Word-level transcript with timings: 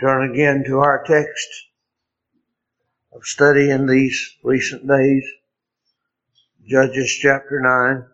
Turn 0.00 0.30
again 0.30 0.64
to 0.66 0.80
our 0.80 1.02
text 1.04 1.48
of 3.12 3.24
study 3.24 3.70
in 3.70 3.86
these 3.86 4.36
recent 4.42 4.86
days. 4.86 5.24
Judges 6.68 7.10
chapter 7.22 7.60
9. 7.62 8.06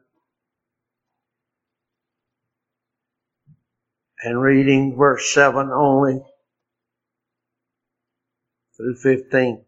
And 4.25 4.41
reading 4.41 4.97
verse 4.97 5.35
7 5.35 5.71
only 5.73 6.21
through 8.77 8.95
15. 8.95 9.65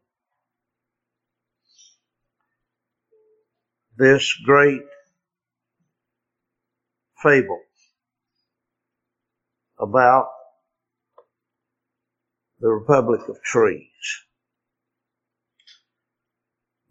This 3.97 4.33
great 4.45 4.83
fable 7.21 7.63
about 9.81 10.34
the 12.65 12.71
Republic 12.71 13.21
of 13.29 13.43
Trees. 13.43 14.25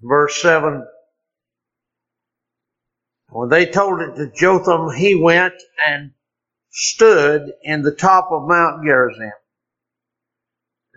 Verse 0.04 0.40
7 0.40 0.86
When 3.30 3.50
they 3.50 3.66
told 3.66 4.00
it 4.02 4.16
to 4.18 4.32
Jotham, 4.36 4.96
he 4.96 5.16
went 5.16 5.56
and 5.84 6.12
stood 6.70 7.54
in 7.64 7.82
the 7.82 7.96
top 7.96 8.30
of 8.32 8.48
Mount 8.48 8.86
Gerizim, 8.86 9.32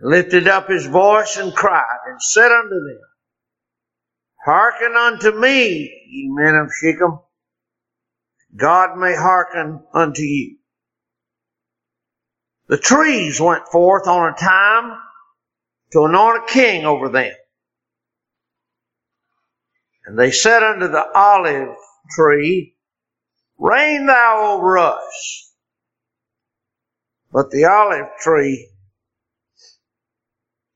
lifted 0.02 0.46
up 0.46 0.68
his 0.68 0.86
voice 0.86 1.38
and 1.38 1.54
cried, 1.54 2.00
and 2.08 2.20
said 2.20 2.52
unto 2.52 2.68
them, 2.68 3.00
Hearken 4.44 4.92
unto 4.94 5.40
me, 5.40 6.04
ye 6.06 6.28
men 6.34 6.54
of 6.54 6.68
Shechem. 6.78 7.18
God 8.54 8.98
may 8.98 9.16
hearken 9.16 9.86
unto 9.94 10.20
you. 10.20 10.58
The 12.68 12.78
trees 12.78 13.40
went 13.40 13.68
forth 13.68 14.08
on 14.08 14.32
a 14.32 14.36
time 14.36 14.98
to 15.92 16.04
anoint 16.04 16.44
a 16.44 16.52
king 16.52 16.84
over 16.84 17.08
them. 17.08 17.32
And 20.06 20.18
they 20.18 20.30
said 20.30 20.62
unto 20.62 20.88
the 20.88 21.04
olive 21.14 21.76
tree, 22.10 22.76
Reign 23.58 24.06
thou 24.06 24.54
over 24.54 24.78
us. 24.78 25.52
But 27.32 27.50
the 27.50 27.64
olive 27.66 28.08
tree 28.20 28.70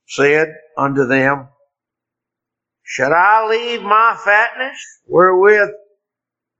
said 0.07 0.53
unto 0.77 1.05
them, 1.05 1.49
Should 2.83 3.11
I 3.11 3.47
leave 3.47 3.81
my 3.81 4.17
fatness 4.23 4.77
wherewith 5.05 5.69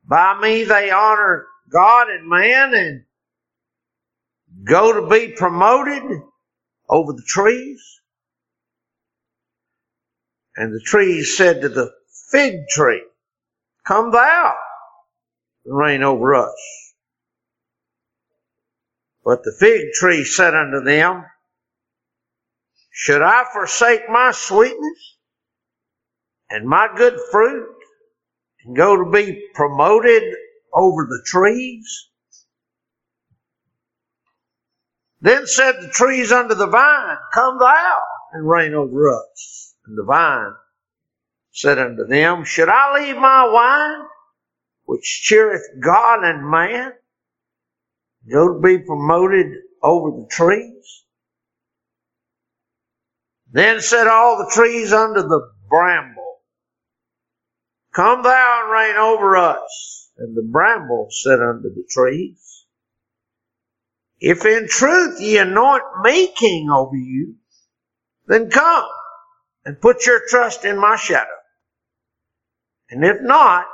by 0.08 0.40
me 0.40 0.64
they 0.64 0.92
honor 0.92 1.48
God 1.70 2.10
and 2.10 2.28
man 2.28 2.74
and 2.74 3.04
go 4.64 4.94
to 4.94 5.08
be 5.08 5.34
promoted 5.36 6.04
over 6.90 7.14
the 7.14 7.24
trees? 7.26 7.82
And 10.56 10.74
the 10.74 10.82
trees 10.84 11.36
said 11.38 11.62
to 11.62 11.70
the 11.70 11.92
fig 12.32 12.68
tree, 12.70 13.04
Come 13.86 14.12
thou 14.12 14.56
and 15.66 15.78
reign 15.78 16.04
over 16.04 16.36
us. 16.36 16.56
But 19.24 19.44
the 19.44 19.56
fig 19.60 19.94
tree 19.94 20.24
said 20.24 20.56
unto 20.56 20.84
them, 20.84 21.26
Should 22.92 23.22
I 23.22 23.46
forsake 23.54 24.10
my 24.10 24.32
sweetness 24.32 25.18
and 26.50 26.68
my 26.68 26.90
good 26.96 27.18
fruit 27.32 27.68
and 28.66 28.76
go 28.76 28.98
to 28.98 29.10
be 29.12 29.48
promoted 29.54 30.24
over 30.74 31.06
the 31.06 31.24
trees? 31.26 32.11
Then 35.22 35.48
said 35.48 35.74
the 35.82 35.90
trees 35.90 36.32
under 36.32 36.56
the 36.56 36.68
vine, 36.68 37.18
Come 37.34 37.60
thou 37.60 38.00
and 38.34 38.48
reign 38.50 38.74
over 38.74 39.10
us. 39.12 39.76
And 39.86 39.98
the 39.98 40.04
vine 40.04 40.54
said 41.52 41.80
unto 41.80 42.06
them, 42.06 42.44
Should 42.44 42.70
I 42.70 43.00
leave 43.00 43.18
my 43.18 43.48
wine, 43.48 44.08
which 44.86 45.22
cheereth 45.24 45.68
God 45.82 46.24
and 46.24 46.50
man, 46.50 46.94
go 48.32 48.54
to 48.54 48.60
be 48.60 48.80
promoted 48.80 49.48
over 49.84 50.12
the 50.12 50.28
trees? 50.32 51.06
Then 53.52 53.82
said 53.82 54.08
all 54.08 54.38
the 54.38 54.52
trees 54.54 54.94
under 54.94 55.22
the 55.22 55.52
bramble, 55.70 56.40
Come 57.94 58.24
thou 58.24 58.62
and 58.64 58.72
reign 58.72 58.96
over 58.96 59.38
us. 59.38 60.12
And 60.18 60.36
the 60.36 60.44
bramble 60.44 61.08
said 61.10 61.42
unto 61.42 61.70
the 61.74 61.84
trees, 61.90 62.51
if 64.22 64.46
in 64.46 64.68
truth 64.68 65.20
ye 65.20 65.40
anoint 65.40 65.84
me 66.04 66.32
king 66.38 66.70
over 66.70 66.96
you, 66.96 67.36
then 68.28 68.52
come 68.52 68.86
and 69.66 69.82
put 69.82 70.06
your 70.06 70.22
trust 70.30 70.64
in 70.64 70.80
my 70.80 70.96
shadow. 70.96 71.28
And 72.92 73.04
if 73.04 73.18
not, 73.22 73.66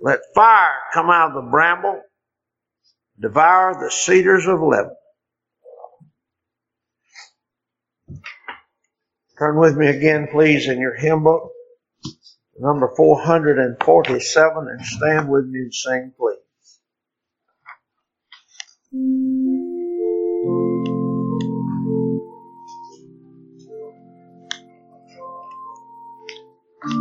let 0.00 0.20
fire 0.34 0.72
come 0.94 1.10
out 1.10 1.36
of 1.36 1.44
the 1.44 1.50
bramble, 1.50 2.00
devour 3.20 3.74
the 3.78 3.90
cedars 3.90 4.46
of 4.46 4.60
Lebanon. 4.60 4.96
Turn 9.38 9.58
with 9.58 9.76
me 9.76 9.88
again, 9.88 10.28
please, 10.32 10.68
in 10.68 10.80
your 10.80 10.94
hymn 10.94 11.22
book, 11.22 11.50
number 12.58 12.92
447, 12.96 14.68
and 14.68 14.86
stand 14.86 15.28
with 15.28 15.46
me 15.46 15.60
and 15.60 15.74
sing, 15.74 16.12
please. 16.18 16.37
Sinner, 26.80 26.94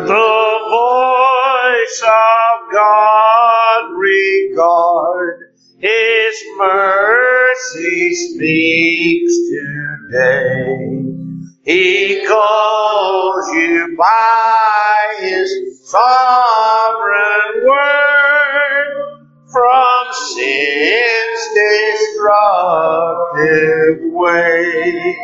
the 0.00 0.58
voice 0.70 2.02
of 2.02 2.72
God 2.72 3.92
regard, 3.96 5.54
His 5.78 6.44
mercy 6.58 8.14
speaks 8.14 9.34
today. 10.12 11.00
He 11.64 12.26
calls 12.26 13.54
you 13.54 13.96
by 13.98 15.14
His 15.20 15.80
sovereign 15.88 17.66
word 17.66 18.13
from 19.54 20.04
sin's 20.34 21.42
destructive 22.18 23.98
way. 24.12 25.16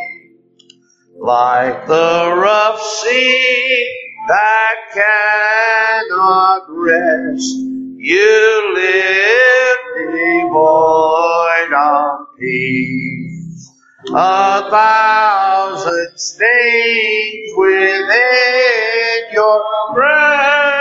Like 1.19 1.85
the 1.85 2.33
rough 2.37 2.81
sea 2.81 4.13
that 4.29 4.75
cannot 4.93 6.61
rest, 6.69 7.57
you 7.97 8.71
live 8.73 9.77
devoid 10.15 11.73
of 11.73 12.27
peace. 12.39 13.69
A 14.15 14.69
thousand 14.71 16.11
stings 16.15 17.51
within 17.57 19.33
your 19.33 19.61
breast 19.93 20.80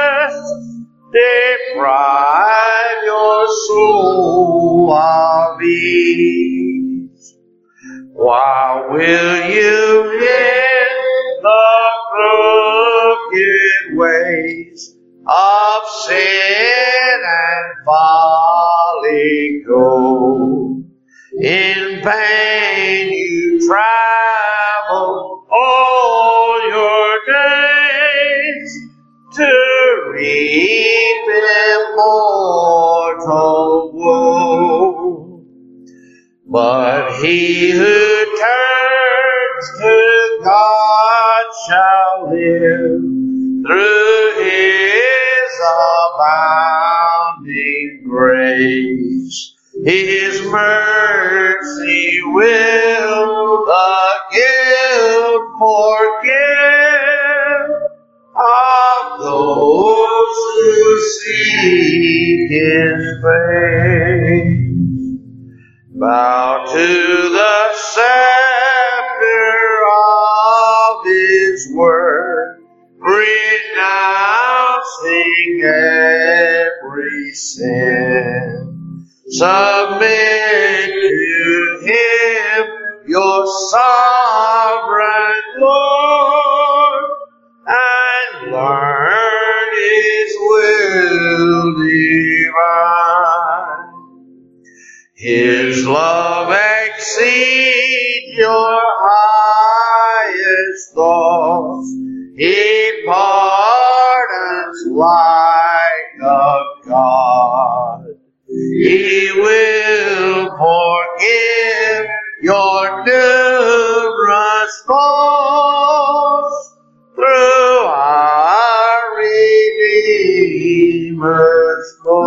Thank 122.10 122.18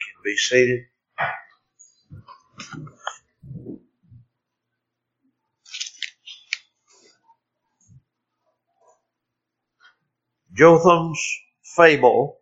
you. 0.00 0.12
Be 0.24 0.36
seated. 0.36 0.80
Jotham's 10.54 11.20
fable 11.64 12.38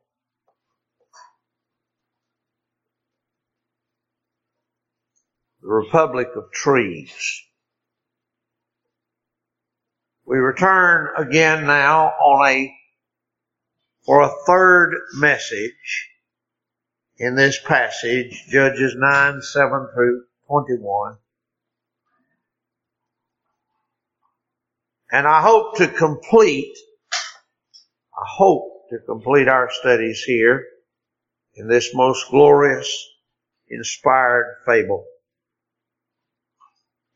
the 5.62 5.68
Republic 5.68 6.28
of 6.36 6.50
Trees. 6.52 7.42
We 10.26 10.38
return 10.38 11.10
again 11.16 11.66
now 11.66 12.08
on 12.08 12.48
a 12.48 12.79
for 14.04 14.22
a 14.22 14.34
third 14.46 14.94
message 15.14 16.10
in 17.18 17.34
this 17.34 17.60
passage, 17.62 18.46
Judges 18.48 18.94
9, 18.96 19.42
7 19.42 19.88
through 19.94 20.24
21. 20.46 21.18
And 25.12 25.26
I 25.26 25.42
hope 25.42 25.76
to 25.76 25.88
complete, 25.88 26.76
I 28.14 28.24
hope 28.26 28.88
to 28.90 28.98
complete 29.00 29.48
our 29.48 29.68
studies 29.70 30.22
here 30.22 30.64
in 31.54 31.68
this 31.68 31.94
most 31.94 32.30
glorious, 32.30 33.06
inspired 33.68 34.56
fable. 34.66 35.04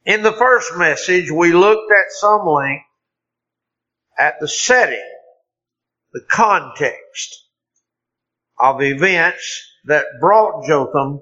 In 0.05 0.23
the 0.23 0.33
first 0.33 0.77
message, 0.77 1.31
we 1.31 1.53
looked 1.53 1.91
at 1.91 2.13
some 2.13 2.47
length 2.47 2.85
at 4.19 4.39
the 4.39 4.49
setting, 4.49 5.14
the 6.15 6.25
context 6.31 7.49
of 8.59 8.81
events 8.81 9.63
that 9.85 10.07
brought 10.21 10.65
Jotham 10.65 11.21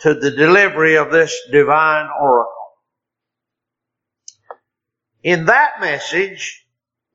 to 0.00 0.14
the 0.14 0.30
delivery 0.30 0.96
of 0.96 1.12
this 1.12 1.38
divine 1.52 2.08
oracle. 2.20 2.50
In 5.22 5.46
that 5.46 5.80
message, 5.80 6.66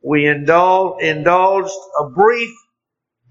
we 0.03 0.27
indulged, 0.27 1.03
indulged 1.03 1.73
a 1.99 2.09
brief 2.09 2.55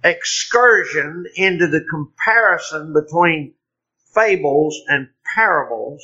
excursion 0.05 1.25
into 1.37 1.69
the 1.69 1.85
comparison 1.88 2.93
between 2.93 3.55
fables 4.14 4.81
and 4.88 5.08
parables 5.35 6.02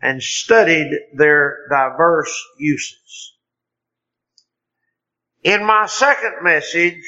and 0.00 0.22
studied 0.22 0.90
their 1.14 1.66
diverse 1.70 2.34
uses. 2.58 3.33
In 5.44 5.66
my 5.66 5.84
second 5.84 6.36
message, 6.42 7.02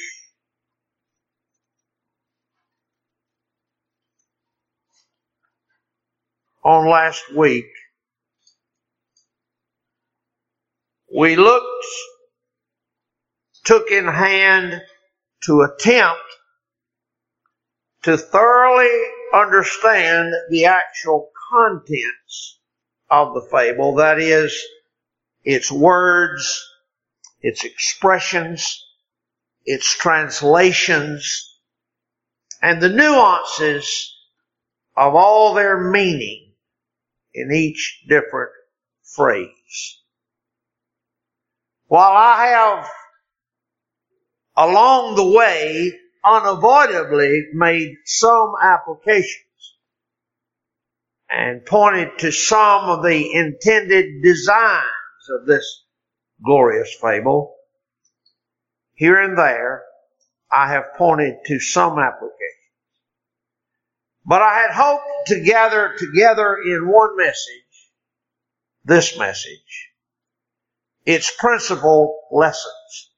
on 6.63 6.87
last 6.87 7.23
week, 7.35 7.65
we 11.15 11.35
looked, 11.35 11.65
took 13.65 13.89
in 13.89 14.05
hand 14.05 14.81
to 15.45 15.61
attempt 15.63 16.21
to 18.03 18.17
thoroughly 18.17 19.01
understand 19.33 20.31
the 20.51 20.65
actual 20.65 21.31
contents 21.51 22.59
of 23.09 23.33
the 23.33 23.41
fable. 23.41 23.95
That 23.95 24.19
is, 24.19 24.55
its 25.43 25.71
words, 25.71 26.63
its 27.41 27.63
expressions, 27.63 28.85
its 29.65 29.95
translations, 29.97 31.59
and 32.61 32.81
the 32.81 32.89
nuances 32.89 34.15
of 34.95 35.13
all 35.13 35.53
their 35.53 35.91
meaning 35.91 36.53
in 37.33 37.51
each 37.51 38.03
different 38.07 38.51
phrase. 39.15 40.01
While 41.85 42.11
I 42.11 42.47
have 42.47 42.89
along 44.57 45.15
the 45.15 45.37
way 45.37 45.93
unavoidably 46.25 47.47
made 47.53 47.95
some 48.05 48.53
applications 48.61 49.43
and 51.29 51.65
pointed 51.65 52.17
to 52.19 52.31
some 52.31 52.89
of 52.89 53.03
the 53.03 53.33
intended 53.33 54.23
designs 54.23 55.29
of 55.29 55.45
this 55.45 55.83
glorious 56.43 56.93
fable. 57.01 57.55
Here 58.93 59.19
and 59.19 59.37
there, 59.37 59.83
I 60.51 60.69
have 60.69 60.95
pointed 60.97 61.35
to 61.45 61.59
some 61.59 61.99
applications. 61.99 62.33
But 64.25 64.41
I 64.41 64.59
had 64.59 64.71
hoped 64.71 65.27
to 65.27 65.39
gather 65.41 65.95
together 65.97 66.57
in 66.57 66.87
one 66.87 67.15
message, 67.15 67.91
this 68.83 69.17
message, 69.17 69.91
its 71.05 71.31
principal 71.37 72.21
lessons. 72.31 73.11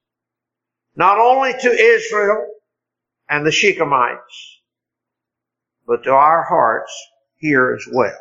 Not 0.94 1.18
only 1.18 1.52
to 1.52 1.70
Israel 1.70 2.46
and 3.28 3.44
the 3.44 3.50
Shechemites, 3.50 4.60
but 5.86 6.04
to 6.04 6.12
our 6.12 6.44
hearts 6.44 6.92
here 7.36 7.74
as 7.74 7.86
well. 7.92 8.18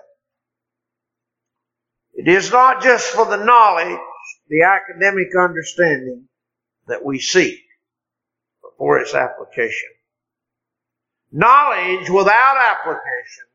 It 2.13 2.27
is 2.27 2.51
not 2.51 2.81
just 2.81 3.07
for 3.07 3.25
the 3.25 3.43
knowledge, 3.43 3.99
the 4.49 4.63
academic 4.63 5.27
understanding 5.37 6.25
that 6.87 7.05
we 7.05 7.19
seek, 7.19 7.59
for 8.79 8.97
its 8.99 9.13
application. 9.13 9.89
Knowledge 11.31 12.09
without 12.09 12.57
application 12.57 13.45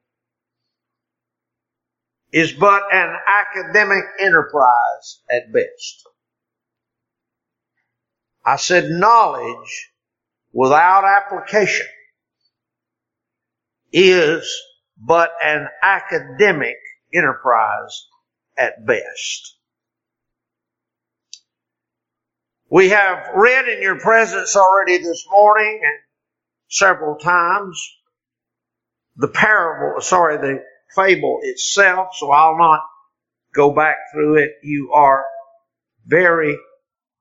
is 2.31 2.53
but 2.53 2.83
an 2.93 3.17
academic 3.27 4.05
enterprise 4.21 5.21
at 5.31 5.53
best. 5.53 6.07
I 8.45 8.57
said 8.57 8.91
knowledge 8.91 9.91
without 10.53 11.05
application 11.05 11.87
is 13.93 14.47
but 14.99 15.31
an 15.43 15.67
academic 15.83 16.77
enterprise 17.13 18.07
at 18.57 18.87
best. 18.87 19.57
We 22.75 22.89
have 22.89 23.29
read 23.37 23.69
in 23.69 23.81
your 23.83 24.01
presence 24.01 24.57
already 24.57 24.99
this 24.99 25.25
morning 25.31 25.81
and 25.81 25.97
several 26.69 27.15
times 27.19 27.81
the 29.15 29.29
parable, 29.29 30.01
sorry, 30.01 30.39
the 30.39 30.61
fable 30.93 31.39
itself, 31.43 32.17
so 32.17 32.33
I'll 32.33 32.59
not 32.59 32.81
go 33.55 33.73
back 33.73 33.95
through 34.13 34.39
it. 34.39 34.55
You 34.65 34.91
are 34.93 35.25
very 36.05 36.59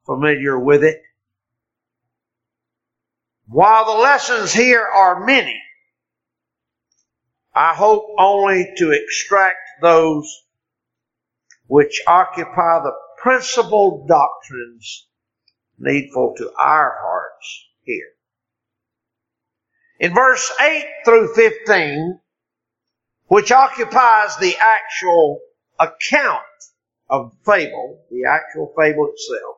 familiar 0.07 0.59
with 0.59 0.83
it. 0.83 1.03
While 3.45 3.85
the 3.85 4.01
lessons 4.01 4.53
here 4.53 4.83
are 4.83 5.23
many, 5.23 5.61
I 7.53 7.75
hope 7.75 8.07
only 8.17 8.73
to 8.77 8.89
extract 8.89 9.59
those 9.83 10.27
which 11.67 12.01
occupy 12.07 12.79
the 12.79 12.93
principal 13.21 14.07
doctrines 14.07 15.09
needful 15.77 16.35
to 16.37 16.51
our 16.57 16.97
hearts 17.01 17.67
here. 17.83 18.09
In 19.99 20.13
verse 20.13 20.51
8 20.59 20.85
through 21.05 21.33
15, 21.33 22.19
which 23.27 23.51
occupies 23.51 24.37
the 24.37 24.55
actual 24.59 25.39
account 25.79 26.41
of 27.09 27.31
the 27.31 27.51
fable, 27.51 28.01
the 28.11 28.25
actual 28.25 28.73
fable 28.77 29.09
itself, 29.13 29.57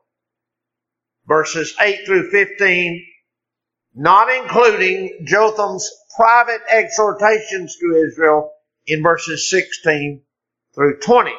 verses 1.28 1.76
8 1.80 2.06
through 2.06 2.30
15, 2.30 3.06
not 3.96 4.30
including 4.30 5.26
Jotham's 5.26 5.90
private 6.16 6.62
exhortations 6.70 7.78
to 7.78 8.06
Israel 8.08 8.52
in 8.88 9.02
verses 9.02 9.50
16 9.50 10.22
through 10.74 11.00
20. 11.00 11.32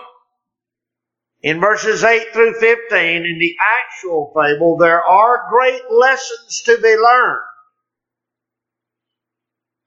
In 1.47 1.61
verses 1.61 2.03
8 2.03 2.33
through 2.33 2.55
15, 2.55 2.99
in 2.99 3.39
the 3.39 3.55
actual 3.79 4.33
fable, 4.35 4.79
there 4.79 5.01
are 5.01 5.49
great 5.49 5.83
lessons 5.93 6.63
to 6.63 6.77
be 6.83 6.97
learned. 6.97 7.45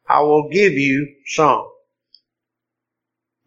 I 0.08 0.22
will 0.22 0.48
give 0.48 0.72
you 0.72 1.16
some. 1.25 1.70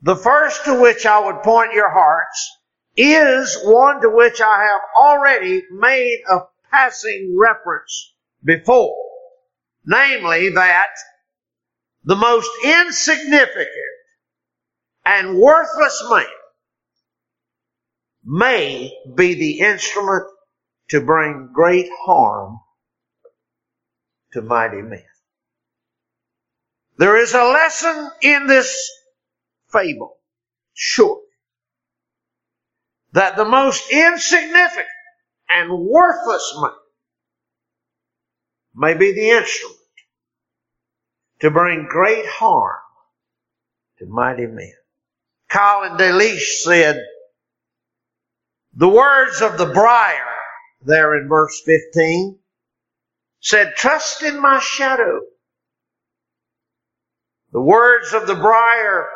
The 0.02 0.14
first 0.14 0.66
to 0.66 0.78
which 0.78 1.06
I 1.06 1.20
would 1.20 1.42
point 1.42 1.72
your 1.72 1.90
hearts 1.90 2.54
is 2.98 3.58
one 3.64 4.02
to 4.02 4.10
which 4.10 4.42
I 4.42 4.62
have 4.62 4.82
already 4.94 5.62
made 5.70 6.18
a 6.30 6.40
passing 6.70 7.34
reference 7.40 8.12
before. 8.44 8.94
Namely 9.86 10.50
that 10.50 10.90
the 12.04 12.16
most 12.16 12.50
insignificant 12.62 13.70
and 15.06 15.38
worthless 15.38 16.04
man 16.10 16.26
may 18.24 18.92
be 19.14 19.34
the 19.34 19.60
instrument 19.60 20.24
to 20.90 21.00
bring 21.00 21.50
great 21.52 21.88
harm 22.04 22.58
to 24.32 24.42
mighty 24.42 24.82
men. 24.82 25.04
There 26.98 27.16
is 27.16 27.34
a 27.34 27.44
lesson 27.44 28.10
in 28.22 28.46
this 28.46 28.90
fable, 29.72 30.18
sure, 30.74 31.20
that 33.12 33.36
the 33.36 33.44
most 33.44 33.90
insignificant 33.90 34.86
and 35.50 35.86
worthless 35.86 36.58
man 36.60 36.72
may 38.74 38.94
be 38.94 39.12
the 39.12 39.30
instrument 39.30 39.78
to 41.40 41.50
bring 41.50 41.86
great 41.88 42.26
harm 42.26 42.78
to 43.98 44.06
mighty 44.06 44.46
men. 44.46 44.72
Keil 45.50 45.90
and 45.90 45.98
Delitzsch 45.98 46.62
said, 46.62 47.02
the 48.74 48.88
words 48.88 49.42
of 49.42 49.58
the 49.58 49.66
briar 49.66 50.16
there 50.82 51.16
in 51.16 51.28
verse 51.28 51.60
15 51.64 52.38
said, 53.40 53.74
trust 53.76 54.22
in 54.22 54.40
my 54.40 54.60
shadow. 54.60 55.20
The 57.52 57.60
words 57.60 58.14
of 58.14 58.26
the 58.26 58.34
briar 58.34 59.08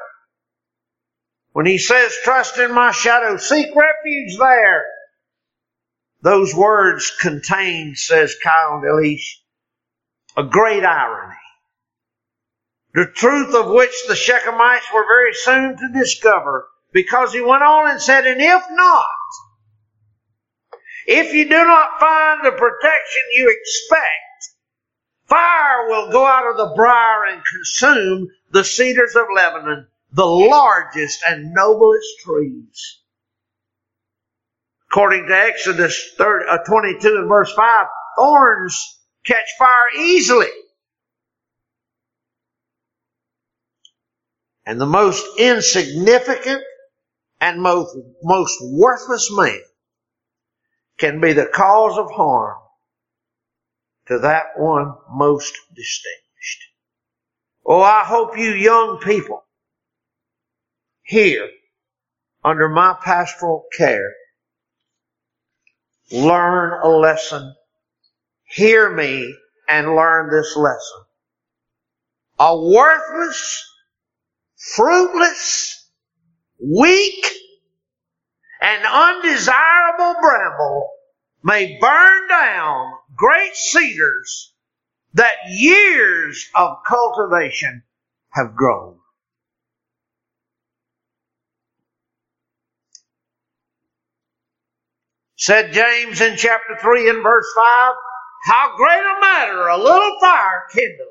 when 1.53 1.65
he 1.65 1.79
says, 1.79 2.15
trust 2.23 2.59
in 2.59 2.75
my 2.75 2.93
shadow, 2.93 3.39
seek 3.39 3.69
refuge 3.75 4.37
there. 4.39 4.85
Those 6.21 6.55
words 6.55 7.11
contain, 7.19 7.95
says 7.95 8.37
Keil 8.45 8.83
Delitzsch, 8.83 9.37
a 10.37 10.43
great 10.45 10.85
irony. 10.85 11.35
The 12.93 13.07
truth 13.07 13.55
of 13.55 13.71
which 13.71 13.95
the 14.07 14.13
Shechemites 14.13 14.93
were 14.93 15.07
very 15.07 15.33
soon 15.33 15.79
to 15.79 15.99
discover 15.99 16.69
because 16.93 17.33
he 17.33 17.41
went 17.41 17.63
on 17.63 17.91
and 17.91 18.03
said, 18.03 18.27
and 18.27 18.43
if 18.43 18.63
not, 18.73 19.05
if 21.07 21.33
you 21.33 21.45
do 21.45 21.65
not 21.65 22.01
find 22.01 22.45
the 22.45 22.53
protection 22.53 23.23
you 23.35 23.55
expect, 23.61 24.55
fire 25.27 25.89
will 25.89 26.11
go 26.11 26.27
out 26.27 26.51
of 26.51 26.57
the 26.57 26.75
briar 26.75 27.27
and 27.27 27.43
consume 27.45 28.29
the 28.51 28.65
cedars 28.65 29.15
of 29.15 29.27
Lebanon 29.35 29.87
the 30.13 30.25
largest 30.25 31.23
and 31.29 31.53
noblest 31.53 32.21
trees. 32.25 33.01
According 34.91 35.27
to 35.29 35.37
Exodus 35.37 36.13
30, 36.17 36.47
uh, 36.49 36.59
22 36.67 37.17
and 37.19 37.29
verse 37.29 37.53
5, 37.53 37.87
thorns 38.17 38.99
catch 39.25 39.47
fire 39.59 39.91
easily. 39.99 40.49
And 44.65 44.81
the 44.81 44.87
most 44.87 45.25
insignificant 45.39 46.63
and 47.41 47.61
most, 47.61 47.97
most 48.23 48.57
worthless 48.63 49.31
man 49.37 49.61
can 50.99 51.21
be 51.21 51.33
the 51.33 51.47
cause 51.47 51.99
of 51.99 52.11
harm 52.11 52.57
to 54.09 54.19
that 54.21 54.47
one 54.57 54.95
most 55.11 55.53
distinguished. 55.75 56.63
Oh, 57.65 57.83
I 57.83 58.05
hope 58.05 58.39
you 58.39 58.51
young 58.51 59.01
people 59.01 59.45
here 61.03 61.49
under 62.45 62.69
my 62.69 62.97
pastoral 63.05 63.65
care 63.77 64.13
learn 66.13 66.81
a 66.83 66.89
lesson. 66.89 67.55
Hear 68.45 68.91
me 68.95 69.35
and 69.69 69.97
learn 69.97 70.31
this 70.31 70.57
lesson. 70.57 71.03
A 72.39 72.57
worthless, 72.57 73.65
fruitless, 74.57 75.91
weak, 76.61 77.27
and 78.67 78.85
undesirable 78.85 80.17
bramble 80.21 80.91
may 81.45 81.79
burn 81.81 82.29
down 82.29 82.91
great 83.15 83.55
cedars 83.55 84.53
that 85.15 85.37
years 85.49 86.49
of 86.53 86.79
cultivation 86.85 87.85
have 88.31 88.57
grown. 88.57 88.99
Said 95.37 95.73
James 95.73 96.21
in 96.21 96.37
chapter 96.37 96.77
3 96.81 97.11
and 97.11 97.23
verse 97.23 97.47
5, 97.55 97.95
how 98.47 98.77
great 98.77 98.99
a 98.99 99.21
matter 99.21 99.69
a 99.69 99.79
little 99.79 100.19
fire 100.21 100.65
kindleth. 100.75 101.07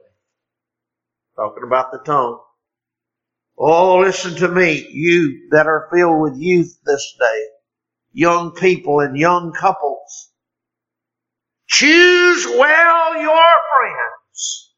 Talking 1.38 1.64
about 1.64 1.94
the 1.94 2.00
tongue. 2.00 2.40
Oh, 3.58 4.00
listen 4.00 4.36
to 4.36 4.50
me, 4.50 4.86
you 4.92 5.48
that 5.52 5.68
are 5.68 5.88
filled 5.94 6.22
with 6.22 6.38
youth 6.38 6.78
this 6.86 7.16
day, 7.20 7.46
young 8.12 8.52
people 8.52 9.00
and 9.00 9.18
young 9.18 9.54
couples. 9.54 10.32
Choose 11.68 12.46
well 12.46 13.22
your 13.22 13.44
friends. 13.78 14.74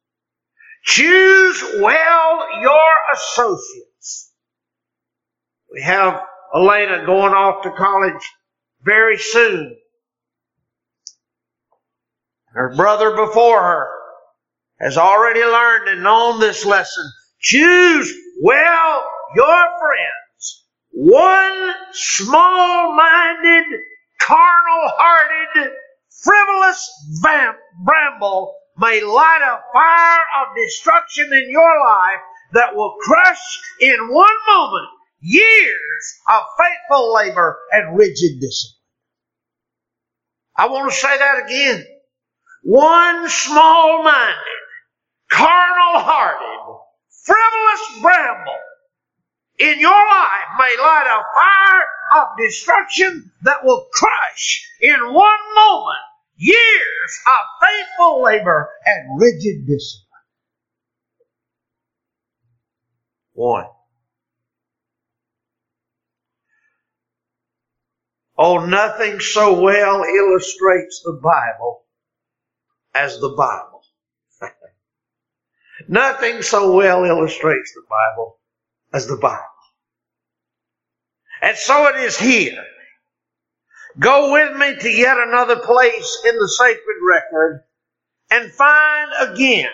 Choose 0.84 1.64
well 1.80 2.62
your 2.62 2.90
associates. 3.14 4.32
We 5.74 5.82
have 5.82 6.22
Elena 6.56 7.06
going 7.06 7.34
off 7.34 7.64
to 7.64 7.72
college 7.72 8.24
very 8.84 9.18
soon. 9.18 9.76
Her 12.54 12.76
brother 12.76 13.16
before 13.16 13.62
her 13.62 13.90
has 14.80 14.98
already 14.98 15.42
learned 15.42 15.90
and 15.90 16.04
known 16.04 16.40
this 16.40 16.66
lesson. 16.66 17.04
Choose 17.40 18.14
well 18.42 19.04
your 19.36 19.66
friends. 19.80 20.66
One 20.92 21.74
small-minded, 21.92 23.66
carnal-hearted, 24.20 25.74
frivolous 26.24 26.90
vamp, 27.22 27.58
bramble 27.84 28.56
may 28.78 29.02
light 29.02 29.42
a 29.44 29.60
fire 29.74 30.26
of 30.42 30.56
destruction 30.56 31.34
in 31.34 31.50
your 31.50 31.80
life 31.80 32.22
that 32.54 32.76
will 32.76 32.96
crush 33.02 33.60
in 33.82 34.08
one 34.10 34.36
moment 34.48 34.88
years 35.20 36.20
of 36.30 36.44
faithful 36.58 37.14
labor 37.14 37.58
and 37.72 37.98
rigid 37.98 38.40
discipline. 38.40 38.74
I 40.56 40.68
want 40.68 40.92
to 40.92 40.98
say 40.98 41.18
that 41.18 41.46
again. 41.46 41.86
One 42.64 43.30
small 43.30 44.04
minded, 44.04 44.36
carnal 45.30 46.02
hearted, 46.02 46.67
frivolous 47.28 48.02
bramble 48.02 48.62
in 49.60 49.80
your 49.80 49.92
life 49.92 50.50
may 50.58 50.76
light 50.80 51.08
a 51.08 51.22
fire 51.36 52.22
of 52.22 52.38
destruction 52.38 53.32
that 53.44 53.64
will 53.66 53.88
crush 53.94 54.70
in 54.82 55.00
one 55.14 55.40
moment 55.56 56.00
years 56.38 57.20
of 57.28 57.68
faithful 57.68 58.24
labor 58.24 58.70
and 58.86 59.20
rigid 59.20 59.68
discipline. 59.68 60.04
One. 63.34 63.66
Oh, 68.38 68.66
nothing 68.66 69.20
so 69.20 69.60
well 69.60 70.04
illustrates 70.04 71.02
the 71.04 71.20
Bible 71.22 71.84
as 72.94 73.20
the 73.20 73.30
Bible. 73.30 73.77
Nothing 75.88 76.42
so 76.42 76.76
well 76.76 77.04
illustrates 77.04 77.74
the 77.74 77.84
Bible 77.90 78.38
as 78.94 79.08
the 79.08 79.18
Bible. 79.18 79.44
And 81.42 81.56
so 81.56 81.88
it 81.88 81.98
is 81.98 82.18
here. 82.18 82.64
Go 84.00 84.32
with 84.32 84.56
me 84.58 84.76
to 84.76 84.90
yet 84.90 85.18
another 85.18 85.58
place 85.58 86.22
in 86.26 86.36
the 86.38 86.48
sacred 86.48 86.98
record 87.08 87.64
and 88.30 88.52
find 88.52 89.12
again 89.20 89.70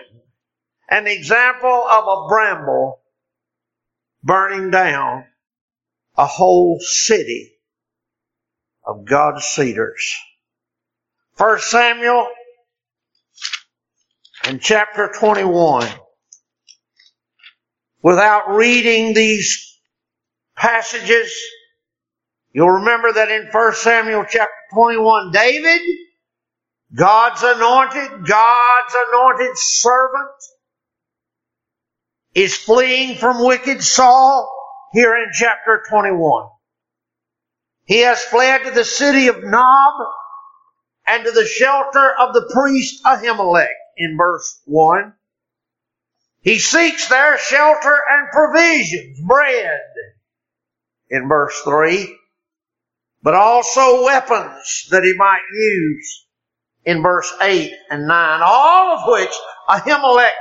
an 0.89 1.07
example 1.07 1.83
of 1.89 2.05
a 2.07 2.27
bramble 2.27 2.99
burning 4.23 4.71
down 4.71 5.25
a 6.15 6.25
whole 6.25 6.79
city 6.79 7.51
of 8.85 9.05
God's 9.05 9.43
cedars. 9.45 10.13
First 11.35 11.69
Samuel 11.71 12.27
in 14.47 14.59
chapter 14.59 15.11
21. 15.19 15.87
Without 18.03 18.53
reading 18.53 19.13
these 19.13 19.79
passages, 20.57 21.33
you'll 22.51 22.69
remember 22.69 23.13
that 23.13 23.31
in 23.31 23.47
1 23.49 23.73
Samuel 23.75 24.25
chapter 24.29 24.51
21, 24.73 25.31
David, 25.31 25.81
God's 26.93 27.41
anointed, 27.43 28.27
God's 28.27 28.95
anointed 29.07 29.57
servant, 29.57 30.35
is 32.35 32.57
fleeing 32.57 33.15
from 33.17 33.43
wicked 33.43 33.81
Saul 33.81 34.51
here 34.91 35.15
in 35.15 35.27
chapter 35.31 35.83
21. 35.89 36.49
He 37.85 37.99
has 37.99 38.21
fled 38.23 38.65
to 38.65 38.71
the 38.71 38.83
city 38.83 39.27
of 39.27 39.43
Nob 39.43 39.93
and 41.07 41.23
to 41.23 41.31
the 41.31 41.45
shelter 41.45 42.13
of 42.19 42.33
the 42.33 42.49
priest 42.53 43.03
Ahimelech 43.05 43.67
in 43.97 44.17
verse 44.17 44.61
1. 44.65 45.13
He 46.43 46.59
seeks 46.59 47.07
there 47.07 47.37
shelter 47.37 47.97
and 48.09 48.29
provisions, 48.31 49.19
bread 49.25 49.79
in 51.09 51.29
verse 51.29 51.57
3, 51.61 52.17
but 53.21 53.33
also 53.33 54.03
weapons 54.03 54.87
that 54.91 55.03
he 55.03 55.13
might 55.13 55.41
use 55.53 56.27
in 56.83 57.01
verse 57.01 57.33
8 57.41 57.71
and 57.89 58.07
9, 58.07 58.41
all 58.43 58.97
of 58.97 59.07
which 59.07 59.33
Ahimelech 59.69 60.33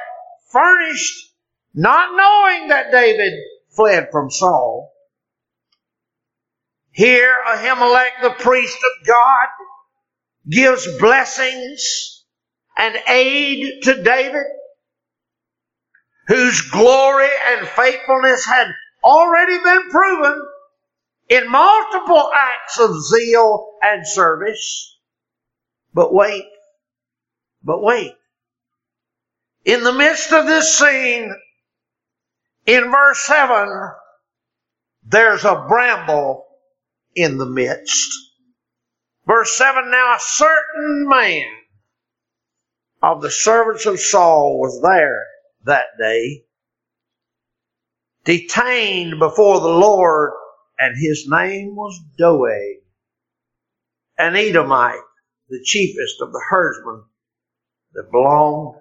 furnished, 0.50 1.32
not 1.72 2.16
knowing 2.16 2.68
that 2.68 2.90
David 2.90 3.34
fled 3.70 4.08
from 4.10 4.28
Saul. 4.28 4.92
Here 6.90 7.36
Ahimelech, 7.46 8.22
the 8.22 8.34
priest 8.42 8.76
of 8.76 9.06
God, 9.06 9.48
gives 10.50 10.98
blessings 10.98 12.24
and 12.76 12.96
aid 13.06 13.84
to 13.84 14.02
David, 14.02 14.46
whose 16.26 16.60
glory 16.70 17.28
and 17.48 17.66
faithfulness 17.68 18.44
had 18.44 18.68
already 19.02 19.58
been 19.58 19.90
proven 19.90 20.42
in 21.28 21.50
multiple 21.50 22.30
acts 22.34 22.78
of 22.78 23.02
zeal 23.02 23.72
and 23.82 24.06
service. 24.06 24.98
But 25.94 26.14
wait, 26.14 26.44
but 27.62 27.82
wait. 27.82 28.14
In 29.64 29.84
the 29.84 29.92
midst 29.92 30.32
of 30.32 30.46
this 30.46 30.78
scene, 30.78 31.34
in 32.66 32.90
verse 32.90 33.20
7, 33.22 33.90
there's 35.04 35.44
a 35.44 35.64
bramble 35.68 36.46
in 37.14 37.38
the 37.38 37.46
midst. 37.46 38.12
Verse 39.26 39.56
7 39.56 39.90
Now 39.90 40.16
a 40.16 40.20
certain 40.20 41.08
man 41.08 41.46
of 43.02 43.22
the 43.22 43.30
servants 43.30 43.86
of 43.86 44.00
Saul 44.00 44.60
was 44.60 44.80
there 44.82 45.26
that 45.64 45.86
day, 45.98 46.44
detained 48.24 49.18
before 49.18 49.60
the 49.60 49.68
Lord, 49.68 50.32
and 50.78 50.96
his 50.96 51.26
name 51.28 51.76
was 51.76 51.98
Doeg, 52.18 52.82
an 54.18 54.36
Edomite, 54.36 55.00
the 55.48 55.62
chiefest 55.64 56.20
of 56.20 56.32
the 56.32 56.44
herdsmen 56.48 57.04
that 57.94 58.10
belonged 58.10 58.76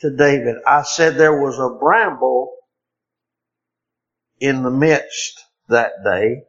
to 0.00 0.16
David. 0.16 0.56
I 0.66 0.82
said 0.82 1.16
there 1.16 1.42
was 1.42 1.58
a 1.58 1.78
bramble 1.78 2.52
in 4.40 4.62
the 4.62 4.70
midst 4.70 5.40
that 5.68 5.92
day. 6.04 6.42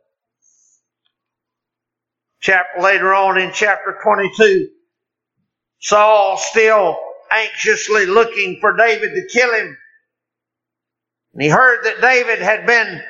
Chapter, 2.39 2.81
later 2.81 3.13
on 3.13 3.37
in 3.37 3.51
chapter 3.53 3.97
22, 4.03 4.69
Saul 5.79 6.37
still 6.37 6.97
anxiously 7.31 8.05
looking 8.05 8.59
for 8.59 8.75
David 8.75 9.13
to 9.13 9.27
kill 9.27 9.53
him. 9.53 9.77
And 11.33 11.41
he 11.43 11.49
heard 11.49 11.83
that 11.83 12.01
David 12.01 12.39
had 12.39 12.65
been 12.65 13.01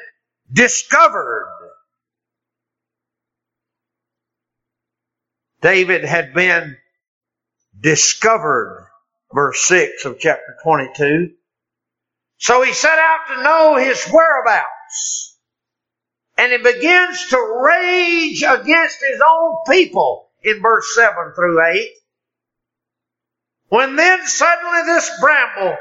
discovered. 0.51 1.53
David 5.61 6.03
had 6.03 6.33
been 6.33 6.77
discovered, 7.79 8.87
verse 9.33 9.61
6 9.61 10.05
of 10.05 10.19
chapter 10.19 10.57
22. 10.63 11.31
So 12.37 12.61
he 12.61 12.73
set 12.73 12.97
out 12.97 13.19
to 13.29 13.43
know 13.43 13.75
his 13.75 14.05
whereabouts. 14.05 15.37
And 16.37 16.51
he 16.51 16.59
begins 16.59 17.29
to 17.29 17.61
rage 17.63 18.43
against 18.43 18.99
his 19.01 19.19
own 19.27 19.57
people 19.67 20.29
in 20.43 20.61
verse 20.61 20.93
7 20.95 21.33
through 21.35 21.61
8. 21.61 21.89
When 23.69 23.95
then 23.95 24.25
suddenly 24.25 24.83
this 24.85 25.09
bramble, 25.19 25.77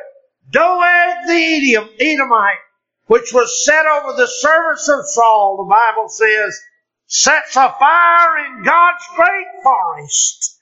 Doeg 0.50 1.26
the 1.28 1.88
Edomite, 2.00 2.58
which 3.06 3.32
was 3.32 3.64
set 3.64 3.86
over 3.86 4.12
the 4.16 4.26
servants 4.26 4.88
of 4.88 5.06
Saul, 5.06 5.56
the 5.58 5.70
Bible 5.70 6.08
says, 6.08 6.60
sets 7.06 7.56
a 7.56 7.74
fire 7.78 8.38
in 8.46 8.64
God's 8.64 9.04
great 9.14 9.46
forest. 9.62 10.58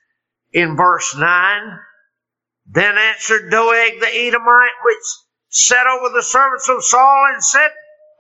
In 0.53 0.77
verse 0.77 1.17
9, 1.17 1.79
then 2.67 2.99
answered 2.99 3.51
Doeg 3.51 4.01
the 4.01 4.15
Edomite, 4.15 4.71
which 4.85 5.05
set 5.49 5.87
over 5.87 6.11
the 6.11 6.23
servants 6.23 6.69
of 6.69 6.85
Saul 6.85 7.31
and 7.33 7.43
said, 7.43 7.71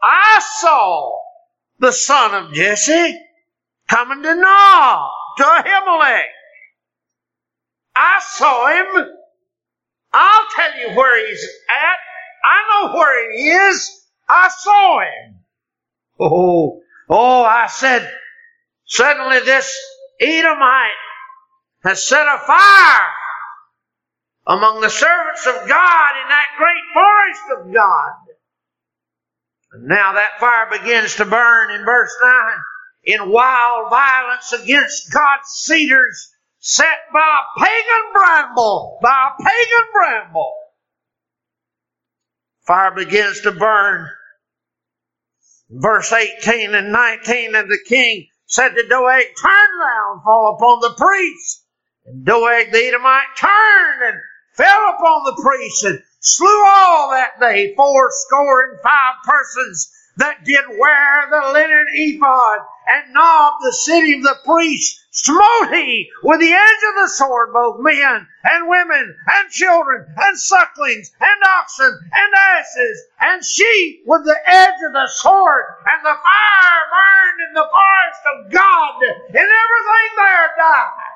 I 0.02 0.40
saw 0.60 1.20
the 1.78 1.92
son 1.92 2.34
of 2.34 2.54
Jesse 2.54 3.20
coming 3.88 4.22
to 4.22 4.34
Nob, 4.34 5.10
to 5.38 5.42
Ahimelech. 5.44 6.28
I 8.04 8.20
saw 8.20 8.68
him. 8.68 9.08
I'll 10.12 10.46
tell 10.54 10.78
you 10.78 10.96
where 10.96 11.26
he's 11.26 11.44
at. 11.70 11.98
I 12.44 12.84
know 12.84 12.94
where 12.94 13.32
he 13.32 13.48
is. 13.48 14.06
I 14.28 14.48
saw 14.48 15.00
him. 15.00 15.40
Oh, 16.20 16.82
oh, 17.08 17.42
I 17.42 17.66
said, 17.66 18.08
suddenly 18.84 19.40
this 19.40 19.74
Edomite 20.20 20.90
has 21.82 22.06
set 22.06 22.26
a 22.26 22.38
fire 22.46 23.10
among 24.46 24.80
the 24.82 24.90
servants 24.90 25.46
of 25.46 25.54
God 25.66 26.10
in 26.22 26.28
that 26.28 26.46
great 26.58 26.84
forest 26.92 27.42
of 27.58 27.74
God. 27.74 28.12
And 29.72 29.88
now 29.88 30.12
that 30.12 30.38
fire 30.38 30.68
begins 30.70 31.16
to 31.16 31.24
burn 31.24 31.70
in 31.70 31.84
verse 31.84 32.14
9 32.22 32.32
in 33.04 33.30
wild 33.30 33.90
violence 33.90 34.52
against 34.52 35.12
God's 35.12 35.48
cedars 35.48 36.33
set 36.64 37.12
by 37.12 37.20
a 37.20 37.60
pagan 37.60 38.12
bramble, 38.14 38.98
by 39.02 39.10
a 39.10 39.42
pagan 39.42 39.88
bramble. 39.92 40.54
Fire 42.66 42.94
begins 42.94 43.42
to 43.42 43.52
burn. 43.52 44.08
Verse 45.68 46.10
18 46.10 46.74
and 46.74 46.90
19, 46.90 47.54
and 47.54 47.70
the 47.70 47.78
king 47.86 48.28
said 48.46 48.70
to 48.70 48.88
Doeg, 48.88 49.24
Turn 49.42 49.78
thou 49.78 50.12
and 50.14 50.22
fall 50.24 50.56
upon 50.56 50.80
the 50.80 50.94
priest. 50.96 51.66
And 52.06 52.24
Doeg 52.24 52.72
the 52.72 52.86
Edomite 52.86 53.36
turned 53.36 54.14
and 54.14 54.20
fell 54.54 54.94
upon 54.94 55.24
the 55.24 55.42
priests 55.42 55.84
and 55.84 56.02
slew 56.20 56.64
all 56.64 57.10
that 57.10 57.38
day 57.40 57.74
four 57.76 58.08
score 58.10 58.70
and 58.70 58.80
five 58.80 59.16
persons 59.24 59.93
that 60.16 60.44
did 60.44 60.64
wear 60.78 61.28
the 61.30 61.52
linen 61.52 61.86
ephod 61.92 62.58
and 62.86 63.14
Nob 63.14 63.54
the 63.62 63.72
city 63.72 64.14
of 64.14 64.22
the 64.22 64.36
priests 64.44 65.04
smote 65.10 65.72
he 65.72 66.10
with 66.22 66.40
the 66.40 66.52
edge 66.52 66.82
of 66.88 66.94
the 67.02 67.08
sword 67.08 67.52
both 67.52 67.80
men 67.80 68.26
and 68.44 68.68
women 68.68 69.16
and 69.26 69.50
children 69.50 70.06
and 70.16 70.38
sucklings 70.38 71.12
and 71.20 71.42
oxen 71.58 71.98
and 72.12 72.34
asses 72.34 73.02
and 73.20 73.44
sheep 73.44 74.02
with 74.06 74.24
the 74.24 74.38
edge 74.46 74.80
of 74.86 74.92
the 74.92 75.08
sword 75.08 75.64
and 75.86 76.04
the 76.04 76.14
fire 76.14 76.82
burned 76.90 77.40
in 77.48 77.54
the 77.54 77.68
forest 77.70 78.22
of 78.34 78.52
God 78.52 79.02
and 79.28 79.36
everything 79.36 80.10
there 80.16 80.50
died. 80.58 81.14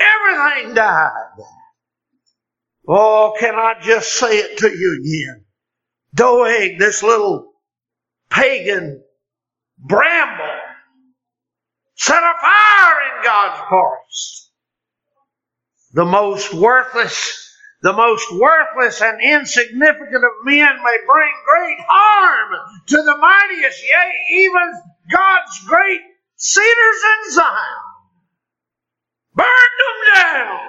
Everything 0.00 0.74
died. 0.74 1.44
Oh, 2.86 3.34
can 3.38 3.54
I 3.54 3.74
just 3.82 4.12
say 4.12 4.38
it 4.38 4.58
to 4.58 4.68
you 4.70 5.00
again? 5.00 5.44
Doeg, 6.18 6.80
this 6.80 7.04
little 7.04 7.52
pagan 8.28 9.04
bramble, 9.78 10.58
set 11.94 12.20
a 12.20 12.32
fire 12.40 13.00
in 13.06 13.24
God's 13.24 13.68
forest. 13.68 14.50
The 15.92 16.04
most 16.04 16.52
worthless, 16.52 17.54
the 17.82 17.92
most 17.92 18.26
worthless 18.32 19.00
and 19.00 19.20
insignificant 19.22 20.24
of 20.24 20.44
men 20.44 20.76
may 20.82 20.98
bring 21.06 21.32
great 21.46 21.78
harm 21.88 22.58
to 22.88 22.96
the 22.96 23.16
mightiest, 23.16 23.80
yea, 23.84 24.40
even 24.42 24.72
God's 25.12 25.64
great 25.68 26.00
cedars 26.34 26.66
in 26.66 27.32
Zion. 27.32 27.84
Burned 29.36 29.48
them 29.78 30.14
down. 30.14 30.60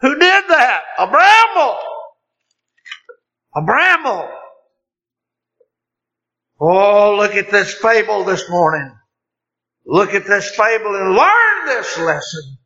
Who 0.00 0.18
did 0.18 0.44
that? 0.48 0.82
A 0.98 1.06
bramble. 1.06 1.95
A 3.56 3.62
bramble. 3.62 4.28
Oh, 6.60 7.16
look 7.16 7.34
at 7.34 7.50
this 7.50 7.72
fable 7.74 8.22
this 8.24 8.48
morning. 8.50 8.94
Look 9.86 10.12
at 10.12 10.26
this 10.26 10.50
fable 10.50 10.94
and 10.94 11.14
learn 11.14 11.66
this 11.66 11.98
lesson. 11.98 12.58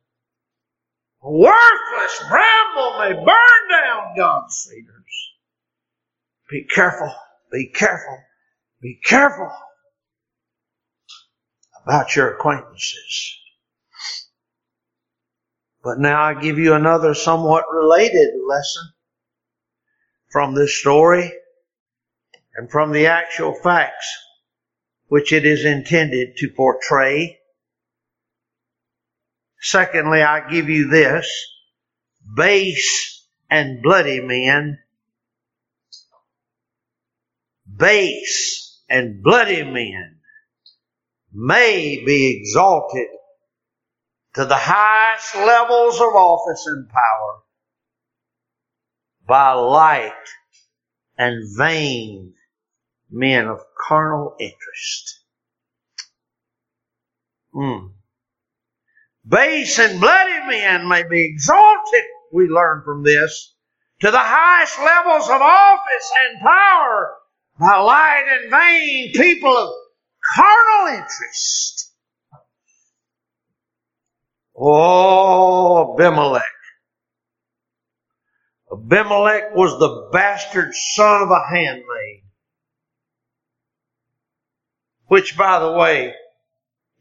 A 1.22 1.30
worthless 1.30 2.24
bramble 2.28 2.98
may 2.98 3.12
burn 3.12 3.70
down 3.70 4.16
God's 4.16 4.56
cedars. 4.56 5.34
Be 6.50 6.64
careful. 6.64 7.14
Be 7.52 7.70
careful. 7.72 8.18
Be 8.82 8.98
careful 9.04 9.50
about 11.84 12.16
your 12.16 12.34
acquaintances. 12.34 13.36
But 15.84 15.98
now 15.98 16.22
I 16.22 16.34
give 16.34 16.58
you 16.58 16.74
another 16.74 17.14
somewhat 17.14 17.64
related 17.72 18.30
lesson 18.48 18.92
from 20.30 20.54
this 20.54 20.78
story 20.78 21.32
and 22.54 22.70
from 22.70 22.92
the 22.92 23.06
actual 23.06 23.54
facts 23.62 24.16
which 25.08 25.32
it 25.32 25.44
is 25.44 25.64
intended 25.64 26.36
to 26.36 26.48
portray. 26.48 27.38
Secondly, 29.60 30.22
I 30.22 30.48
give 30.48 30.68
you 30.68 30.88
this. 30.88 31.28
Base 32.36 33.26
and 33.50 33.82
bloody 33.82 34.20
men, 34.20 34.78
base 37.76 38.82
and 38.88 39.22
bloody 39.22 39.64
men 39.64 40.20
may 41.32 42.02
be 42.04 42.38
exalted 42.38 43.08
to 44.34 44.44
the 44.44 44.56
highest 44.56 45.34
levels 45.34 45.96
of 45.96 46.14
office 46.14 46.66
and 46.66 46.88
power 46.88 47.39
by 49.30 49.52
light 49.52 50.12
and 51.16 51.44
vain 51.56 52.34
men 53.12 53.46
of 53.46 53.60
carnal 53.86 54.34
interest. 54.40 55.20
Mm. 57.54 57.92
Base 59.24 59.78
and 59.78 60.00
bloody 60.00 60.48
men 60.48 60.88
may 60.88 61.04
be 61.08 61.24
exalted, 61.24 62.02
we 62.32 62.48
learn 62.48 62.82
from 62.84 63.04
this, 63.04 63.54
to 64.00 64.10
the 64.10 64.18
highest 64.18 64.76
levels 64.80 65.28
of 65.28 65.40
office 65.40 66.12
and 66.26 66.40
power 66.40 67.14
by 67.60 67.78
light 67.78 68.24
and 68.32 68.50
vain 68.50 69.12
people 69.12 69.56
of 69.56 69.70
carnal 70.34 70.98
interest. 70.98 71.92
Oh, 74.58 75.94
Abimelech. 75.94 76.42
Abimelech 78.72 79.54
was 79.54 79.78
the 79.78 80.08
bastard 80.12 80.74
son 80.74 81.22
of 81.22 81.30
a 81.30 81.48
handmaid. 81.48 82.22
Which, 85.06 85.36
by 85.36 85.58
the 85.58 85.72
way, 85.72 86.14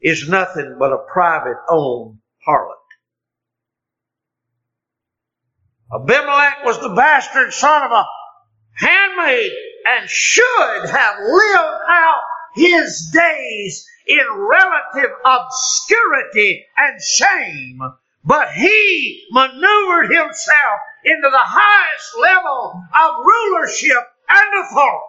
is 0.01 0.27
nothing 0.27 0.77
but 0.79 0.93
a 0.93 1.05
private 1.12 1.58
owned 1.69 2.19
harlot. 2.47 2.77
Abimelech 5.93 6.65
was 6.65 6.79
the 6.79 6.89
bastard 6.89 7.53
son 7.53 7.84
of 7.84 7.91
a 7.91 8.05
handmaid 8.73 9.51
and 9.86 10.10
should 10.10 10.89
have 10.89 11.15
lived 11.19 11.82
out 11.88 12.21
his 12.55 13.12
days 13.13 13.88
in 14.08 14.25
relative 14.32 15.12
obscurity 15.23 16.65
and 16.77 16.99
shame, 17.01 17.79
but 18.23 18.51
he 18.53 19.27
maneuvered 19.32 20.12
himself 20.12 20.79
into 21.05 21.29
the 21.29 21.38
highest 21.38 22.17
level 22.19 22.83
of 22.99 23.25
rulership 23.25 24.03
and 24.29 24.65
authority. 24.65 25.05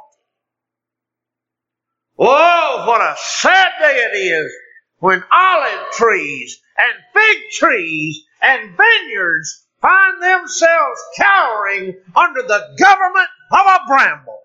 Oh, 2.19 2.85
what 2.87 3.01
a 3.01 3.15
sad 3.19 3.73
day 3.81 3.97
it 3.97 4.17
is 4.17 4.53
when 4.99 5.25
olive 5.33 5.91
trees 5.93 6.61
and 6.77 7.03
fig 7.15 7.51
trees 7.53 8.23
and 8.43 8.77
vineyards 8.77 9.67
find 9.81 10.23
themselves 10.23 11.01
cowering 11.17 11.97
under 12.15 12.43
the 12.43 12.77
government 12.79 13.29
of 13.53 13.67
a 13.67 13.87
bramble. 13.87 14.41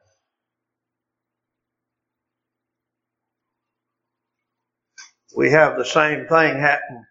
we 5.35 5.51
have 5.51 5.77
the 5.77 5.85
same 5.85 6.27
thing 6.27 6.59
happen 6.59 7.05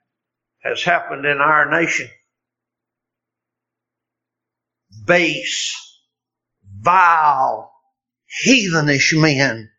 has 0.62 0.82
happened 0.82 1.26
in 1.26 1.38
our 1.38 1.70
nation. 1.70 2.08
Base, 5.06 5.74
vile, 6.80 7.72
heathenish 8.44 9.12
men 9.14 9.70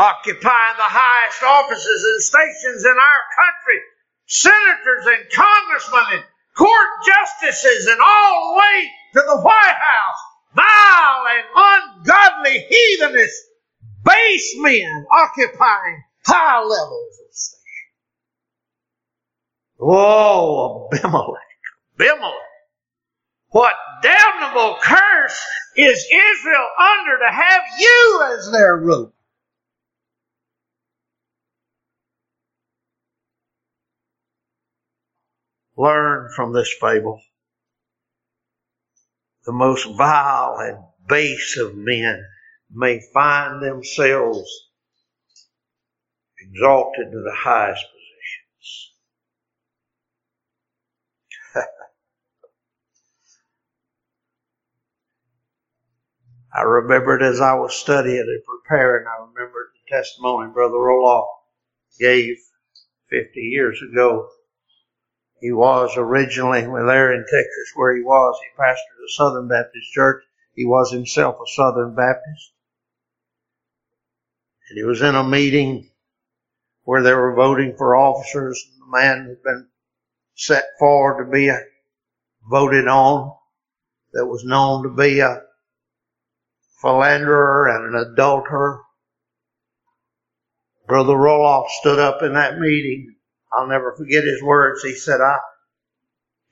occupying 0.00 0.76
the 0.80 0.88
highest 0.88 1.42
offices 1.44 2.00
and 2.04 2.22
stations 2.22 2.84
in 2.84 2.96
our 2.96 3.22
country, 3.36 3.80
senators 4.24 5.04
and 5.12 5.22
congressmen 5.28 6.06
and 6.16 6.24
court 6.56 6.88
justices 7.04 7.86
and 7.86 8.00
all 8.00 8.54
the 8.54 8.58
way 8.58 8.90
to 9.12 9.20
the 9.20 9.40
White 9.42 9.80
House, 9.92 10.22
vile 10.56 11.24
and 11.36 11.46
ungodly 11.52 12.66
heathenish 12.70 13.36
base 14.04 14.56
men 14.58 15.06
occupying 15.12 16.02
high 16.24 16.62
levels 16.64 17.20
of 17.20 17.34
station. 17.34 17.88
Oh, 19.80 20.88
Abimelech, 20.92 21.60
Abimelech. 21.98 22.49
What 23.50 23.74
damnable 24.00 24.78
curse 24.80 25.44
is 25.76 26.06
Israel 26.06 26.68
under 26.78 27.18
to 27.18 27.32
have 27.32 27.62
you 27.78 28.28
as 28.36 28.52
their 28.52 28.76
ruler? 28.76 29.10
Learn 35.76 36.30
from 36.36 36.52
this 36.52 36.72
fable. 36.80 37.20
The 39.46 39.52
most 39.52 39.86
vile 39.96 40.58
and 40.58 40.84
base 41.08 41.56
of 41.58 41.74
men 41.74 42.24
may 42.70 43.00
find 43.12 43.62
themselves 43.62 44.48
exalted 46.38 47.10
to 47.10 47.20
the 47.22 47.34
highest 47.34 47.82
positions. 47.82 48.89
I 56.52 56.62
remembered 56.62 57.22
as 57.22 57.40
I 57.40 57.54
was 57.54 57.74
studying 57.74 58.18
and 58.18 58.42
preparing, 58.44 59.06
I 59.06 59.20
remembered 59.20 59.68
the 59.72 59.96
testimony 59.96 60.50
Brother 60.52 60.74
Roloff 60.74 61.28
gave 61.98 62.38
50 63.08 63.40
years 63.40 63.80
ago. 63.82 64.28
He 65.40 65.52
was 65.52 65.92
originally, 65.96 66.62
there 66.62 67.12
in 67.12 67.20
Texas 67.20 67.72
where 67.74 67.96
he 67.96 68.02
was, 68.02 68.36
he 68.42 68.62
pastored 68.62 69.04
a 69.04 69.10
Southern 69.10 69.48
Baptist 69.48 69.92
church. 69.92 70.24
He 70.54 70.66
was 70.66 70.90
himself 70.90 71.36
a 71.36 71.50
Southern 71.54 71.94
Baptist. 71.94 72.52
And 74.68 74.76
he 74.76 74.84
was 74.84 75.02
in 75.02 75.14
a 75.14 75.24
meeting 75.24 75.90
where 76.82 77.02
they 77.02 77.14
were 77.14 77.34
voting 77.34 77.76
for 77.76 77.96
officers. 77.96 78.68
And 78.72 78.82
the 78.82 78.98
man 78.98 79.26
had 79.28 79.42
been 79.42 79.68
set 80.34 80.64
forward 80.78 81.24
to 81.24 81.30
be 81.30 81.50
voted 82.50 82.88
on 82.88 83.34
that 84.12 84.26
was 84.26 84.44
known 84.44 84.82
to 84.82 84.88
be 84.88 85.20
a 85.20 85.42
philanderer 86.82 87.68
and 87.68 87.94
an 87.94 88.12
adulterer. 88.12 88.80
Brother 90.86 91.14
Roloff 91.14 91.68
stood 91.80 91.98
up 91.98 92.22
in 92.22 92.34
that 92.34 92.58
meeting. 92.58 93.14
I'll 93.52 93.68
never 93.68 93.94
forget 93.96 94.24
his 94.24 94.42
words. 94.42 94.82
He 94.82 94.94
said, 94.94 95.20
I, 95.20 95.38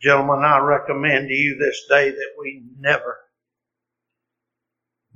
gentlemen, 0.00 0.44
I 0.44 0.58
recommend 0.58 1.28
to 1.28 1.34
you 1.34 1.56
this 1.58 1.84
day 1.88 2.10
that 2.10 2.30
we 2.38 2.62
never 2.78 3.18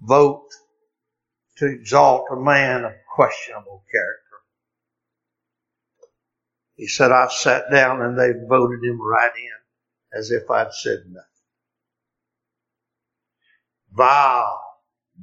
vote 0.01 0.49
to 1.59 1.67
exalt 1.67 2.27
a 2.33 2.37
man 2.37 2.85
of 2.85 2.93
questionable 3.15 3.85
character. 3.93 4.19
He 6.75 6.89
said, 6.89 7.13
I 7.13 7.29
sat 7.29 7.71
down 7.71 8.03
and 8.03 8.19
they 8.19 8.33
voted 8.49 8.83
him 8.83 9.01
right 9.01 9.31
in 9.37 10.19
as 10.19 10.31
if 10.31 10.51
I'd 10.51 10.73
said 10.73 11.05
nothing. 11.07 11.29
Vile, 13.93 14.72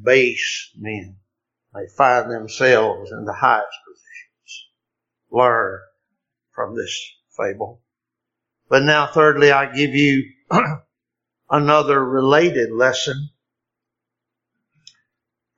base 0.03 0.71
men. 0.77 1.17
They 1.73 1.87
find 1.95 2.31
themselves 2.31 3.11
in 3.11 3.25
the 3.25 3.33
highest 3.33 3.77
positions. 3.85 4.69
Learn 5.31 5.79
from 6.51 6.75
this 6.75 6.99
fable. 7.37 7.81
But 8.69 8.83
now 8.83 9.07
thirdly, 9.07 9.51
I 9.51 9.71
give 9.71 9.95
you 9.95 10.31
another 11.49 12.03
related 12.03 12.71
lesson 12.71 13.29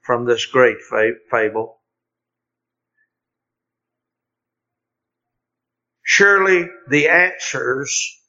from 0.01 0.25
this 0.25 0.45
great 0.45 0.77
fable. 1.29 1.79
Surely 6.03 6.67
the 6.89 7.07
answers 7.07 8.19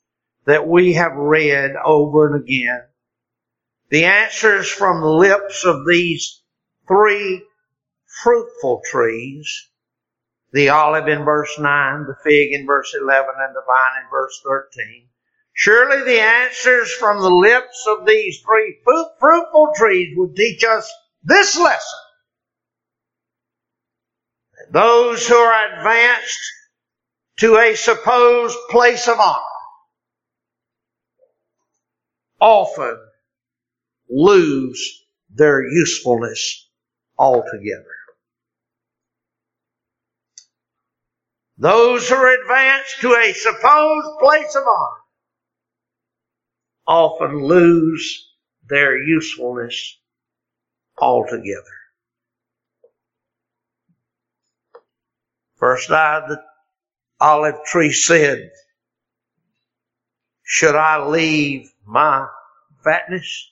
that 0.47 0.69
we 0.69 0.95
have 0.95 1.15
read 1.15 1.73
over 1.85 2.27
and 2.27 2.43
again 2.43 2.83
the 3.93 4.07
answers 4.07 4.71
from 4.71 5.03
the 5.03 5.07
lips 5.07 5.67
of 5.67 5.87
these 5.87 6.41
three 6.89 7.45
fruitful 8.23 8.81
trees, 8.87 9.69
the 10.51 10.71
olive 10.71 11.09
in 11.09 11.27
verse 11.27 11.59
9, 11.59 12.07
the 12.07 12.17
fig 12.25 12.55
in 12.55 12.65
verse 12.65 12.97
11, 12.99 13.35
and 13.39 13.55
the 13.55 13.61
vine 13.67 14.03
in 14.03 14.09
verse 14.11 14.41
13. 14.47 15.09
Surely 15.53 16.05
the 16.05 16.19
answers 16.23 16.91
from 16.91 17.21
the 17.21 17.31
lips 17.31 17.85
of 17.87 18.07
these 18.07 18.41
three 18.41 18.79
fruitful 19.21 19.73
trees 19.77 20.15
would 20.17 20.35
teach 20.35 20.65
us 20.65 20.91
this 21.23 21.59
lesson. 21.59 21.99
Those 24.71 25.29
who 25.29 25.35
are 25.35 25.79
advanced 25.79 26.41
to 27.41 27.59
a 27.59 27.75
supposed 27.75 28.57
place 28.71 29.07
of 29.07 29.21
honor 29.21 29.43
often 32.41 32.99
lose 34.13 35.05
their 35.31 35.67
usefulness 35.67 36.69
altogether. 37.19 37.87
Those 41.57 42.09
who 42.09 42.17
are 42.17 42.43
advanced 42.43 43.01
to 43.01 43.15
a 43.15 43.33
supposed 43.33 44.19
place 44.21 44.55
of 44.55 44.65
honor 44.65 45.03
often 46.87 47.45
lose 47.45 48.29
their 48.69 48.97
usefulness 48.97 49.99
altogether. 50.99 51.63
First 55.57 55.91
I, 55.91 56.27
the 56.29 56.43
olive 57.21 57.65
tree 57.65 57.93
said, 57.93 58.51
should 60.43 60.75
I 60.75 61.07
leave 61.07 61.73
my 61.87 62.27
fatness? 62.83 63.52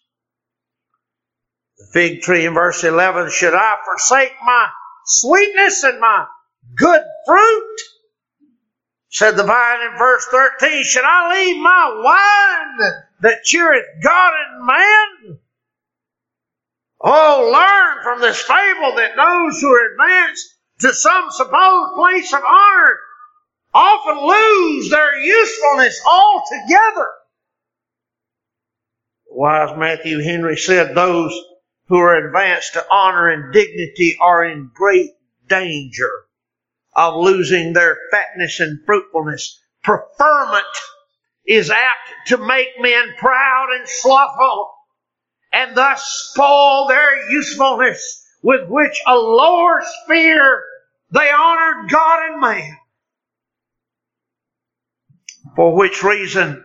The 1.80 1.86
fig 1.86 2.20
tree 2.20 2.44
in 2.44 2.52
verse 2.52 2.84
11, 2.84 3.30
should 3.30 3.54
I 3.54 3.76
forsake 3.86 4.34
my 4.44 4.68
sweetness 5.06 5.82
and 5.82 5.98
my 5.98 6.26
good 6.76 7.02
fruit? 7.26 7.76
Said 9.08 9.36
the 9.36 9.44
vine 9.44 9.80
in 9.90 9.98
verse 9.98 10.26
13, 10.26 10.84
should 10.84 11.04
I 11.04 11.34
leave 11.34 11.56
my 11.56 12.02
wine 12.04 12.90
that 13.22 13.44
cheereth 13.44 13.86
God 14.02 14.32
and 14.34 14.66
man? 14.66 15.38
Oh, 17.00 17.50
learn 17.50 18.04
from 18.04 18.20
this 18.20 18.42
fable 18.42 18.96
that 18.96 19.16
those 19.16 19.60
who 19.60 19.72
are 19.72 19.92
advanced 19.92 20.54
to 20.80 20.92
some 20.92 21.30
supposed 21.30 21.94
place 21.94 22.32
of 22.34 22.42
honor 22.44 22.98
often 23.72 24.18
lose 24.18 24.90
their 24.90 25.18
usefulness 25.18 25.98
altogether. 26.06 27.08
Wise 29.30 29.78
Matthew 29.78 30.20
Henry 30.20 30.58
said 30.58 30.94
those 30.94 31.32
who 31.90 31.98
are 31.98 32.24
advanced 32.24 32.72
to 32.72 32.86
honor 32.88 33.28
and 33.28 33.52
dignity 33.52 34.16
are 34.20 34.44
in 34.44 34.70
great 34.72 35.10
danger 35.48 36.08
of 36.94 37.16
losing 37.16 37.72
their 37.72 37.98
fatness 38.12 38.60
and 38.60 38.78
fruitfulness. 38.86 39.60
Preferment 39.82 40.64
is 41.44 41.68
apt 41.68 42.28
to 42.28 42.38
make 42.38 42.68
men 42.78 43.12
proud 43.18 43.70
and 43.76 43.88
slothful 43.88 44.72
and 45.52 45.76
thus 45.76 46.30
spoil 46.30 46.86
their 46.86 47.28
usefulness 47.28 48.24
with 48.40 48.68
which 48.68 49.02
a 49.08 49.16
lower 49.16 49.82
sphere 50.04 50.62
they 51.12 51.28
honored 51.28 51.90
God 51.90 52.30
and 52.30 52.40
man. 52.40 52.78
For 55.56 55.74
which 55.74 56.04
reason 56.04 56.64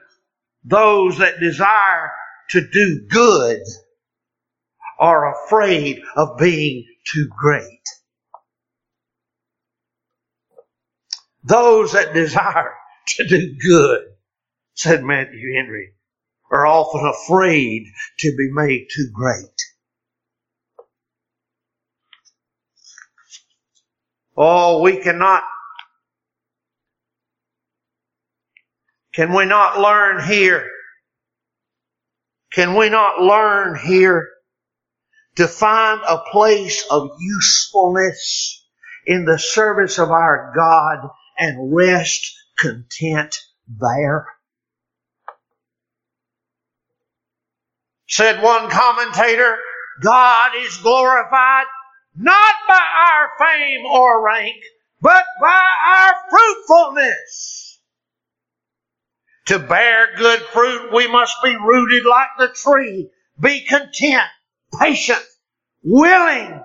those 0.63 1.17
that 1.17 1.39
desire 1.39 2.11
to 2.51 2.61
do 2.61 3.07
good 3.09 3.63
are 4.99 5.33
afraid 5.45 6.01
of 6.15 6.37
being 6.37 6.85
too 7.05 7.27
great. 7.37 7.81
Those 11.43 11.91
that 11.91 12.13
desire 12.13 12.73
to 13.07 13.27
do 13.27 13.55
good, 13.61 14.01
said 14.73 15.03
Matthew 15.03 15.55
Henry, 15.55 15.91
are 16.51 16.65
often 16.65 17.05
afraid 17.05 17.85
to 18.19 18.35
be 18.35 18.49
made 18.51 18.87
too 18.93 19.09
great. 19.13 19.45
Oh, 24.37 24.81
we 24.81 24.97
cannot. 24.97 25.43
Can 29.13 29.33
we 29.33 29.45
not 29.45 29.79
learn 29.79 30.27
here? 30.27 30.69
Can 32.51 32.75
we 32.75 32.89
not 32.89 33.21
learn 33.21 33.77
here 33.79 34.27
to 35.35 35.47
find 35.47 36.01
a 36.07 36.23
place 36.31 36.85
of 36.89 37.11
usefulness 37.19 38.65
in 39.05 39.25
the 39.25 39.39
service 39.39 39.99
of 39.99 40.11
our 40.11 40.53
God 40.55 41.09
and 41.37 41.75
rest 41.75 42.33
content 42.57 43.35
there? 43.67 44.27
Said 48.07 48.41
one 48.41 48.69
commentator, 48.69 49.57
God 50.01 50.51
is 50.57 50.77
glorified 50.77 51.65
not 52.15 52.55
by 52.67 52.81
our 53.09 53.29
fame 53.39 53.85
or 53.85 54.25
rank, 54.25 54.55
but 55.01 55.25
by 55.41 55.67
our 55.87 56.13
fruitfulness. 56.29 57.79
To 59.47 59.59
bear 59.59 60.15
good 60.17 60.39
fruit, 60.39 60.93
we 60.93 61.07
must 61.07 61.35
be 61.43 61.55
rooted 61.55 62.05
like 62.05 62.29
the 62.37 62.49
tree, 62.49 63.09
be 63.39 63.61
content, 63.61 64.29
patient, 64.79 65.23
willing, 65.83 66.61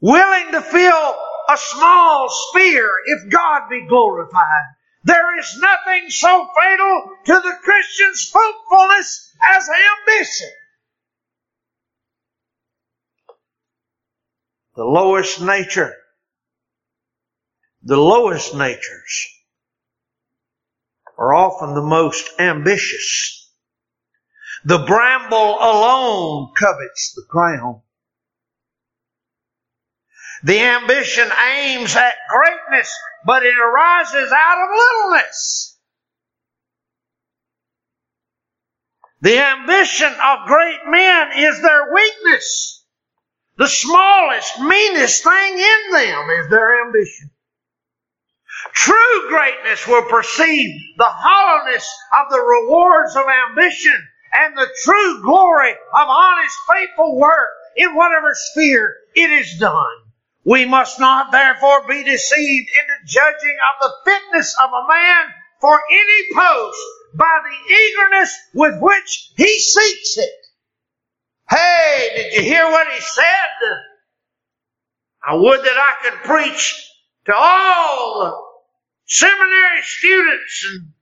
willing 0.00 0.52
to 0.52 0.60
fill 0.60 1.16
a 1.48 1.56
small 1.56 2.28
sphere 2.28 2.92
if 3.06 3.30
God 3.30 3.68
be 3.68 3.86
glorified. 3.88 4.64
There 5.04 5.38
is 5.38 5.58
nothing 5.58 6.10
so 6.10 6.48
fatal 6.56 7.10
to 7.26 7.32
the 7.32 7.56
Christian's 7.62 8.30
fruitfulness 8.30 9.32
as 9.42 9.68
ambition. 10.08 10.50
the 14.80 14.84
lowest 14.86 15.42
nature, 15.42 15.94
the 17.82 17.98
lowest 17.98 18.54
natures 18.54 19.28
are 21.18 21.34
often 21.34 21.74
the 21.74 21.82
most 21.82 22.30
ambitious. 22.38 23.49
The 24.64 24.78
bramble 24.78 25.56
alone 25.58 26.52
covets 26.54 27.14
the 27.14 27.24
crown. 27.28 27.82
The 30.42 30.58
ambition 30.58 31.30
aims 31.52 31.96
at 31.96 32.14
greatness, 32.28 32.94
but 33.24 33.44
it 33.44 33.56
arises 33.58 34.32
out 34.32 34.58
of 34.58 34.68
littleness. 34.76 35.78
The 39.22 39.38
ambition 39.38 40.12
of 40.12 40.46
great 40.46 40.80
men 40.86 41.32
is 41.36 41.60
their 41.60 41.92
weakness. 41.92 42.84
The 43.56 43.68
smallest, 43.68 44.58
meanest 44.60 45.22
thing 45.22 45.58
in 45.58 45.92
them 45.92 46.30
is 46.30 46.48
their 46.48 46.86
ambition. 46.86 47.30
True 48.72 49.28
greatness 49.28 49.86
will 49.86 50.04
perceive 50.04 50.80
the 50.96 51.04
hollowness 51.08 51.86
of 52.14 52.30
the 52.30 52.40
rewards 52.40 53.16
of 53.16 53.24
ambition 53.50 54.08
and 54.32 54.56
the 54.56 54.68
true 54.84 55.22
glory 55.22 55.72
of 55.72 56.08
honest, 56.08 56.56
faithful 56.72 57.18
work 57.18 57.50
in 57.76 57.94
whatever 57.94 58.30
sphere 58.34 58.96
it 59.14 59.30
is 59.30 59.58
done. 59.58 59.96
We 60.44 60.64
must 60.64 60.98
not 60.98 61.32
therefore 61.32 61.86
be 61.86 62.02
deceived 62.04 62.68
into 62.68 63.12
judging 63.12 63.56
of 63.74 63.88
the 63.90 64.10
fitness 64.10 64.56
of 64.62 64.70
a 64.70 64.88
man 64.88 65.24
for 65.60 65.80
any 65.90 66.34
post 66.34 66.78
by 67.14 67.40
the 67.44 67.74
eagerness 67.74 68.38
with 68.54 68.80
which 68.80 69.32
he 69.36 69.58
seeks 69.58 70.16
it. 70.16 70.30
Hey, 71.48 72.10
did 72.14 72.34
you 72.34 72.42
hear 72.42 72.64
what 72.70 72.90
he 72.92 73.00
said? 73.00 73.24
I 75.22 75.34
would 75.34 75.60
that 75.60 75.76
I 75.76 75.94
could 76.02 76.20
preach 76.20 76.90
to 77.26 77.34
all 77.34 78.64
seminary 79.04 79.82
students 79.82 80.66
and 80.72 80.92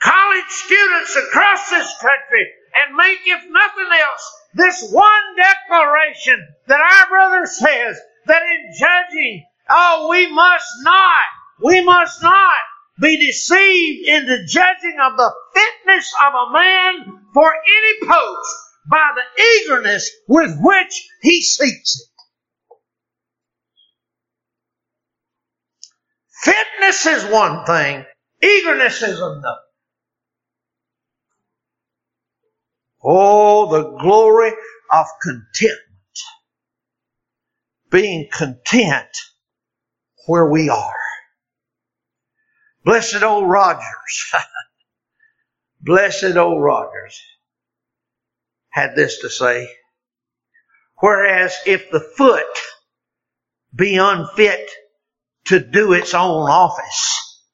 college 0.00 0.48
students 0.48 1.16
across 1.16 1.70
this 1.70 1.94
country 2.00 2.46
and 2.76 2.96
make, 2.96 3.18
if 3.24 3.42
nothing 3.50 3.88
else, 3.92 4.32
this 4.54 4.90
one 4.90 5.36
declaration 5.36 6.46
that 6.66 6.80
our 6.80 7.08
brother 7.08 7.46
says 7.46 7.98
that 8.26 8.42
in 8.42 8.72
judging, 8.78 9.44
oh, 9.70 10.08
we 10.10 10.32
must 10.32 10.68
not, 10.82 11.24
we 11.62 11.84
must 11.84 12.22
not 12.22 12.56
be 13.00 13.26
deceived 13.26 14.08
into 14.08 14.46
judging 14.46 14.96
of 15.02 15.16
the 15.16 15.32
fitness 15.54 16.12
of 16.26 16.32
a 16.34 16.52
man 16.52 17.22
for 17.34 17.52
any 17.52 18.08
post 18.08 18.56
by 18.90 19.10
the 19.14 19.42
eagerness 19.42 20.10
with 20.28 20.56
which 20.60 21.08
he 21.22 21.42
seeks 21.42 22.00
it. 22.00 22.08
Fitness 26.42 27.06
is 27.06 27.24
one 27.32 27.64
thing, 27.64 28.04
eagerness 28.42 29.02
is 29.02 29.20
another. 29.20 29.65
Oh, 33.08 33.70
the 33.70 33.96
glory 34.00 34.50
of 34.92 35.06
contentment. 35.22 35.80
Being 37.88 38.28
content 38.32 39.16
where 40.26 40.50
we 40.50 40.68
are. 40.68 40.96
Blessed 42.84 43.22
old 43.22 43.48
Rogers. 43.48 44.32
Blessed 45.80 46.36
old 46.36 46.60
Rogers 46.60 47.16
had 48.70 48.96
this 48.96 49.20
to 49.20 49.30
say. 49.30 49.68
Whereas 50.98 51.54
if 51.64 51.90
the 51.92 52.00
foot 52.00 52.44
be 53.72 53.98
unfit 53.98 54.68
to 55.44 55.60
do 55.60 55.92
its 55.92 56.12
own 56.12 56.50
office, 56.50 57.44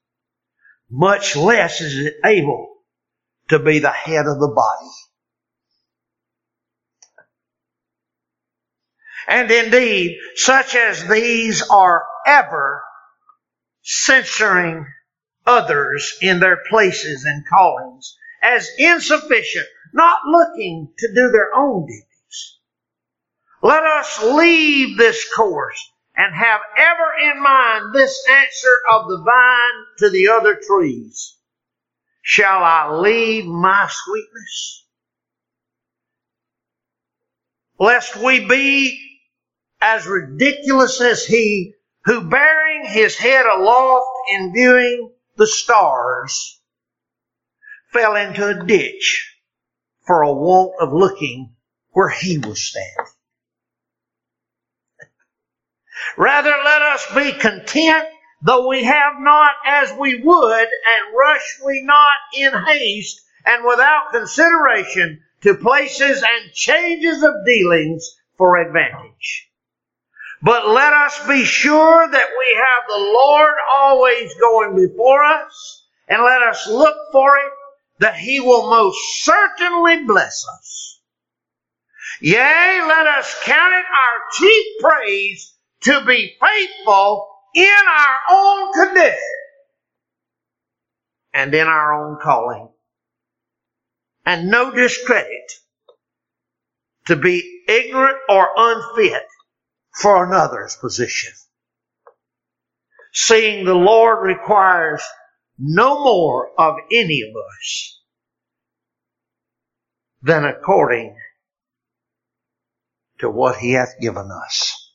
much 0.91 1.37
less 1.37 1.83
is 1.83 2.07
it 2.07 2.15
able 2.25 2.69
to 3.49 3.59
be 3.59 3.81
the 3.81 3.91
head 3.91 4.27
of 4.27 4.41
the 4.41 4.53
body. 4.55 4.91
And 9.29 9.51
indeed, 9.51 10.19
such 10.35 10.75
as 10.75 11.07
these 11.07 11.63
are 11.69 12.05
ever 12.27 12.83
censuring 13.83 14.87
others 15.47 16.17
in 16.21 16.41
their 16.41 16.59
places 16.69 17.25
and 17.25 17.45
callings 17.49 18.17
as 18.43 18.69
insufficient, 18.79 19.67
not 19.93 20.19
looking 20.27 20.93
to 20.99 21.09
do 21.15 21.31
their 21.31 21.55
own 21.55 21.87
duties. 21.87 22.59
Let 23.63 23.85
us 23.85 24.23
leave 24.23 24.99
this 24.99 25.33
course 25.33 25.93
and 26.17 26.35
have 26.35 26.61
ever 26.77 27.33
in 27.33 27.43
mind 27.43 27.95
this 27.95 28.25
answer 28.29 28.77
of 28.91 29.09
the 29.09 29.23
vine 29.25 29.85
to 29.99 30.11
the 30.11 30.29
other 30.29 30.61
trees. 30.67 31.37
Shall 32.23 32.63
I 32.63 32.99
leave 32.99 33.45
my 33.45 33.89
sweetness? 33.89 34.87
Lest 37.79 38.17
we 38.17 38.47
be 38.47 39.12
as 39.83 40.07
ridiculous 40.07 41.01
as 41.01 41.27
he 41.27 41.75
who 42.05 42.29
bearing 42.31 42.85
his 42.87 43.17
head 43.17 43.45
aloft 43.45 44.11
in 44.31 44.53
viewing 44.53 45.13
the 45.37 45.47
stars 45.47 46.61
fell 47.93 48.17
into 48.17 48.47
a 48.47 48.65
ditch 48.65 49.37
for 50.07 50.23
a 50.23 50.33
want 50.33 50.73
of 50.81 50.93
looking 50.93 51.55
where 51.91 52.09
he 52.09 52.39
was 52.39 52.65
standing. 52.65 53.13
Rather 56.17 56.55
let 56.65 56.83
us 56.83 57.07
be 57.15 57.33
content 57.33 58.07
though 58.43 58.69
we 58.69 58.85
have 58.85 59.15
not 59.19 59.53
as 59.67 59.93
we 59.99 60.21
would 60.21 60.61
and 60.61 61.17
rush 61.17 61.61
we 61.65 61.83
not 61.83 62.13
in 62.37 62.53
haste 62.67 63.21
and 63.47 63.65
without 63.65 64.13
consideration 64.13 65.21
to 65.43 65.55
places 65.55 66.23
and 66.23 66.53
changes 66.53 67.23
of 67.23 67.45
dealings 67.45 68.17
for 68.37 68.57
advantage. 68.57 69.52
But 70.43 70.69
let 70.69 70.93
us 70.93 71.27
be 71.29 71.45
sure 71.45 72.09
that 72.11 72.29
we 72.39 72.57
have 72.57 72.89
the 72.89 73.13
Lord 73.15 73.55
always 73.75 74.35
going 74.35 74.75
before 74.75 75.23
us, 75.23 75.87
and 76.09 76.23
let 76.23 76.43
us 76.43 76.67
look 76.69 76.97
for 77.13 77.37
it 77.37 77.53
that 78.01 78.17
He 78.17 78.41
will 78.41 78.69
most 78.69 78.99
certainly 79.23 80.05
bless 80.05 80.45
us. 80.59 81.01
Yea, 82.21 82.81
let 82.89 83.07
us 83.07 83.41
count 83.45 83.73
it 83.73 83.85
our 83.85 84.23
chief 84.33 84.67
praise 84.81 85.55
to 85.83 86.05
be 86.05 86.37
faithful 86.41 87.29
in 87.55 87.75
our 87.89 88.19
own 88.33 88.73
condition 88.73 89.19
and 91.33 91.55
in 91.55 91.69
our 91.69 91.93
own 91.95 92.19
calling. 92.21 92.69
And 94.27 94.51
no 94.51 94.73
discredit 94.73 95.53
to 97.07 97.17
be 97.17 97.63
ignorant 97.69 98.19
or 98.29 98.49
unfit 98.57 99.23
for 99.95 100.27
another's 100.27 100.77
position. 100.77 101.33
Seeing 103.13 103.65
the 103.65 103.75
Lord 103.75 104.25
requires 104.25 105.03
no 105.59 106.03
more 106.03 106.51
of 106.59 106.77
any 106.91 107.23
of 107.23 107.35
us 107.37 108.01
than 110.23 110.45
according 110.45 111.17
to 113.19 113.29
what 113.31 113.57
He 113.57 113.73
hath 113.73 114.01
given 114.01 114.31
us. 114.31 114.91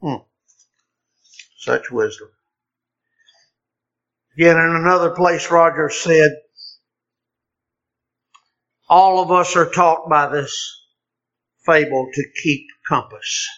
Hmm. 0.00 0.16
Such 1.58 1.90
wisdom. 1.90 2.28
Yet 4.36 4.56
in 4.56 4.76
another 4.76 5.10
place, 5.10 5.50
Roger 5.50 5.90
said, 5.90 6.32
all 8.88 9.22
of 9.22 9.30
us 9.30 9.56
are 9.56 9.70
taught 9.70 10.08
by 10.08 10.28
this 10.28 10.80
fable 11.70 12.08
to 12.12 12.24
keep 12.42 12.66
compass, 12.88 13.48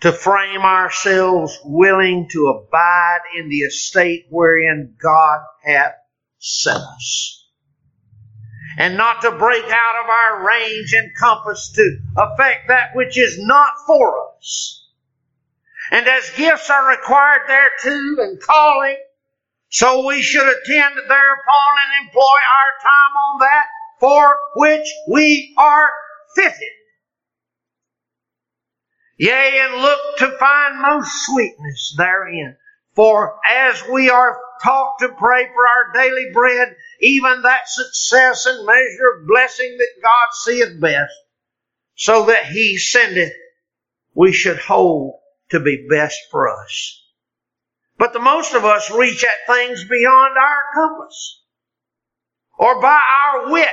to 0.00 0.12
frame 0.12 0.62
ourselves 0.62 1.58
willing 1.64 2.28
to 2.32 2.48
abide 2.48 3.20
in 3.38 3.48
the 3.48 3.58
estate 3.58 4.26
wherein 4.30 4.96
God 5.00 5.40
hath 5.62 5.94
set 6.38 6.76
us. 6.76 7.36
And 8.78 8.96
not 8.96 9.22
to 9.22 9.30
break 9.32 9.64
out 9.64 10.04
of 10.04 10.08
our 10.08 10.46
range 10.46 10.94
and 10.94 11.10
compass 11.18 11.72
to 11.74 11.98
affect 12.16 12.68
that 12.68 12.94
which 12.94 13.18
is 13.18 13.36
not 13.38 13.72
for 13.86 14.36
us. 14.36 14.88
And 15.90 16.06
as 16.06 16.30
gifts 16.30 16.70
are 16.70 16.88
required 16.88 17.42
thereto 17.46 18.22
and 18.22 18.40
calling, 18.40 18.96
so 19.68 20.06
we 20.06 20.22
should 20.22 20.46
attend 20.46 20.94
thereupon 20.96 21.72
and 21.84 22.06
employ 22.06 22.20
our 22.22 22.72
time 22.82 23.16
on 23.16 23.40
that 23.40 23.66
for 24.00 24.38
which 24.56 24.86
we 25.08 25.54
are 25.58 25.90
fitted. 26.34 26.79
Yea, 29.20 29.60
and 29.60 29.82
look 29.82 30.16
to 30.16 30.30
find 30.38 30.80
most 30.80 31.26
sweetness 31.26 31.94
therein. 31.98 32.56
For 32.94 33.38
as 33.46 33.86
we 33.92 34.08
are 34.08 34.40
taught 34.64 34.98
to 35.00 35.10
pray 35.10 35.46
for 35.52 35.66
our 35.66 35.92
daily 35.92 36.30
bread, 36.32 36.74
even 37.02 37.42
that 37.42 37.68
success 37.68 38.46
and 38.46 38.64
measure 38.64 39.18
of 39.18 39.26
blessing 39.26 39.76
that 39.76 40.02
God 40.02 40.28
seeth 40.32 40.80
best, 40.80 41.12
so 41.96 42.24
that 42.26 42.46
He 42.46 42.78
sendeth, 42.78 43.34
we 44.14 44.32
should 44.32 44.56
hold 44.56 45.20
to 45.50 45.60
be 45.60 45.86
best 45.86 46.18
for 46.30 46.48
us. 46.48 47.02
But 47.98 48.14
the 48.14 48.20
most 48.20 48.54
of 48.54 48.64
us 48.64 48.90
reach 48.90 49.22
at 49.22 49.54
things 49.54 49.84
beyond 49.84 50.38
our 50.38 50.62
compass, 50.74 51.42
or 52.58 52.80
by 52.80 52.98
our 52.98 53.52
wit 53.52 53.68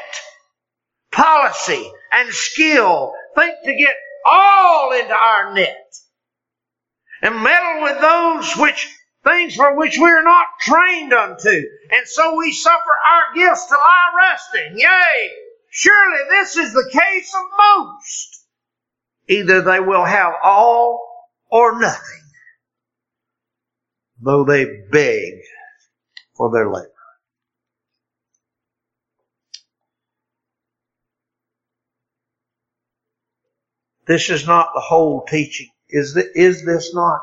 policy 1.10 1.90
and 2.12 2.34
skill 2.34 3.14
think 3.34 3.56
to 3.64 3.74
get 3.74 3.96
all 4.28 4.92
into 4.92 5.16
our 5.16 5.54
net 5.54 5.94
and 7.22 7.44
meddle 7.44 7.84
with 7.84 8.02
those 8.02 8.54
which 8.58 8.94
things 9.24 9.56
for 9.56 9.76
which 9.76 9.98
we 9.98 10.10
are 10.10 10.24
not 10.24 10.48
trained 10.62 11.14
unto. 11.14 11.50
And 11.50 12.06
so 12.06 12.36
we 12.36 12.52
suffer 12.52 12.76
our 12.76 13.36
gifts 13.36 13.66
to 13.66 13.76
lie 13.76 14.12
resting. 14.18 14.80
Yea, 14.80 15.32
surely 15.70 16.20
this 16.30 16.58
is 16.58 16.74
the 16.74 16.90
case 16.92 17.34
of 17.34 17.44
most. 17.60 18.46
Either 19.30 19.62
they 19.62 19.80
will 19.80 20.06
have 20.06 20.34
all 20.44 21.06
or 21.50 21.80
nothing, 21.80 22.22
though 24.22 24.46
they 24.46 24.66
beg 24.92 25.34
for 26.36 26.52
their 26.52 26.72
labor. 26.72 26.97
This 34.08 34.30
is 34.30 34.48
not 34.48 34.70
the 34.74 34.82
whole 34.82 35.26
teaching. 35.26 35.70
Is, 35.90 36.14
the, 36.14 36.26
is 36.34 36.66
this 36.66 36.94
not 36.94 37.22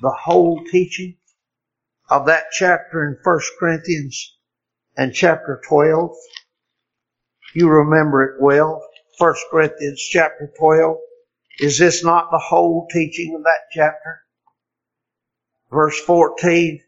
the 0.00 0.10
whole 0.10 0.64
teaching 0.70 1.16
of 2.10 2.26
that 2.26 2.46
chapter 2.52 3.04
in 3.04 3.16
1 3.22 3.40
Corinthians 3.58 4.36
and 4.96 5.14
chapter 5.14 5.62
12? 5.68 6.10
You 7.54 7.68
remember 7.68 8.24
it 8.24 8.42
well. 8.42 8.84
1 9.18 9.34
Corinthians 9.50 10.00
chapter 10.02 10.52
12. 10.58 10.96
Is 11.60 11.78
this 11.78 12.04
not 12.04 12.32
the 12.32 12.38
whole 12.38 12.88
teaching 12.90 13.36
of 13.36 13.44
that 13.44 13.70
chapter? 13.70 14.22
Verse 15.70 16.00
14. 16.00 16.80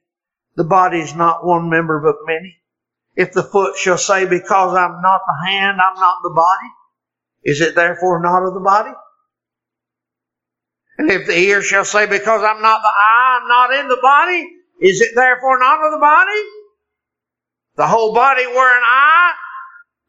The 0.57 0.64
body 0.64 0.99
is 1.01 1.14
not 1.14 1.47
one 1.47 1.70
member 1.70 2.01
but 2.01 2.16
many. 2.26 2.57
If 3.14 3.32
the 3.32 3.44
foot 3.44 3.76
shall 3.76 3.99
say, 3.99 4.26
because 4.26 4.76
I'm 4.76 5.01
not 5.03 5.20
the 5.26 5.47
hand, 5.47 5.78
I'm 5.80 6.01
not 6.01 6.16
the 6.24 6.34
body, 6.34 6.68
is 7.44 7.61
it 7.61 7.76
therefore 7.76 8.20
not 8.20 8.42
of 8.42 8.55
the 8.55 8.61
body? 8.61 8.90
And 10.99 11.11
if 11.11 11.26
the 11.26 11.38
ear 11.38 11.62
shall 11.62 11.84
say, 11.84 12.07
Because 12.07 12.42
I'm 12.42 12.62
not 12.62 12.82
the 12.82 12.88
eye, 12.88 13.40
I'm 13.42 13.49
not 13.49 13.74
in 13.80 13.88
the 13.88 13.99
body, 14.03 14.49
is 14.80 15.01
it 15.01 15.14
therefore 15.14 15.59
not 15.59 15.84
of 15.84 15.92
the 15.92 16.01
body? 16.01 16.42
The 17.76 17.86
whole 17.86 18.14
body 18.14 18.47
were 18.47 18.76
an 18.78 18.84
eye, 18.84 19.32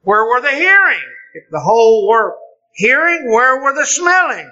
where 0.02 0.26
were 0.26 0.42
the 0.42 0.52
hearing? 0.52 1.04
If 1.34 1.44
the 1.52 1.60
whole 1.60 2.08
were 2.08 2.36
hearing, 2.74 3.32
where 3.32 3.62
were 3.62 3.74
the 3.74 3.86
smelling? 3.86 4.52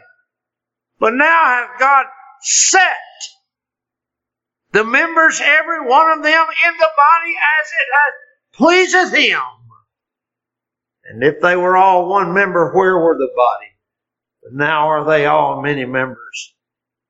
But 0.99 1.13
now 1.13 1.45
hath 1.45 1.79
God 1.79 2.05
set 2.41 2.97
The 4.73 4.83
members, 4.83 5.41
every 5.43 5.88
one 5.88 6.11
of 6.17 6.23
them 6.23 6.47
in 6.67 6.73
the 6.77 6.89
body 6.97 7.36
as 7.61 7.71
it 7.71 7.89
has 7.93 8.13
pleaseth 8.53 9.15
him. 9.15 9.41
And 11.05 11.23
if 11.23 11.41
they 11.41 11.55
were 11.55 11.77
all 11.77 12.09
one 12.09 12.33
member, 12.33 12.71
where 12.73 12.99
were 12.99 13.17
the 13.17 13.31
body? 13.36 13.74
But 14.46 14.54
now 14.54 14.89
are 14.89 15.04
they 15.04 15.26
all 15.26 15.60
many 15.60 15.86
members, 15.86 16.54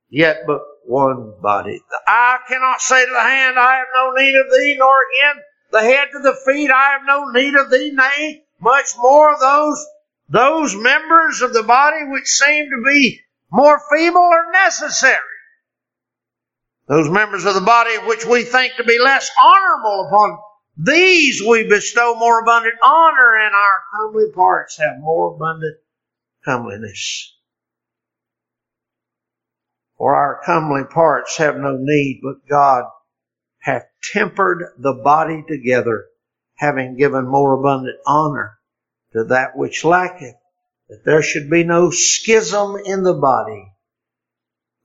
yet 0.08 0.44
but 0.48 0.62
one 0.86 1.34
body. 1.42 1.82
The 1.90 2.02
eye 2.08 2.40
cannot 2.48 2.80
say 2.80 3.06
to 3.06 3.12
the 3.12 3.20
hand, 3.20 3.60
I 3.60 3.76
have 3.76 3.88
no 3.94 4.12
need 4.12 4.36
of 4.38 4.50
thee, 4.50 4.78
nor 4.80 4.96
again 5.12 5.44
the 5.70 5.82
head 5.82 6.08
to 6.14 6.20
the 6.20 6.40
feet, 6.46 6.72
I 6.72 6.92
have 6.92 7.02
no 7.06 7.26
need 7.26 7.56
of 7.56 7.70
thee, 7.70 7.92
nay, 7.92 8.46
much 8.62 8.96
more 8.98 9.36
those, 9.38 9.86
those 10.30 10.78
members 10.78 11.42
of 11.42 11.52
the 11.54 11.64
body 11.64 12.06
which 12.06 12.26
seem 12.26 12.70
to 12.70 12.82
be 12.86 13.20
more 13.52 13.82
feeble 13.92 14.22
are 14.22 14.54
necessary. 14.54 15.20
Those 16.88 17.10
members 17.10 17.44
of 17.44 17.54
the 17.54 17.60
body 17.60 17.98
which 18.06 18.26
we 18.26 18.44
think 18.44 18.78
to 18.78 18.86
be 18.86 18.98
less 18.98 19.30
honorable 19.38 20.08
upon 20.08 20.38
these 20.78 21.44
we 21.46 21.68
bestow 21.68 22.16
more 22.16 22.40
abundant 22.40 22.76
honor, 22.82 23.36
and 23.36 23.54
our 23.54 23.84
comely 23.94 24.32
parts 24.32 24.78
have 24.78 25.00
more 25.00 25.36
abundant 25.36 25.76
comeliness. 26.46 27.36
For 29.98 30.16
our 30.16 30.42
comely 30.46 30.84
parts 30.84 31.38
have 31.38 31.58
no 31.58 31.78
need, 31.80 32.22
but 32.24 32.48
God 32.48 32.86
hath 33.60 33.88
tempered 34.14 34.64
the 34.78 34.94
body 34.94 35.44
together, 35.48 36.06
having 36.56 36.98
given 36.98 37.28
more 37.28 37.54
abundant 37.54 37.98
honor 38.06 38.60
to 39.14 39.24
that 39.26 39.58
which 39.58 39.84
lacketh, 39.84 40.36
that 40.90 41.04
there 41.04 41.24
should 41.24 41.50
be 41.50 41.64
no 41.64 41.90
schism 41.90 42.76
in 42.86 43.04
the 43.04 43.14
body, 43.14 43.72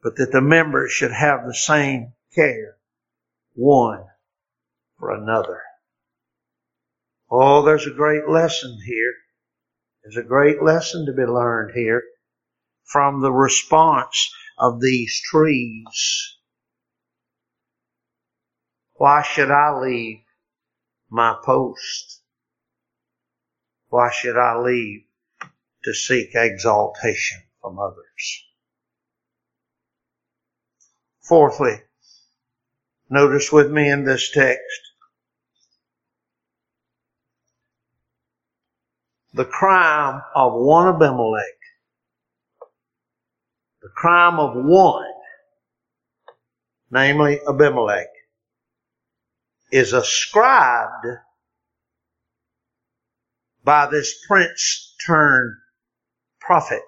but 0.03 0.17
that 0.17 0.33
the 0.33 0.41
members 0.41 0.91
should 0.91 1.13
have 1.13 1.45
the 1.45 1.55
same 1.55 2.15
care 2.35 2.77
one 3.55 4.05
for 4.99 5.11
another. 5.11 5.61
Oh, 7.31 7.63
there's 7.63 7.87
a 7.87 7.91
great 7.91 8.29
lesson 8.29 8.79
here. 8.87 9.15
There's 10.03 10.17
a 10.17 10.29
great 10.29 10.63
lesson 10.63 11.07
to 11.07 11.13
be 11.13 11.25
learned 11.25 11.73
here 11.75 12.03
from 12.85 13.21
the 13.21 13.33
response 13.33 14.33
of 14.59 14.81
these 14.81 15.21
trees. 15.21 16.37
Why 18.95 19.23
should 19.23 19.51
I 19.51 19.79
leave 19.79 20.23
my 21.11 21.37
post? 21.45 22.23
Why 23.89 24.11
should 24.11 24.37
I 24.37 24.59
leave 24.59 25.05
to 25.85 25.95
seek 25.95 26.35
exaltation 26.35 27.43
from 27.61 27.79
others? 27.79 28.45
Fourthly, 31.23 31.83
notice 33.09 33.53
with 33.53 33.71
me 33.71 33.89
in 33.89 34.05
this 34.05 34.31
text, 34.31 34.90
the 39.33 39.45
crime 39.45 40.23
of 40.35 40.53
one 40.55 40.89
Abimelech, 40.89 41.59
the 43.83 43.89
crime 43.95 44.41
of 44.41 44.57
one, 44.57 45.07
namely 46.91 47.41
Abimelech, 47.49 48.09
is 49.71 49.93
ascribed 49.93 51.07
by 53.63 53.87
this 53.87 54.27
prince 54.27 54.97
turned 55.07 55.55
prophet. 56.41 56.83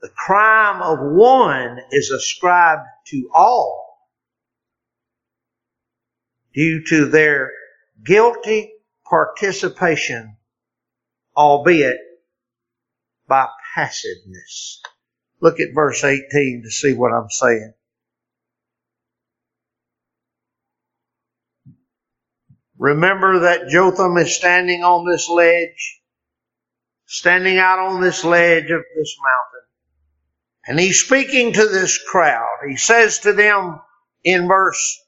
The 0.00 0.10
crime 0.10 0.80
of 0.82 0.98
one 1.00 1.80
is 1.90 2.10
ascribed 2.10 2.86
to 3.08 3.30
all 3.34 3.98
due 6.54 6.84
to 6.84 7.06
their 7.06 7.50
guilty 8.04 8.72
participation 9.08 10.36
albeit 11.36 11.98
by 13.28 13.48
passiveness. 13.74 14.80
Look 15.40 15.60
at 15.60 15.74
verse 15.74 16.02
18 16.02 16.62
to 16.64 16.70
see 16.70 16.94
what 16.94 17.12
I'm 17.12 17.28
saying. 17.28 17.74
Remember 22.78 23.40
that 23.40 23.68
Jotham 23.68 24.16
is 24.18 24.36
standing 24.36 24.82
on 24.82 25.06
this 25.10 25.28
ledge, 25.28 26.00
standing 27.06 27.58
out 27.58 27.78
on 27.78 28.00
this 28.00 28.24
ledge 28.24 28.70
of 28.70 28.82
this 28.96 29.16
mountain. 29.22 29.66
And 30.66 30.80
he's 30.80 31.00
speaking 31.00 31.52
to 31.54 31.66
this 31.68 32.02
crowd. 32.02 32.58
He 32.68 32.76
says 32.76 33.20
to 33.20 33.32
them 33.32 33.80
in 34.24 34.48
verse 34.48 35.00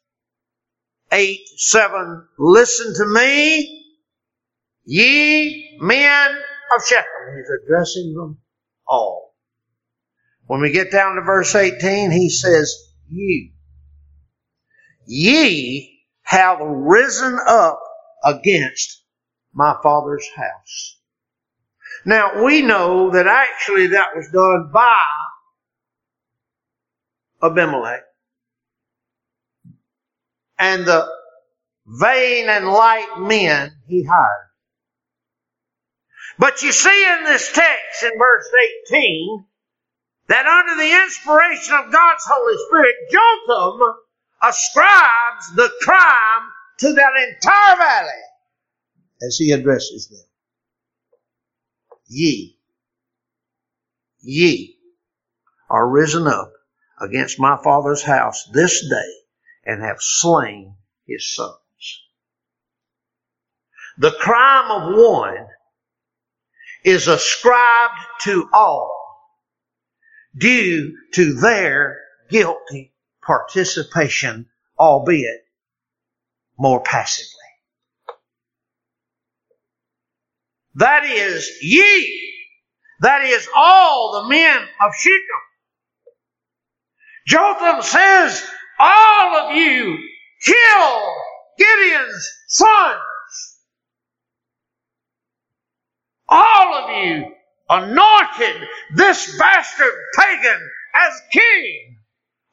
8, 1.11 1.41
7, 1.57 2.29
listen 2.39 2.95
to 2.95 3.07
me 3.07 3.78
Ye 4.91 5.77
men 5.83 6.31
of 6.75 6.83
Shechem. 6.87 7.05
He's 7.37 7.51
addressing 7.63 8.15
them 8.15 8.39
all. 8.87 9.35
When 10.47 10.63
we 10.63 10.71
get 10.71 10.91
down 10.91 11.17
to 11.17 11.21
verse 11.21 11.55
18, 11.55 12.11
he 12.11 12.31
says, 12.31 12.75
You. 13.07 13.51
Ye 15.07 16.07
have 16.23 16.61
risen 16.61 17.39
up 17.47 17.79
against 18.25 19.03
my 19.53 19.77
father's 19.83 20.27
house. 20.35 21.01
Now 22.07 22.43
we 22.43 22.63
know 22.63 23.11
that 23.11 23.27
actually 23.27 23.89
that 23.89 24.17
was 24.17 24.31
done 24.33 24.71
by 24.73 25.05
Abimelech. 27.43 28.05
And 30.59 30.87
the 30.87 31.07
vain 31.87 32.49
and 32.49 32.69
light 32.69 33.19
men 33.19 33.73
he 33.87 34.05
hired. 34.05 34.48
But 36.39 36.63
you 36.63 36.71
see 36.71 37.07
in 37.19 37.25
this 37.25 37.53
text 37.53 38.05
in 38.05 38.17
verse 38.17 38.47
18 38.91 39.45
that 40.29 40.47
under 40.47 40.77
the 40.77 41.03
inspiration 41.03 41.75
of 41.75 41.93
God's 41.93 42.25
Holy 42.27 42.57
Spirit, 42.69 42.95
Jotham 43.11 43.97
ascribes 44.43 45.55
the 45.57 45.71
crime 45.83 46.43
to 46.79 46.93
that 46.93 47.29
entire 47.29 47.77
valley 47.77 48.23
as 49.27 49.37
he 49.37 49.51
addresses 49.51 50.09
them. 50.09 50.25
Ye, 52.07 52.57
ye 54.21 54.79
are 55.69 55.89
risen 55.89 56.27
up 56.27 56.53
against 57.01 57.41
my 57.41 57.59
father's 57.63 58.03
house 58.03 58.45
this 58.53 58.81
day 58.89 59.13
and 59.65 59.83
have 59.83 59.99
slain 60.01 60.77
his 61.07 61.35
sons. 61.35 61.59
The 63.99 64.13
crime 64.13 64.71
of 64.71 64.97
one 64.97 65.47
is 66.85 67.09
ascribed 67.09 68.01
to 68.23 68.49
all 68.53 68.95
due 70.37 70.95
to 71.15 71.35
their 71.35 71.99
guilty 72.31 72.93
participation, 73.25 74.47
albeit 74.79 75.45
more 76.59 76.81
passively. 76.81 77.33
That 80.77 81.05
is 81.05 81.51
ye. 81.61 82.25
That 83.01 83.25
is 83.25 83.49
all 83.55 84.23
the 84.23 84.29
men 84.29 84.59
of 84.81 84.93
Shechem. 84.95 85.19
Jotham 87.27 87.83
says, 87.83 88.45
all 88.79 89.37
of 89.37 89.57
you 89.57 89.99
kill 90.43 91.15
Gideon's 91.59 92.33
son 92.49 92.97
all 96.29 96.75
of 96.75 96.91
you 97.05 97.33
anointed 97.71 98.69
this 98.95 99.39
bastard 99.39 99.93
pagan 100.17 100.71
as 100.95 101.21
king. 101.33 101.99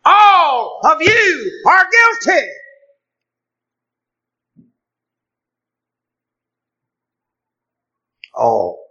All 0.05 0.81
of 0.83 1.01
you 1.01 1.61
are 1.67 1.87
guilty. 2.23 2.47
All. 8.35 8.81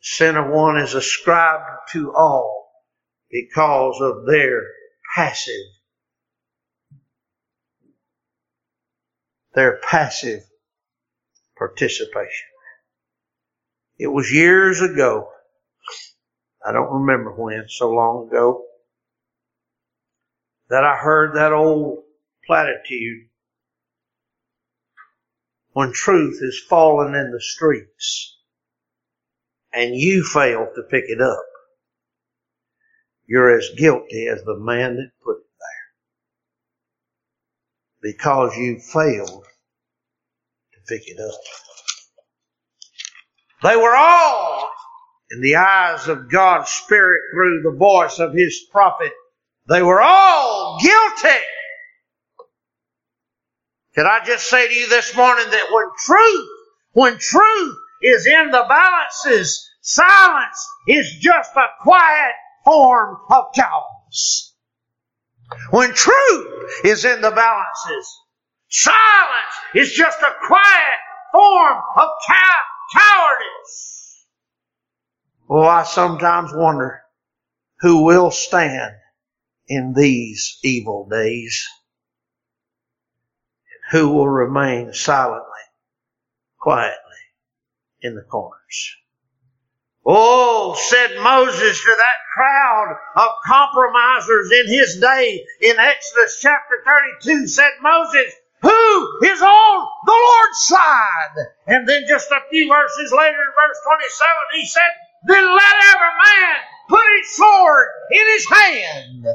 Sin 0.00 0.36
of 0.36 0.48
one 0.48 0.78
is 0.78 0.94
ascribed 0.94 1.90
to 1.92 2.14
all 2.14 2.70
because 3.30 4.00
of 4.00 4.26
their 4.26 4.62
passive, 5.14 5.54
their 9.54 9.78
passive 9.82 10.42
participation. 11.58 12.48
It 13.98 14.06
was 14.08 14.32
years 14.32 14.80
ago. 14.80 15.28
I 16.66 16.72
don't 16.72 17.02
remember 17.02 17.32
when, 17.32 17.66
so 17.68 17.90
long 17.90 18.28
ago, 18.28 18.64
that 20.70 20.84
I 20.84 20.96
heard 20.96 21.36
that 21.36 21.52
old 21.52 22.04
platitude. 22.46 23.28
When 25.72 25.92
truth 25.92 26.38
is 26.42 26.60
fallen 26.68 27.14
in 27.14 27.30
the 27.32 27.40
streets 27.40 28.36
and 29.72 29.94
you 29.94 30.24
fail 30.24 30.68
to 30.74 30.82
pick 30.82 31.04
it 31.08 31.20
up, 31.20 31.42
you're 33.26 33.56
as 33.56 33.70
guilty 33.76 34.26
as 34.28 34.42
the 34.44 34.56
man 34.58 34.96
that 34.96 35.10
put 35.24 35.38
it 35.38 35.44
there. 35.60 35.92
because 38.12 38.56
you 38.56 38.80
failed 38.80 39.44
to 40.74 40.80
pick 40.88 41.08
it 41.08 41.20
up. 41.20 41.40
They 43.62 43.76
were 43.76 43.94
all, 43.96 44.70
in 45.30 45.40
the 45.40 45.56
eyes 45.56 46.08
of 46.08 46.30
God's 46.30 46.70
Spirit 46.70 47.20
through 47.34 47.62
the 47.62 47.76
voice 47.76 48.18
of 48.18 48.32
His 48.32 48.60
prophet, 48.70 49.12
they 49.68 49.82
were 49.82 50.00
all 50.00 50.78
guilty. 50.80 51.44
Can 53.94 54.06
I 54.06 54.20
just 54.24 54.48
say 54.48 54.68
to 54.68 54.74
you 54.74 54.88
this 54.88 55.14
morning 55.16 55.50
that 55.50 55.72
when 55.72 55.88
truth, 55.98 56.48
when 56.92 57.18
truth 57.18 57.76
is 58.02 58.26
in 58.26 58.50
the 58.50 58.64
balances, 58.68 59.68
silence 59.80 60.68
is 60.86 61.16
just 61.20 61.50
a 61.56 61.66
quiet 61.82 62.34
form 62.64 63.18
of 63.30 63.46
cowardice. 63.56 64.54
When 65.70 65.94
truth 65.94 66.84
is 66.84 67.04
in 67.04 67.20
the 67.20 67.30
balances, 67.30 68.20
silence 68.68 69.54
is 69.74 69.92
just 69.92 70.20
a 70.20 70.34
quiet 70.46 70.98
form 71.32 71.82
of 71.96 72.08
cow- 72.26 72.77
cowardice. 72.94 74.26
Oh, 75.48 75.62
I 75.62 75.84
sometimes 75.84 76.52
wonder 76.54 77.02
who 77.80 78.04
will 78.04 78.30
stand 78.30 78.94
in 79.66 79.94
these 79.94 80.58
evil 80.62 81.06
days 81.10 81.66
and 83.92 84.00
who 84.00 84.10
will 84.10 84.28
remain 84.28 84.92
silently, 84.92 85.44
quietly 86.58 86.98
in 88.00 88.14
the 88.14 88.22
corners. 88.22 88.96
Oh, 90.04 90.74
said 90.78 91.20
Moses 91.20 91.82
to 91.82 91.96
that 91.96 92.18
crowd 92.34 92.96
of 93.16 93.30
compromisers 93.44 94.50
in 94.52 94.68
his 94.68 94.98
day 95.00 95.44
in 95.60 95.78
Exodus 95.78 96.38
chapter 96.40 96.82
32, 97.22 97.46
said 97.46 97.72
Moses, 97.82 98.32
who 98.98 99.26
is 99.26 99.42
on 99.42 99.88
the 100.06 100.12
Lord's 100.12 100.60
side? 100.66 101.46
And 101.66 101.88
then 101.88 102.04
just 102.08 102.30
a 102.30 102.40
few 102.50 102.68
verses 102.68 103.12
later 103.12 103.38
in 103.38 103.52
verse 103.56 103.78
27, 103.84 104.28
he 104.54 104.66
said, 104.66 104.90
then 105.26 105.44
let 105.44 105.74
every 105.90 106.14
man 106.24 106.56
put 106.88 107.00
his 107.18 107.36
sword 107.36 107.88
in 108.12 108.26
his 108.26 108.48
hand. 108.48 109.26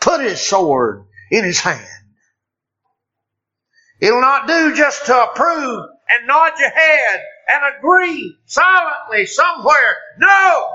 Put 0.00 0.20
his 0.20 0.40
sword 0.40 1.04
in 1.30 1.44
his 1.44 1.60
hand. 1.60 1.86
It'll 4.00 4.20
not 4.20 4.46
do 4.46 4.74
just 4.74 5.06
to 5.06 5.24
approve 5.24 5.86
and 6.08 6.26
nod 6.26 6.52
your 6.58 6.70
head 6.70 7.24
and 7.48 7.76
agree 7.78 8.36
silently 8.46 9.26
somewhere. 9.26 9.96
No! 10.18 10.70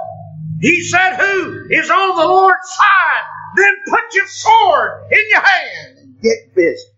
He 0.62 0.84
said, 0.84 1.16
Who 1.16 1.68
is 1.70 1.90
on 1.90 2.18
the 2.18 2.26
Lord's 2.26 2.70
side? 2.70 3.24
Then 3.56 3.76
put 3.88 4.14
your 4.14 4.28
sword 4.28 5.12
in 5.12 5.30
your 5.30 5.42
hand 5.42 5.98
and 6.00 6.22
get 6.22 6.54
busy. 6.56 6.89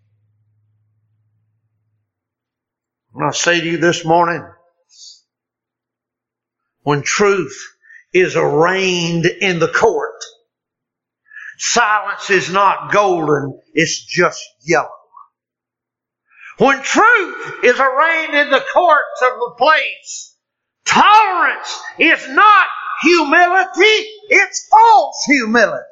And 3.14 3.26
I 3.26 3.32
say 3.32 3.60
to 3.60 3.66
you 3.66 3.78
this 3.78 4.06
morning, 4.06 4.46
when 6.84 7.02
truth 7.02 7.76
is 8.14 8.36
arraigned 8.36 9.26
in 9.26 9.60
the 9.60 9.68
court, 9.68 10.24
silence 11.58 12.30
is 12.30 12.52
not 12.52 12.92
golden, 12.92 13.60
it's 13.74 14.04
just 14.04 14.42
yellow. 14.62 14.90
When 16.58 16.82
truth 16.82 17.64
is 17.64 17.80
arraigned 17.80 18.36
in 18.36 18.50
the 18.50 18.64
courts 18.74 19.22
of 19.24 19.34
the 19.40 19.56
place, 19.58 20.36
tolerance 20.86 21.80
is 22.00 22.30
not 22.30 22.68
humility, 23.02 24.08
it's 24.30 24.68
false 24.70 25.24
humility. 25.26 25.84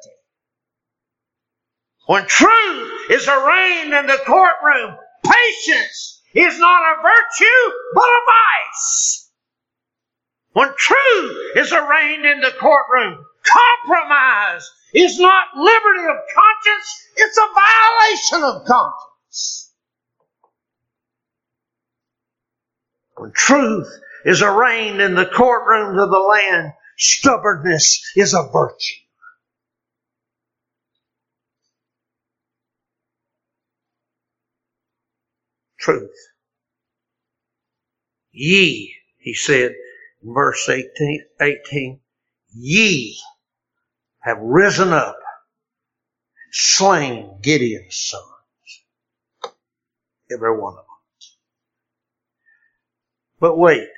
When 2.06 2.26
truth 2.26 3.10
is 3.10 3.28
arraigned 3.28 3.92
in 3.92 4.06
the 4.06 4.20
courtroom, 4.26 4.96
patience 5.24 6.19
is 6.34 6.58
not 6.58 6.82
a 6.82 7.02
virtue, 7.02 7.72
but 7.94 8.04
a 8.04 8.20
vice. 8.26 9.30
When 10.52 10.68
truth 10.76 11.56
is 11.56 11.72
arraigned 11.72 12.24
in 12.24 12.40
the 12.40 12.52
courtroom, 12.60 13.24
compromise 13.44 14.68
is 14.94 15.18
not 15.18 15.56
liberty 15.56 16.06
of 16.08 16.16
conscience, 16.34 17.06
it's 17.16 17.38
a 17.38 17.54
violation 17.54 18.42
of 18.44 18.66
conscience. 18.66 19.72
When 23.16 23.32
truth 23.32 23.88
is 24.24 24.42
arraigned 24.42 25.00
in 25.00 25.14
the 25.14 25.26
courtrooms 25.26 26.02
of 26.02 26.10
the 26.10 26.18
land, 26.18 26.72
stubbornness 26.96 28.02
is 28.16 28.34
a 28.34 28.48
virtue. 28.52 28.94
Truth. 35.80 36.14
Ye, 38.32 38.94
he 39.18 39.34
said 39.34 39.74
in 40.22 40.34
verse 40.34 40.68
18, 40.68 41.24
18 41.40 42.00
ye 42.52 43.18
have 44.20 44.38
risen 44.38 44.92
up, 44.92 45.18
slain 46.52 47.38
Gideon's 47.40 47.96
sons. 47.96 49.54
Every 50.30 50.56
one 50.56 50.74
of 50.74 50.84
them. 50.84 50.84
But 53.40 53.56
wait, 53.56 53.88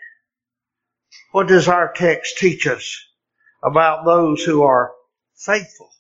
what 1.33 1.49
does 1.49 1.66
our 1.66 1.93
text 1.93 2.39
teach 2.39 2.66
us 2.66 2.97
about 3.62 4.05
those 4.05 4.45
who 4.45 4.62
are 4.62 4.93
faithful? 5.35 5.91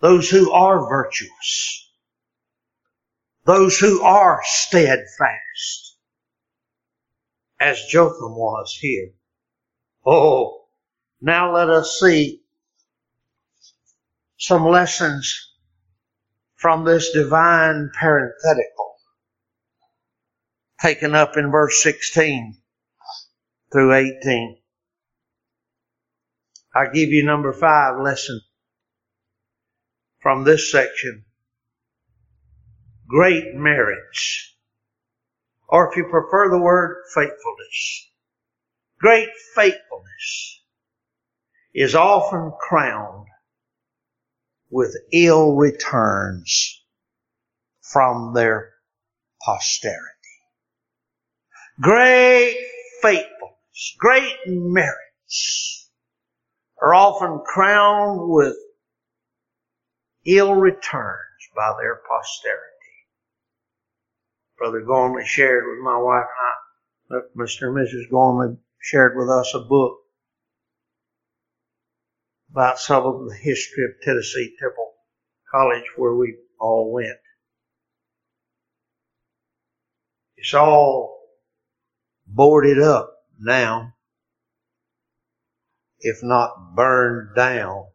Those 0.00 0.28
who 0.28 0.50
are 0.50 0.88
virtuous? 0.88 1.89
Those 3.50 3.80
who 3.80 4.00
are 4.02 4.40
steadfast? 4.44 5.96
As 7.58 7.84
Jotham 7.86 8.36
was 8.36 8.78
here. 8.80 9.10
Oh, 10.06 10.68
now 11.20 11.52
let 11.52 11.68
us 11.68 11.98
see 11.98 12.42
some 14.38 14.64
lessons 14.64 15.52
from 16.54 16.84
this 16.84 17.10
divine 17.10 17.90
parenthetical 17.98 18.94
taken 20.80 21.16
up 21.16 21.36
in 21.36 21.50
verse 21.50 21.82
16 21.82 22.56
through 23.72 23.94
18. 23.94 24.58
I 26.72 26.84
give 26.92 27.08
you 27.08 27.24
number 27.24 27.52
five 27.52 28.00
lesson 28.00 28.42
from 30.20 30.44
this 30.44 30.70
section. 30.70 31.24
Great 33.10 33.54
marriage. 33.54 34.56
Or 35.68 35.90
if 35.90 35.96
you 35.96 36.04
prefer 36.04 36.48
the 36.48 36.60
word 36.60 37.02
faithfulness. 37.12 38.08
Great 39.00 39.30
faithfulness 39.56 40.62
is 41.74 41.96
often 41.96 42.52
crowned 42.60 43.26
with 44.70 44.94
ill 45.12 45.56
returns 45.56 46.84
from 47.82 48.32
their 48.32 48.74
posterity. 49.44 49.98
Great 51.80 52.56
faithfulness, 53.02 53.96
great 53.98 54.36
merits 54.46 55.90
are 56.80 56.94
often 56.94 57.42
crowned 57.44 58.30
with 58.30 58.56
ill 60.26 60.54
returns 60.54 61.48
by 61.56 61.74
their 61.80 62.00
posterity. 62.08 62.79
Brother 64.60 64.82
Gormley 64.82 65.24
shared 65.24 65.64
with 65.66 65.82
my 65.82 65.96
wife 65.96 66.26
and 67.08 67.22
I, 67.22 67.42
Mr. 67.42 67.68
and 67.68 67.76
Mrs. 67.78 68.10
Gormley 68.10 68.58
shared 68.78 69.16
with 69.16 69.30
us 69.30 69.54
a 69.54 69.60
book 69.60 70.00
about 72.50 72.78
some 72.78 73.06
of 73.06 73.26
the 73.26 73.34
history 73.34 73.86
of 73.86 73.92
Tennessee 74.02 74.54
Temple 74.60 74.92
College 75.50 75.84
where 75.96 76.14
we 76.14 76.36
all 76.58 76.92
went. 76.92 77.16
It's 80.36 80.52
all 80.52 81.22
boarded 82.26 82.82
up 82.82 83.16
now, 83.38 83.94
if 86.00 86.22
not 86.22 86.74
burned 86.76 87.34
down. 87.34 87.86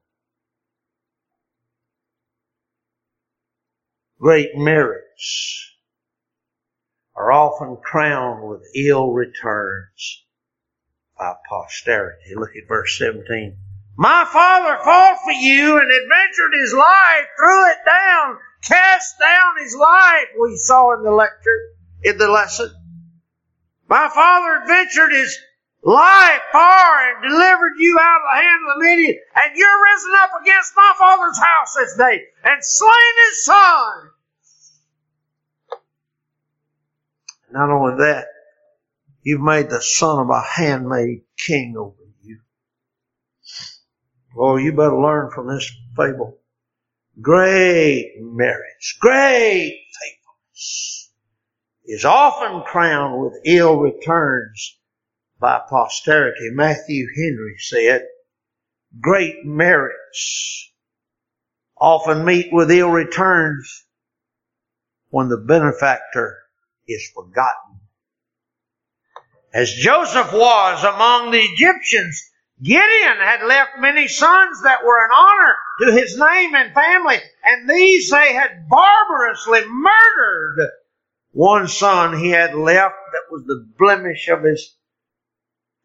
Great 4.19 4.55
merits 4.55 5.74
are 7.15 7.31
often 7.31 7.77
crowned 7.77 8.47
with 8.47 8.61
ill 8.75 9.11
returns 9.11 10.25
by 11.17 11.33
posterity. 11.47 12.35
Look 12.35 12.55
at 12.55 12.67
verse 12.67 12.97
17. 12.97 13.57
My 13.97 14.25
father 14.25 14.77
fought 14.83 15.19
for 15.23 15.31
you 15.31 15.77
and 15.77 15.89
adventured 15.89 16.51
his 16.59 16.73
life, 16.73 17.27
threw 17.37 17.69
it 17.71 17.77
down, 17.85 18.37
cast 18.61 19.17
down 19.19 19.63
his 19.63 19.75
life, 19.75 20.27
we 20.39 20.57
saw 20.57 20.93
in 20.97 21.03
the 21.03 21.11
lecture, 21.11 21.59
in 22.03 22.17
the 22.17 22.27
lesson. 22.27 22.69
My 23.87 24.09
father 24.09 24.61
adventured 24.63 25.13
his 25.13 25.37
life 25.81 26.41
far 26.51 27.13
and 27.13 27.23
delivered 27.23 27.75
you 27.77 27.97
out 28.01 28.17
of 28.17 28.27
the 28.33 28.41
hand 28.41 28.61
of 28.67 28.75
the 28.75 28.83
Midian, 28.83 29.19
and 29.35 29.55
you're 29.55 29.83
risen 29.83 30.11
up 30.17 30.31
against 30.41 30.73
my 30.75 30.93
father's 30.97 31.37
house 31.37 31.75
this 31.75 31.95
day 31.95 32.23
and 32.43 32.65
slain 32.65 33.13
his 33.29 33.45
son. 33.45 34.09
Not 37.51 37.69
only 37.69 37.97
that, 37.97 38.27
you've 39.21 39.41
made 39.41 39.69
the 39.69 39.81
son 39.81 40.19
of 40.19 40.29
a 40.29 40.41
handmaid 40.41 41.21
king 41.37 41.75
over 41.77 41.95
you. 42.21 42.39
Oh, 44.37 44.57
you 44.57 44.71
better 44.71 44.99
learn 44.99 45.31
from 45.31 45.47
this 45.47 45.71
fable. 45.95 46.39
Great 47.21 48.13
marriage, 48.19 48.97
great 48.99 49.85
faithfulness 50.01 51.11
is 51.85 52.03
often 52.03 52.63
crowned 52.63 53.21
with 53.21 53.39
ill 53.45 53.79
returns 53.79 54.77
by 55.39 55.61
posterity. 55.69 56.49
Matthew 56.51 57.07
Henry 57.15 57.55
said, 57.59 58.05
great 58.99 59.45
merits 59.45 60.71
often 61.77 62.25
meet 62.25 62.51
with 62.51 62.71
ill 62.71 62.89
returns 62.89 63.85
when 65.09 65.29
the 65.29 65.37
benefactor 65.37 66.44
is 66.87 67.09
forgotten. 67.13 67.79
As 69.53 69.73
Joseph 69.73 70.33
was 70.33 70.83
among 70.83 71.31
the 71.31 71.39
Egyptians, 71.39 72.21
Gideon 72.61 73.17
had 73.19 73.45
left 73.45 73.79
many 73.79 74.07
sons 74.07 74.63
that 74.63 74.83
were 74.85 75.05
an 75.05 75.11
honor 75.11 75.57
to 75.81 75.91
his 75.91 76.17
name 76.17 76.55
and 76.55 76.73
family, 76.73 77.17
and 77.43 77.69
these 77.69 78.09
they 78.09 78.33
had 78.33 78.67
barbarously 78.69 79.61
murdered. 79.67 80.71
One 81.31 81.67
son 81.67 82.17
he 82.17 82.29
had 82.29 82.55
left 82.55 82.95
that 83.11 83.31
was 83.31 83.43
the 83.45 83.67
blemish 83.77 84.29
of 84.29 84.43
his 84.43 84.75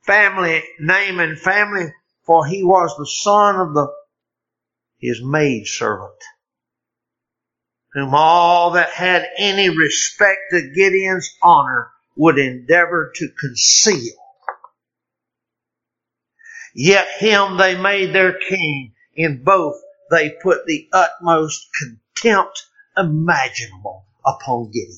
family 0.03 0.63
name 0.79 1.19
and 1.19 1.39
family, 1.39 1.93
for 2.25 2.47
he 2.47 2.63
was 2.63 2.95
the 2.97 3.07
son 3.07 3.57
of 3.57 3.75
the 3.75 3.89
his 4.99 5.23
maid 5.25 5.67
servant, 5.67 6.23
whom 7.93 8.15
all 8.15 8.73
that 8.73 8.91
had 8.91 9.29
any 9.37 9.69
respect 9.69 10.39
to 10.51 10.73
Gideon's 10.75 11.37
honor 11.43 11.91
would 12.17 12.39
endeavor 12.39 13.13
to 13.17 13.29
conceal. 13.39 14.15
Yet 16.75 17.09
him 17.19 17.57
they 17.57 17.81
made 17.81 18.13
their 18.13 18.39
king. 18.39 18.95
In 19.15 19.43
both 19.43 19.75
they 20.11 20.31
put 20.31 20.67
the 20.67 20.89
utmost 20.93 21.69
contempt 21.79 22.67
imaginable 22.97 24.07
upon 24.25 24.71
Gideon. 24.71 24.97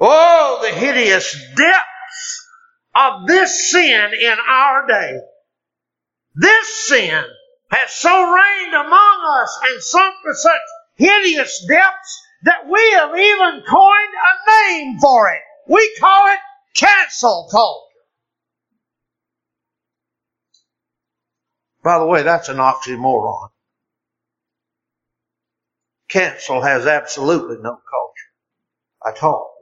Oh, 0.00 0.60
the 0.62 0.74
hideous 0.74 1.36
depths 1.56 2.48
of 2.94 3.26
this 3.26 3.70
sin 3.70 4.12
in 4.18 4.36
our 4.48 4.86
day. 4.86 5.20
This 6.34 6.88
sin 6.88 7.24
has 7.70 7.90
so 7.92 8.32
reigned 8.32 8.74
among 8.74 9.42
us 9.42 9.58
and 9.64 9.82
sunk 9.82 10.14
to 10.26 10.34
such 10.34 10.60
hideous 10.96 11.64
depths 11.68 12.22
that 12.42 12.68
we 12.68 12.90
have 12.92 13.16
even 13.16 13.62
coined 13.68 14.14
a 14.14 14.50
name 14.50 14.98
for 14.98 15.30
it. 15.30 15.40
We 15.68 15.96
call 16.00 16.28
it 16.28 16.38
cancel 16.74 17.48
culture. 17.50 17.86
By 21.82 21.98
the 21.98 22.06
way, 22.06 22.22
that's 22.22 22.48
an 22.48 22.58
oxymoron. 22.58 23.50
Cancel 26.08 26.60
has 26.60 26.86
absolutely 26.86 27.56
no 27.62 27.78
culture 27.90 29.06
at 29.06 29.22
all. 29.22 29.54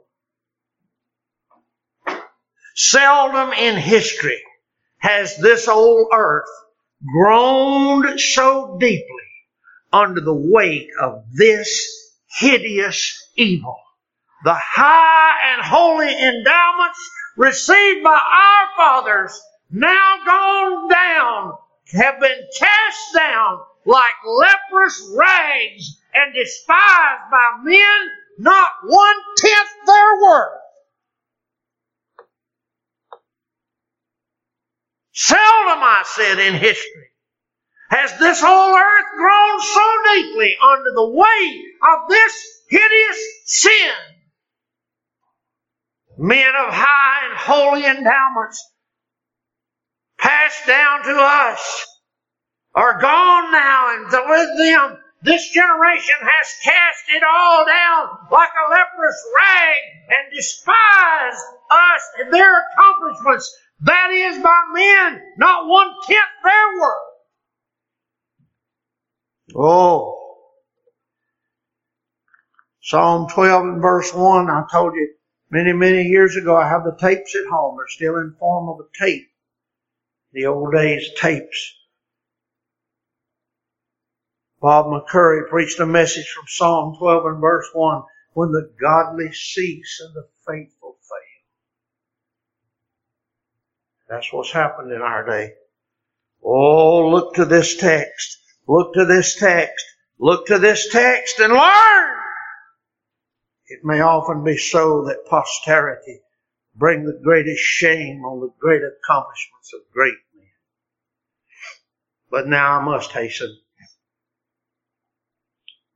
Seldom 2.75 3.53
in 3.53 3.77
history 3.77 4.41
has 4.97 5.37
this 5.37 5.67
old 5.67 6.07
earth 6.13 6.49
groaned 7.05 8.19
so 8.19 8.77
deeply 8.79 9.29
under 9.91 10.21
the 10.21 10.33
weight 10.33 10.89
of 11.01 11.23
this 11.33 12.13
hideous 12.39 13.31
evil. 13.35 13.77
The 14.43 14.53
high 14.53 15.53
and 15.53 15.65
holy 15.65 16.11
endowments 16.11 17.09
received 17.37 18.03
by 18.03 18.11
our 18.11 18.67
fathers 18.77 19.41
now 19.71 20.17
gone 20.25 20.87
down 20.89 21.53
have 21.93 22.19
been 22.19 22.47
cast 22.57 23.15
down 23.15 23.59
like 23.85 24.13
leprous 24.25 25.11
rags 25.15 26.01
and 26.13 26.33
despised 26.33 27.31
by 27.31 27.63
men 27.63 28.09
not 28.37 28.71
one 28.85 29.15
tenth 29.37 29.69
their 29.85 30.21
worth. 30.21 30.58
Seldom, 35.21 35.83
I 35.83 36.03
said, 36.05 36.39
in 36.39 36.53
history 36.53 37.09
has 37.89 38.17
this 38.19 38.39
whole 38.41 38.73
earth 38.73 39.05
grown 39.17 39.59
so 39.59 40.13
deeply 40.13 40.55
under 40.63 40.91
the 40.95 41.09
weight 41.09 41.65
of 41.91 42.07
this 42.07 42.61
hideous 42.69 43.19
sin. 43.43 43.91
Men 46.17 46.53
of 46.55 46.73
high 46.73 47.27
and 47.27 47.37
holy 47.37 47.85
endowments 47.85 48.65
passed 50.17 50.65
down 50.65 51.03
to 51.03 51.17
us 51.19 51.85
are 52.73 53.01
gone 53.01 53.51
now, 53.51 53.95
and 53.95 54.05
with 54.05 54.57
them, 54.57 54.99
this 55.23 55.49
generation 55.49 56.15
has 56.21 56.47
cast 56.63 57.03
it 57.09 57.23
all 57.29 57.65
down 57.65 58.07
like 58.31 58.51
a 58.55 58.71
leprous 58.71 59.21
rag 59.37 59.75
and 60.11 60.33
despised 60.33 61.43
us 61.69 62.03
and 62.19 62.33
their 62.33 62.63
accomplishments. 62.71 63.53
That 63.81 64.11
is 64.11 64.43
by 64.43 64.63
men, 64.73 65.21
not 65.37 65.67
one 65.67 65.93
tenth 66.05 66.19
their 66.43 66.79
worth. 66.79 66.97
Oh. 69.55 70.15
Psalm 72.81 73.27
12 73.29 73.65
and 73.65 73.81
verse 73.81 74.13
1, 74.13 74.49
I 74.49 74.63
told 74.71 74.93
you 74.95 75.13
many, 75.49 75.73
many 75.73 76.03
years 76.03 76.35
ago, 76.35 76.57
I 76.57 76.67
have 76.67 76.83
the 76.83 76.97
tapes 76.99 77.35
at 77.35 77.49
home. 77.49 77.77
They're 77.77 77.87
still 77.87 78.17
in 78.17 78.35
form 78.39 78.69
of 78.69 78.79
a 78.79 79.03
tape 79.03 79.29
the 80.33 80.45
old 80.45 80.73
days 80.73 81.09
tapes. 81.19 81.75
Bob 84.61 84.87
McCurry 84.87 85.47
preached 85.49 85.79
a 85.79 85.85
message 85.85 86.29
from 86.29 86.45
Psalm 86.47 86.95
12 86.97 87.25
and 87.25 87.41
verse 87.41 87.69
1 87.73 88.03
when 88.33 88.51
the 88.51 88.71
godly 88.79 89.31
cease 89.31 90.01
and 90.05 90.13
the 90.13 90.27
faithful 90.45 90.97
fail. 91.01 91.39
That's 94.09 94.33
what's 94.33 94.51
happened 94.51 94.91
in 94.91 95.01
our 95.01 95.23
day. 95.23 95.53
Oh, 96.43 97.09
look 97.09 97.35
to 97.35 97.45
this 97.45 97.77
text. 97.77 98.39
Look 98.67 98.95
to 98.95 99.05
this 99.05 99.35
text. 99.35 99.85
Look 100.17 100.47
to 100.47 100.57
this 100.57 100.89
text 100.91 101.39
and 101.39 101.53
learn. 101.53 102.17
It 103.67 103.81
may 103.83 104.01
often 104.01 104.43
be 104.43 104.57
so 104.57 105.05
that 105.05 105.27
posterity 105.29 106.21
bring 106.75 107.05
the 107.05 107.19
greatest 107.23 107.61
shame 107.61 108.25
on 108.25 108.39
the 108.39 108.51
great 108.57 108.81
accomplishments 108.81 109.73
of 109.75 109.81
great 109.93 110.17
men. 110.35 110.47
But 112.31 112.47
now 112.47 112.79
I 112.79 112.83
must 112.83 113.11
hasten. 113.11 113.59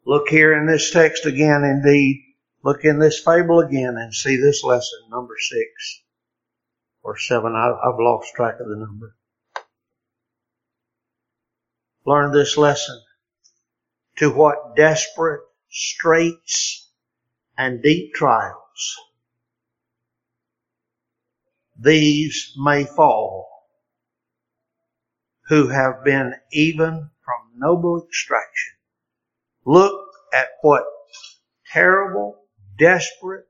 Look 0.05 0.29
here 0.29 0.53
in 0.53 0.67
this 0.67 0.91
text 0.91 1.25
again, 1.25 1.63
indeed. 1.63 2.21
Look 2.63 2.85
in 2.85 2.99
this 2.99 3.19
fable 3.19 3.59
again 3.59 3.95
and 3.97 4.13
see 4.13 4.35
this 4.35 4.63
lesson, 4.63 4.99
number 5.09 5.35
six 5.39 6.03
or 7.03 7.17
seven. 7.17 7.53
I, 7.55 7.69
I've 7.69 7.99
lost 7.99 8.33
track 8.33 8.59
of 8.59 8.67
the 8.67 8.75
number. 8.75 9.15
Learn 12.05 12.31
this 12.31 12.57
lesson 12.57 13.01
to 14.17 14.29
what 14.29 14.75
desperate 14.75 15.41
straits 15.69 16.89
and 17.57 17.81
deep 17.81 18.13
trials 18.13 18.97
these 21.79 22.53
may 22.57 22.85
fall, 22.85 23.49
who 25.47 25.67
have 25.67 26.03
been 26.03 26.33
even 26.51 27.09
from 27.25 27.37
noble 27.57 28.05
extraction. 28.05 28.73
Look 29.65 30.11
at 30.33 30.47
what 30.61 30.83
terrible, 31.71 32.37
desperate 32.77 33.47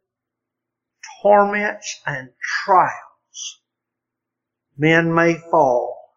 torments 1.21 2.01
and 2.05 2.29
trials 2.65 3.12
men 4.77 5.13
may 5.13 5.35
fall, 5.35 6.13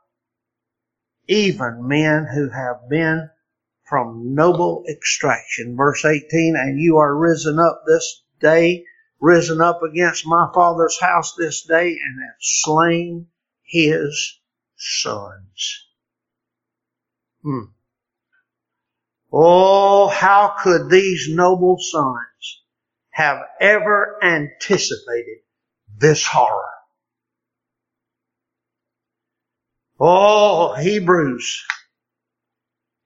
even 1.29 1.87
men 1.87 2.27
who 2.27 2.51
have 2.51 2.89
been 2.89 3.31
from 3.85 4.35
noble 4.35 4.85
extraction. 4.89 5.77
Verse 5.77 6.05
18, 6.05 6.57
and 6.57 6.81
you 6.81 6.97
are 6.97 7.17
risen 7.17 7.59
up 7.59 7.83
this 7.87 8.23
day 8.41 8.85
risen 9.21 9.61
up 9.61 9.83
against 9.83 10.27
my 10.27 10.49
father's 10.55 11.01
house 11.01 11.35
this 11.35 11.63
day 11.63 11.89
and 11.89 12.23
have 12.23 12.37
slain 12.41 13.27
his 13.63 14.39
sons. 14.77 15.87
Hmm. 17.43 17.65
Oh, 19.33 20.09
how 20.09 20.55
could 20.63 20.91
these 20.91 21.29
noble 21.31 21.79
sons 21.79 22.63
have 23.11 23.41
ever 23.61 24.19
anticipated 24.23 25.39
this 25.99 26.27
horror. 26.27 26.76
Oh, 29.99 30.75
Hebrews. 30.75 31.65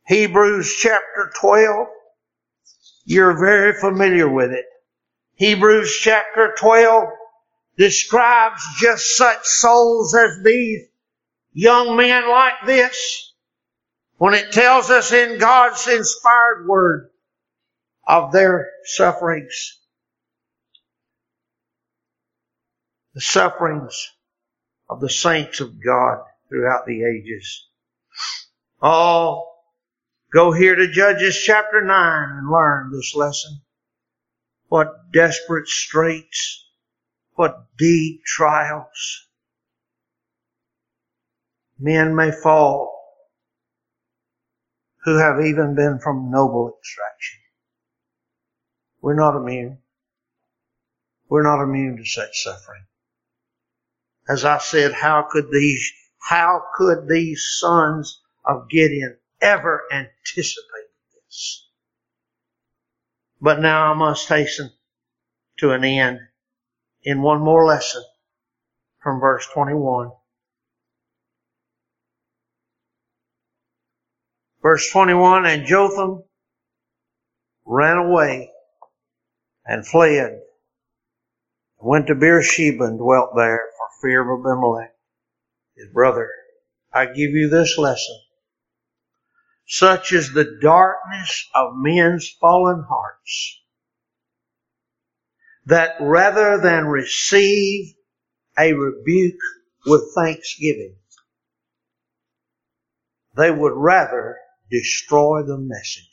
Hebrews 0.07 0.74
chapter 0.76 1.32
12. 1.41 1.86
You're 3.05 3.38
very 3.38 3.74
familiar 3.80 4.28
with 4.28 4.53
it. 4.53 4.64
Hebrews 5.36 5.97
chapter 6.01 6.55
12 6.59 7.05
describes 7.78 8.62
just 8.80 9.16
such 9.16 9.45
souls 9.47 10.14
as 10.14 10.43
these 10.45 10.86
young 11.53 11.97
men 11.97 12.28
like 12.28 12.66
this 12.66 13.34
when 14.18 14.34
it 14.34 14.53
tells 14.53 14.91
us 14.91 15.12
in 15.12 15.38
God's 15.38 15.86
inspired 15.88 16.66
word 16.68 17.11
of 18.07 18.32
their 18.32 18.70
sufferings. 18.84 19.78
The 23.14 23.20
sufferings 23.20 24.12
of 24.88 25.01
the 25.01 25.11
saints 25.11 25.61
of 25.61 25.82
God 25.82 26.20
throughout 26.51 26.84
the 26.86 27.05
ages. 27.05 27.68
All 28.82 29.64
go 30.32 30.53
here 30.53 30.74
to 30.74 30.90
Judges 30.90 31.40
chapter 31.42 31.80
9 31.82 32.28
and 32.38 32.51
learn 32.51 32.92
this 32.92 33.14
lesson. 33.14 33.62
What 34.68 35.12
desperate 35.12 35.68
straits, 35.68 36.68
what 37.32 37.66
deep 37.78 38.22
trials. 38.24 39.28
Men 41.78 42.14
may 42.14 42.30
fall 42.30 43.01
who 45.05 45.16
have 45.16 45.40
even 45.40 45.74
been 45.74 45.98
from 45.98 46.30
noble 46.30 46.76
extraction. 46.78 47.40
We're 49.01 49.14
not 49.14 49.36
immune. 49.36 49.78
We're 51.28 51.42
not 51.42 51.62
immune 51.62 51.96
to 51.96 52.05
such 52.05 52.42
suffering. 52.42 52.84
As 54.28 54.44
I 54.44 54.59
said, 54.59 54.92
how 54.92 55.26
could 55.30 55.51
these, 55.51 55.90
how 56.20 56.62
could 56.74 57.08
these 57.08 57.44
sons 57.58 58.22
of 58.44 58.68
Gideon 58.70 59.18
ever 59.40 59.82
anticipate 59.90 60.90
this? 61.14 61.66
But 63.40 63.60
now 63.60 63.92
I 63.92 63.94
must 63.94 64.28
hasten 64.28 64.70
to 65.58 65.72
an 65.72 65.84
end 65.84 66.20
in 67.02 67.22
one 67.22 67.40
more 67.40 67.64
lesson 67.64 68.04
from 69.02 69.20
verse 69.20 69.46
21. 69.52 70.10
Verse 74.62 74.90
21, 74.92 75.46
and 75.46 75.66
Jotham 75.66 76.22
ran 77.64 77.96
away 77.96 78.50
and 79.64 79.86
fled, 79.86 80.40
went 81.78 82.08
to 82.08 82.14
Beersheba 82.14 82.84
and 82.84 82.98
dwelt 82.98 83.30
there 83.34 83.70
for 83.76 84.02
fear 84.02 84.20
of 84.20 84.40
Abimelech, 84.40 84.94
his 85.76 85.88
brother. 85.92 86.30
I 86.92 87.06
give 87.06 87.30
you 87.30 87.48
this 87.48 87.78
lesson. 87.78 88.18
Such 89.66 90.12
is 90.12 90.32
the 90.32 90.58
darkness 90.60 91.48
of 91.54 91.74
men's 91.76 92.28
fallen 92.40 92.84
hearts 92.88 93.60
that 95.66 95.94
rather 96.00 96.60
than 96.60 96.86
receive 96.86 97.94
a 98.58 98.72
rebuke 98.72 99.40
with 99.86 100.12
thanksgiving, 100.14 100.96
they 103.36 103.50
would 103.50 103.74
rather 103.74 104.38
destroy 104.70 105.42
the 105.44 105.56
messenger. 105.56 106.08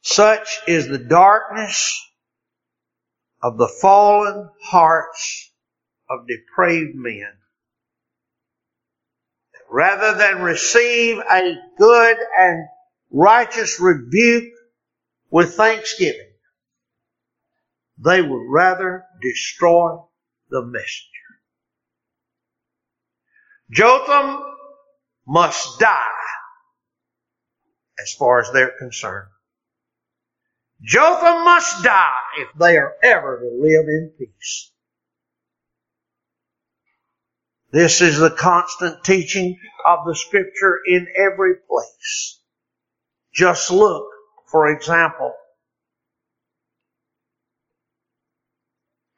Such 0.00 0.60
is 0.66 0.88
the 0.88 0.98
darkness 0.98 2.00
of 3.42 3.56
the 3.58 3.68
fallen 3.68 4.50
hearts 4.62 5.52
of 6.08 6.26
depraved 6.26 6.94
men. 6.94 7.32
Rather 9.70 10.16
than 10.16 10.42
receive 10.42 11.18
a 11.18 11.54
good 11.78 12.16
and 12.38 12.66
righteous 13.10 13.80
rebuke 13.80 14.52
with 15.30 15.54
thanksgiving, 15.54 16.30
they 17.98 18.22
would 18.22 18.46
rather 18.48 19.04
destroy 19.22 19.98
the 20.50 20.62
messenger. 20.62 21.10
Jotham 23.70 24.44
must 25.26 25.80
die 25.80 26.12
as 27.98 28.12
far 28.14 28.40
as 28.40 28.50
they're 28.52 28.74
concerned. 28.78 29.28
Jotham 30.82 31.44
must 31.44 31.82
die 31.82 32.20
if 32.38 32.48
they 32.58 32.76
are 32.76 32.94
ever 33.02 33.40
to 33.40 33.62
live 33.62 33.88
in 33.88 34.12
peace. 34.18 34.70
This 37.72 38.00
is 38.02 38.18
the 38.18 38.30
constant 38.30 39.04
teaching 39.04 39.58
of 39.86 40.00
the 40.06 40.14
scripture 40.16 40.80
in 40.86 41.08
every 41.16 41.54
place. 41.68 42.40
Just 43.34 43.70
look, 43.70 44.06
for 44.50 44.68
example, 44.68 45.34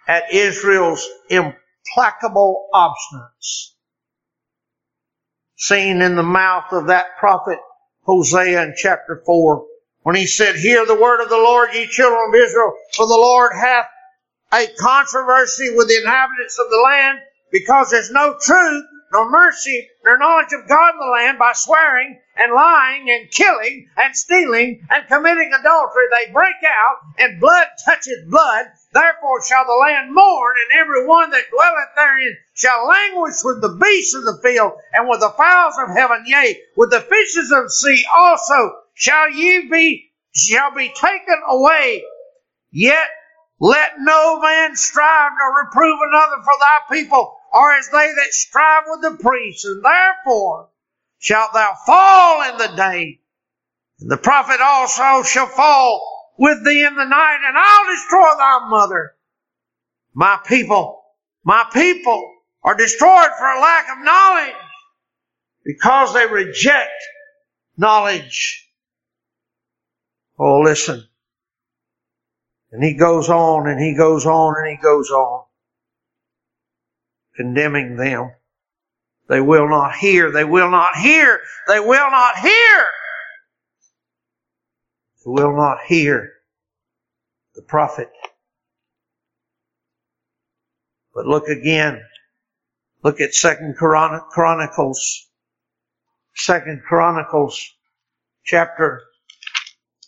at 0.09 0.33
Israel's 0.33 1.07
implacable 1.31 2.69
obstinance 2.75 3.75
seen 5.57 6.03
in 6.03 6.17
the 6.17 6.23
mouth 6.23 6.73
of 6.73 6.89
that 6.89 7.19
prophet 7.19 7.59
Hosea 8.05 8.63
in 8.65 8.75
chapter 8.77 9.23
4 9.27 9.67
when 10.03 10.17
he 10.17 10.27
said, 10.27 10.57
Hear 10.57 10.87
the 10.87 11.01
word 11.01 11.23
of 11.23 11.31
the 11.31 11.37
Lord, 11.37 11.71
ye 11.75 11.87
children 11.87 12.21
of 12.29 12.35
Israel, 12.35 12.75
for 12.95 13.07
the 13.07 13.15
Lord 13.15 13.53
hath 13.55 13.87
a 14.53 14.67
controversy 14.81 15.71
with 15.77 15.89
the 15.89 15.99
inhabitants 16.03 16.59
of 16.59 16.71
the 16.71 16.79
land 16.79 17.19
because 17.51 17.91
there's 17.91 18.11
no 18.11 18.37
truth, 18.41 18.85
nor 19.13 19.31
mercy, 19.31 19.89
nor 20.05 20.19
knowledge 20.19 20.53
of 20.53 20.69
God 20.69 20.95
in 20.95 21.01
the 21.01 21.13
land 21.13 21.39
by 21.39 21.53
swearing 21.55 22.21
and 22.37 22.53
lying 22.53 23.09
and 23.11 23.31
killing 23.31 23.89
and 23.97 24.15
stealing 24.15 24.87
and 24.91 25.07
committing 25.09 25.53
adultery. 25.59 26.05
They 26.11 26.33
break 26.33 26.57
out 26.65 26.97
and 27.19 27.41
blood 27.41 27.69
touches 27.85 28.25
blood 28.29 28.67
Therefore 28.91 29.45
shall 29.45 29.67
the 29.67 29.75
land 29.75 30.15
mourn, 30.15 30.57
and 30.65 30.81
every 30.81 31.05
one 31.07 31.31
that 31.31 31.51
dwelleth 31.51 31.95
therein 31.95 32.39
shall 32.55 32.87
languish 32.87 33.45
with 33.45 33.61
the 33.61 33.69
beasts 33.69 34.15
of 34.15 34.25
the 34.25 34.41
field, 34.43 34.81
and 34.95 35.07
with 35.07 35.21
the 35.21 35.29
fowls 35.37 35.77
of 35.79 35.95
heaven, 35.95 36.25
yea, 36.27 36.59
with 36.75 36.91
the 36.91 37.03
fishes 37.03 37.53
of 37.53 37.65
the 37.65 37.71
sea 37.71 38.07
also 38.11 38.81
shall 38.95 39.29
ye 39.31 39.69
be, 39.69 40.11
shall 40.33 40.71
be 40.75 40.89
taken 40.89 41.43
away. 41.47 42.03
Yet 42.71 43.11
let 43.61 44.01
no 44.01 44.41
man 44.41 44.75
strive 44.75 45.33
nor 45.39 45.65
reprove 45.65 46.01
another 46.01 46.43
for 46.43 46.55
thy 46.59 46.95
people, 46.97 47.38
or 47.53 47.75
as 47.75 47.89
they 47.89 48.13
that 48.15 48.33
strive 48.33 48.85
with 48.87 49.03
the 49.03 49.23
priests, 49.23 49.65
and 49.65 49.85
therefore 49.85 50.69
shalt 51.19 51.53
thou 51.53 51.75
fall 51.87 52.51
in 52.51 52.59
the 52.59 52.77
day. 52.77 53.21
And 54.01 54.11
the 54.11 54.17
prophet 54.17 54.61
also 54.61 55.23
shall 55.23 55.47
fall 55.47 56.35
with 56.39 56.65
thee 56.65 56.85
in 56.85 56.95
the 56.95 57.05
night, 57.05 57.39
and 57.47 57.57
I'll 57.57 57.95
destroy 57.95 58.37
thy 58.37 58.69
mother. 58.69 59.15
My 60.15 60.39
people, 60.47 61.03
my 61.45 61.65
people 61.73 62.35
are 62.63 62.77
destroyed 62.77 63.31
for 63.39 63.47
a 63.47 63.61
lack 63.61 63.87
of 63.91 64.05
knowledge 64.05 64.55
because 65.65 66.15
they 66.15 66.27
reject 66.27 66.93
knowledge. 67.77 68.69
Oh, 70.39 70.61
listen. 70.61 71.05
And 72.71 72.85
he 72.85 72.95
goes 72.95 73.29
on 73.29 73.69
and 73.69 73.81
he 73.81 73.95
goes 73.95 74.27
on 74.27 74.55
and 74.59 74.69
he 74.69 74.83
goes 74.83 75.11
on, 75.11 75.45
condemning 77.39 77.97
them. 77.97 78.33
They 79.29 79.41
will 79.41 79.69
not 79.69 79.95
hear. 79.95 80.31
They 80.33 80.45
will 80.45 80.71
not 80.71 80.97
hear. 80.97 81.41
They 81.69 81.81
will 81.81 82.11
not 82.11 82.39
hear 82.39 82.87
who 85.29 85.35
will 85.35 85.55
not 85.55 85.79
hear 85.87 86.33
the 87.55 87.61
prophet. 87.61 88.09
But 91.15 91.27
look 91.27 91.49
again. 91.49 92.01
Look 93.05 93.21
at 93.21 93.35
Second 93.35 93.77
Chronicles. 93.77 95.29
Second 96.35 96.83
Chronicles 96.89 97.75
chapter 98.47 99.03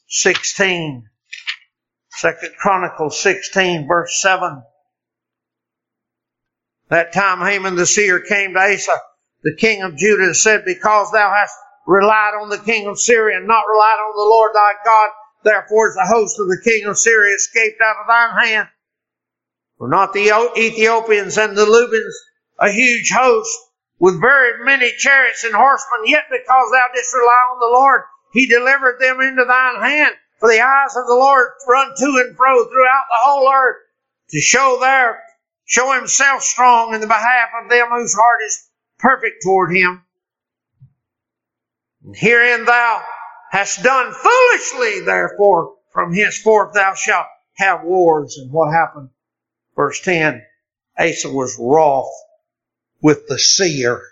16. 0.08 1.04
Second 2.12 2.52
Chronicles 2.58 3.20
16 3.20 3.86
verse 3.86 4.22
7. 4.22 4.62
That 6.90 7.12
time 7.12 7.38
Hanani 7.38 7.76
the 7.76 7.86
seer 7.86 8.20
came 8.20 8.54
to 8.54 8.60
Asa, 8.60 8.98
the 9.42 9.56
king 9.56 9.82
of 9.82 9.96
Judah, 9.96 10.24
and 10.24 10.36
said, 10.36 10.64
Because 10.64 11.10
thou 11.12 11.32
hast 11.32 11.54
relied 11.86 12.34
on 12.40 12.50
the 12.50 12.58
king 12.58 12.86
of 12.86 12.98
Syria 12.98 13.38
and 13.38 13.46
not 13.46 13.64
relied 13.66 13.98
on 14.04 14.16
the 14.16 14.28
Lord 14.28 14.50
thy 14.54 14.72
God, 14.84 15.10
therefore 15.44 15.88
is 15.88 15.94
the 15.94 16.12
host 16.12 16.38
of 16.40 16.48
the 16.48 16.60
king 16.62 16.86
of 16.86 16.98
Syria 16.98 17.34
escaped 17.34 17.80
out 17.80 17.96
of 18.02 18.06
thine 18.08 18.44
hand. 18.44 18.68
Were 19.78 19.88
not 19.88 20.12
the 20.12 20.30
Ethiopians 20.58 21.38
and 21.38 21.56
the 21.56 21.64
Lubians 21.64 22.14
a 22.58 22.70
huge 22.70 23.10
host 23.10 23.56
with 23.98 24.20
very 24.20 24.64
many 24.64 24.92
chariots 24.98 25.44
and 25.44 25.54
horsemen, 25.54 26.06
yet 26.06 26.24
because 26.30 26.70
thou 26.72 26.86
didst 26.92 27.14
rely 27.14 27.42
on 27.52 27.60
the 27.60 27.78
Lord, 27.78 28.02
he 28.32 28.46
delivered 28.46 28.98
them 29.00 29.20
into 29.20 29.44
thine 29.44 29.80
hand. 29.80 30.14
For 30.38 30.48
the 30.48 30.60
eyes 30.60 30.96
of 30.96 31.06
the 31.06 31.14
Lord 31.14 31.48
run 31.68 31.92
to 31.96 32.24
and 32.24 32.36
fro 32.36 32.64
throughout 32.64 33.04
the 33.10 33.22
whole 33.22 33.52
earth 33.52 33.76
to 34.30 34.40
show 34.40 34.78
their, 34.80 35.22
show 35.70 35.92
himself 35.92 36.42
strong 36.42 36.94
in 36.94 37.00
the 37.00 37.06
behalf 37.06 37.50
of 37.62 37.70
them 37.70 37.88
whose 37.90 38.12
heart 38.12 38.40
is 38.44 38.68
perfect 38.98 39.44
toward 39.44 39.72
him. 39.72 40.02
And 42.04 42.16
herein 42.16 42.64
thou 42.64 43.04
hast 43.52 43.82
done 43.84 44.12
foolishly, 44.12 45.00
therefore 45.04 45.76
from 45.92 46.12
henceforth 46.12 46.74
thou 46.74 46.94
shalt 46.94 47.26
have 47.54 47.84
wars. 47.84 48.36
And 48.36 48.50
what 48.50 48.72
happened? 48.72 49.10
Verse 49.76 50.00
10, 50.00 50.44
Asa 50.98 51.30
was 51.30 51.56
wroth 51.58 52.10
with 53.00 53.28
the 53.28 53.38
seer 53.38 54.02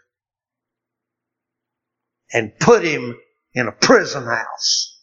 and 2.33 2.57
put 2.61 2.85
him 2.85 3.19
in 3.53 3.67
a 3.67 3.73
prison 3.73 4.25
house. 4.25 4.97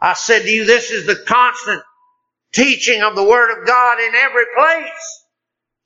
I 0.00 0.12
said 0.12 0.42
to 0.42 0.50
you, 0.50 0.64
this 0.66 0.92
is 0.92 1.06
the 1.06 1.16
constant 1.16 1.82
teaching 2.54 3.02
of 3.02 3.16
the 3.16 3.24
Word 3.24 3.58
of 3.58 3.66
God 3.66 4.00
in 4.00 4.14
every 4.14 4.44
place, 4.56 5.24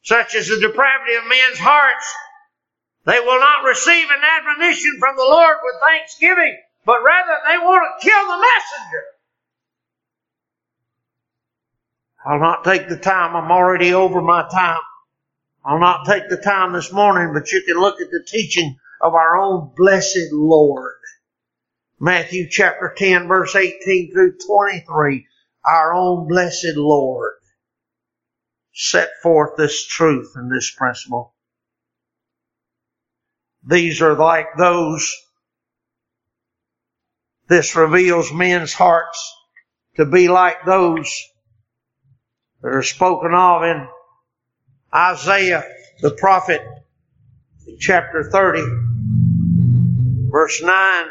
such 0.02 0.34
as 0.34 0.48
the 0.48 0.60
depravity 0.60 1.14
of 1.14 1.26
men's 1.26 1.58
hearts. 1.58 2.06
They 3.04 3.18
will 3.20 3.40
not 3.40 3.64
receive 3.64 4.06
an 4.10 4.22
admonition 4.22 4.96
from 5.00 5.16
the 5.16 5.22
Lord 5.22 5.56
with 5.62 5.82
thanksgiving, 5.86 6.58
but 6.84 7.02
rather 7.02 7.38
they 7.48 7.58
want 7.58 8.00
to 8.00 8.06
kill 8.06 8.22
the 8.22 8.38
messenger. 8.38 9.04
I'll 12.26 12.40
not 12.40 12.64
take 12.64 12.88
the 12.88 12.98
time. 12.98 13.34
I'm 13.34 13.50
already 13.50 13.94
over 13.94 14.20
my 14.20 14.46
time. 14.52 14.80
I'll 15.64 15.78
not 15.78 16.06
take 16.06 16.28
the 16.28 16.36
time 16.36 16.72
this 16.72 16.92
morning, 16.92 17.32
but 17.32 17.50
you 17.50 17.62
can 17.66 17.80
look 17.80 18.00
at 18.00 18.10
the 18.10 18.24
teaching 18.26 18.76
of 19.00 19.14
our 19.14 19.36
own 19.38 19.72
blessed 19.76 20.32
Lord. 20.32 20.96
Matthew 22.00 22.48
chapter 22.48 22.94
10 22.96 23.26
verse 23.28 23.56
18 23.56 24.12
through 24.12 24.38
23. 24.46 25.26
Our 25.64 25.94
own 25.94 26.28
blessed 26.28 26.76
Lord 26.76 27.34
set 28.72 29.10
forth 29.22 29.56
this 29.56 29.86
truth 29.86 30.32
and 30.36 30.50
this 30.50 30.70
principle. 30.70 31.34
These 33.66 34.00
are 34.02 34.14
like 34.14 34.46
those. 34.56 35.14
This 37.48 37.74
reveals 37.74 38.32
men's 38.32 38.72
hearts 38.72 39.34
to 39.96 40.06
be 40.06 40.28
like 40.28 40.64
those 40.64 41.12
that 42.62 42.68
are 42.68 42.82
spoken 42.82 43.34
of 43.34 43.62
in 43.64 43.88
Isaiah 44.94 45.64
the 46.00 46.12
prophet, 46.12 46.62
chapter 47.80 48.30
30, 48.30 48.62
verse 50.30 50.62
9 50.62 51.06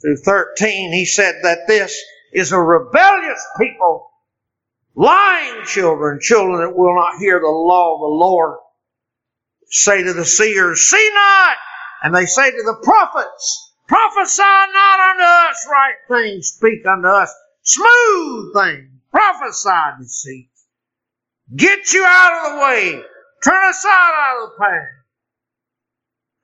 through 0.00 0.16
13. 0.18 0.92
He 0.92 1.04
said 1.04 1.40
that 1.42 1.66
this 1.66 2.00
is 2.34 2.52
a 2.52 2.58
rebellious 2.58 3.46
people, 3.58 4.10
lying 4.94 5.64
children, 5.64 6.18
children 6.20 6.60
that 6.60 6.76
will 6.76 6.94
not 6.94 7.18
hear 7.18 7.40
the 7.40 7.46
law 7.46 7.94
of 7.94 8.00
the 8.00 8.24
Lord. 8.24 8.58
Say 9.68 10.02
to 10.02 10.12
the 10.12 10.24
seers, 10.24 10.82
see 10.82 11.10
not! 11.14 11.56
And 12.02 12.14
they 12.14 12.26
say 12.26 12.50
to 12.50 12.62
the 12.62 12.80
prophets, 12.82 13.72
prophesy 13.88 14.42
not 14.42 15.00
unto 15.00 15.22
us 15.22 15.66
right 15.70 15.94
things, 16.08 16.48
speak 16.48 16.84
unto 16.86 17.08
us 17.08 17.32
smooth 17.62 18.52
things, 18.54 18.90
prophesy 19.10 20.02
deceit. 20.02 20.50
Get 21.54 21.92
you 21.92 22.04
out 22.04 22.46
of 22.46 22.52
the 22.52 22.58
way. 22.64 23.02
Turn 23.42 23.70
aside 23.70 24.12
out 24.16 24.44
of 24.44 24.50
the 24.50 24.56
path. 24.58 24.88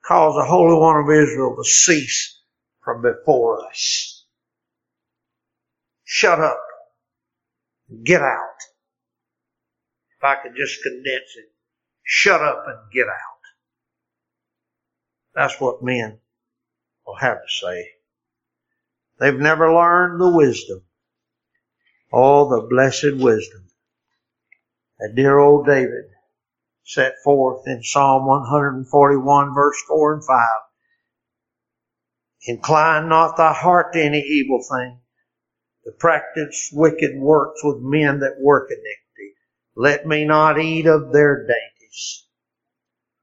Cause 0.07 0.35
the 0.35 0.45
Holy 0.45 0.79
One 0.79 0.97
of 0.97 1.11
Israel 1.11 1.57
to 1.57 1.65
cease 1.65 2.39
from 2.83 3.03
before 3.03 3.67
us. 3.67 4.10
Shut 6.13 6.41
up. 6.41 6.61
Get 8.05 8.21
out. 8.21 8.59
If 10.19 10.25
I 10.25 10.35
could 10.43 10.57
just 10.57 10.83
condense 10.83 11.37
it. 11.37 11.53
Shut 12.03 12.43
up 12.43 12.65
and 12.67 12.93
get 12.93 13.07
out. 13.07 13.41
That's 15.37 15.61
what 15.61 15.85
men 15.85 16.19
will 17.07 17.15
have 17.15 17.37
to 17.37 17.49
say. 17.49 17.91
They've 19.21 19.39
never 19.39 19.73
learned 19.73 20.21
the 20.21 20.37
wisdom. 20.37 20.83
All 22.11 22.49
the 22.49 22.67
blessed 22.69 23.23
wisdom 23.23 23.69
that 24.99 25.15
dear 25.15 25.39
old 25.39 25.65
David 25.65 26.07
set 26.83 27.15
forth 27.23 27.69
in 27.69 27.85
Psalm 27.85 28.27
141 28.27 29.55
verse 29.55 29.81
4 29.87 30.15
and 30.15 30.25
5. 30.25 30.49
Incline 32.49 33.09
not 33.09 33.37
thy 33.37 33.53
heart 33.53 33.93
to 33.93 34.03
any 34.03 34.23
evil 34.23 34.61
thing, 34.69 34.99
to 35.85 35.93
practice 35.93 36.71
wicked 36.73 37.17
works 37.17 37.61
with 37.65 37.79
men 37.81 38.21
that 38.21 38.41
work 38.41 38.71
iniquity. 38.71 39.35
Let 39.77 40.07
me 40.07 40.25
not 40.25 40.61
eat 40.61 40.87
of 40.87 41.13
their 41.13 41.47
dainties. 41.47 42.27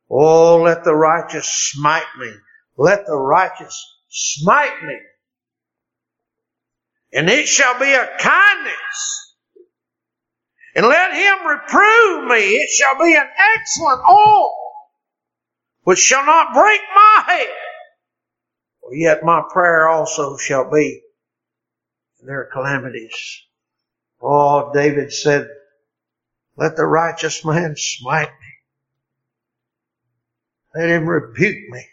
Oh, 0.10 0.62
let 0.64 0.84
the 0.84 0.95
righteous 0.95 1.47
smite 1.47 2.03
me. 2.20 2.32
Let 2.78 3.05
the 3.05 3.16
righteous 3.16 3.86
smite 4.10 4.84
me. 4.84 4.97
And 7.14 7.30
it 7.30 7.47
shall 7.47 7.80
be 7.80 7.91
a 7.91 8.18
kindness 8.18 9.28
and 10.78 10.86
let 10.86 11.12
him 11.12 11.47
reprove 11.47 12.30
me. 12.30 12.38
It 12.38 12.70
shall 12.70 12.97
be 12.99 13.16
an 13.16 13.28
excellent 13.55 14.01
oil, 14.08 14.53
which 15.84 15.97
shall 15.97 16.24
not 16.24 16.53
break 16.53 16.82
my 16.95 17.24
head. 17.26 17.55
For 18.82 18.93
yet 18.93 19.24
my 19.24 19.41
prayer 19.51 19.89
also 19.89 20.38
shall 20.38 20.70
be 20.70 21.01
their 22.28 22.49
calamities. 22.51 23.43
Oh, 24.21 24.71
David 24.73 25.13
said, 25.13 25.49
let 26.57 26.75
the 26.75 26.86
righteous 26.86 27.45
man 27.45 27.75
smite 27.78 28.30
me. 28.30 28.53
Let 30.75 30.89
him 30.89 31.07
rebuke 31.07 31.69
me. 31.69 31.86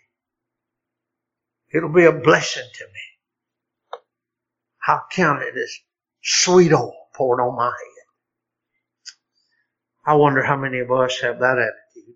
It'll 1.73 1.93
be 1.93 2.05
a 2.05 2.13
blessing 2.13 2.65
to 2.73 2.85
me. 2.85 3.01
I'll 4.87 5.07
count 5.11 5.43
it 5.43 5.55
as 5.57 5.79
sweet 6.23 6.73
oil 6.73 6.95
poured 7.15 7.41
on 7.41 7.57
my 7.57 7.67
head. 7.67 8.05
I 10.07 10.15
wonder 10.15 10.43
how 10.43 10.57
many 10.57 10.81
of 10.81 10.91
us 10.93 11.21
have 11.21 11.41
that 11.41 11.59
attitude. 11.59 12.15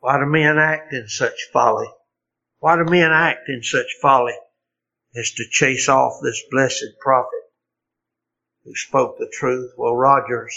Why 0.00 0.18
do 0.18 0.26
men 0.26 0.58
act 0.58 0.92
in 0.92 1.08
such 1.08 1.48
folly? 1.52 1.88
Why 2.66 2.74
do 2.74 2.84
men 2.84 3.12
act 3.12 3.48
in 3.48 3.62
such 3.62 3.94
folly 4.02 4.34
as 5.14 5.30
to 5.30 5.44
chase 5.48 5.88
off 5.88 6.14
this 6.20 6.42
blessed 6.50 6.98
prophet 7.00 7.44
who 8.64 8.74
spoke 8.74 9.18
the 9.18 9.30
truth? 9.32 9.70
Well, 9.78 9.94
Rogers 9.94 10.52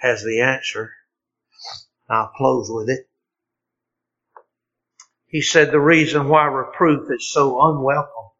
has 0.00 0.22
the 0.22 0.42
answer. 0.42 0.92
I'll 2.10 2.30
close 2.36 2.68
with 2.70 2.90
it. 2.90 3.08
He 5.26 5.40
said 5.40 5.72
the 5.72 5.80
reason 5.80 6.28
why 6.28 6.44
reproof 6.44 7.10
is 7.10 7.32
so 7.32 7.58
unwelcome 7.62 8.32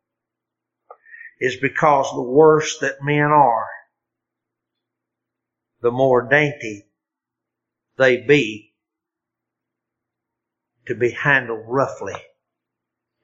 is 1.40 1.56
because 1.56 2.10
the 2.10 2.20
worse 2.20 2.78
that 2.80 3.02
men 3.02 3.30
are, 3.32 3.68
the 5.80 5.90
more 5.90 6.28
dainty 6.28 6.90
they 7.96 8.18
be 8.18 8.74
to 10.84 10.94
be 10.94 11.12
handled 11.12 11.64
roughly 11.66 12.22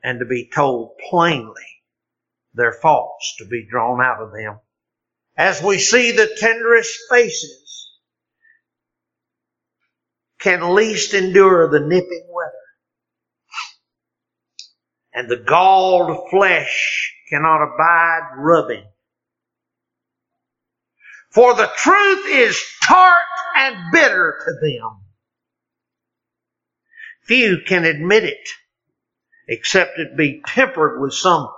and 0.06 0.20
to 0.20 0.24
be 0.24 0.48
told 0.54 0.92
plainly 1.10 1.66
their 2.54 2.72
faults 2.72 3.34
to 3.38 3.44
be 3.44 3.66
drawn 3.68 4.00
out 4.00 4.22
of 4.22 4.30
them. 4.32 4.60
As 5.36 5.60
we 5.60 5.78
see 5.78 6.12
the 6.12 6.30
tenderest 6.38 6.96
faces 7.10 7.90
can 10.38 10.76
least 10.76 11.12
endure 11.12 11.68
the 11.68 11.80
nipping 11.80 12.28
weather 12.30 12.52
and 15.12 15.28
the 15.28 15.42
galled 15.44 16.30
flesh 16.30 17.12
cannot 17.28 17.64
abide 17.64 18.36
rubbing. 18.38 18.84
For 21.32 21.52
the 21.54 21.68
truth 21.76 22.26
is 22.28 22.62
tart 22.84 23.24
and 23.56 23.90
bitter 23.90 24.38
to 24.44 24.52
them. 24.62 25.00
Few 27.24 27.58
can 27.66 27.84
admit 27.84 28.22
it, 28.22 28.48
except 29.46 29.98
it 29.98 30.16
be 30.16 30.42
tempered 30.46 31.00
with 31.00 31.14
some 31.14 31.48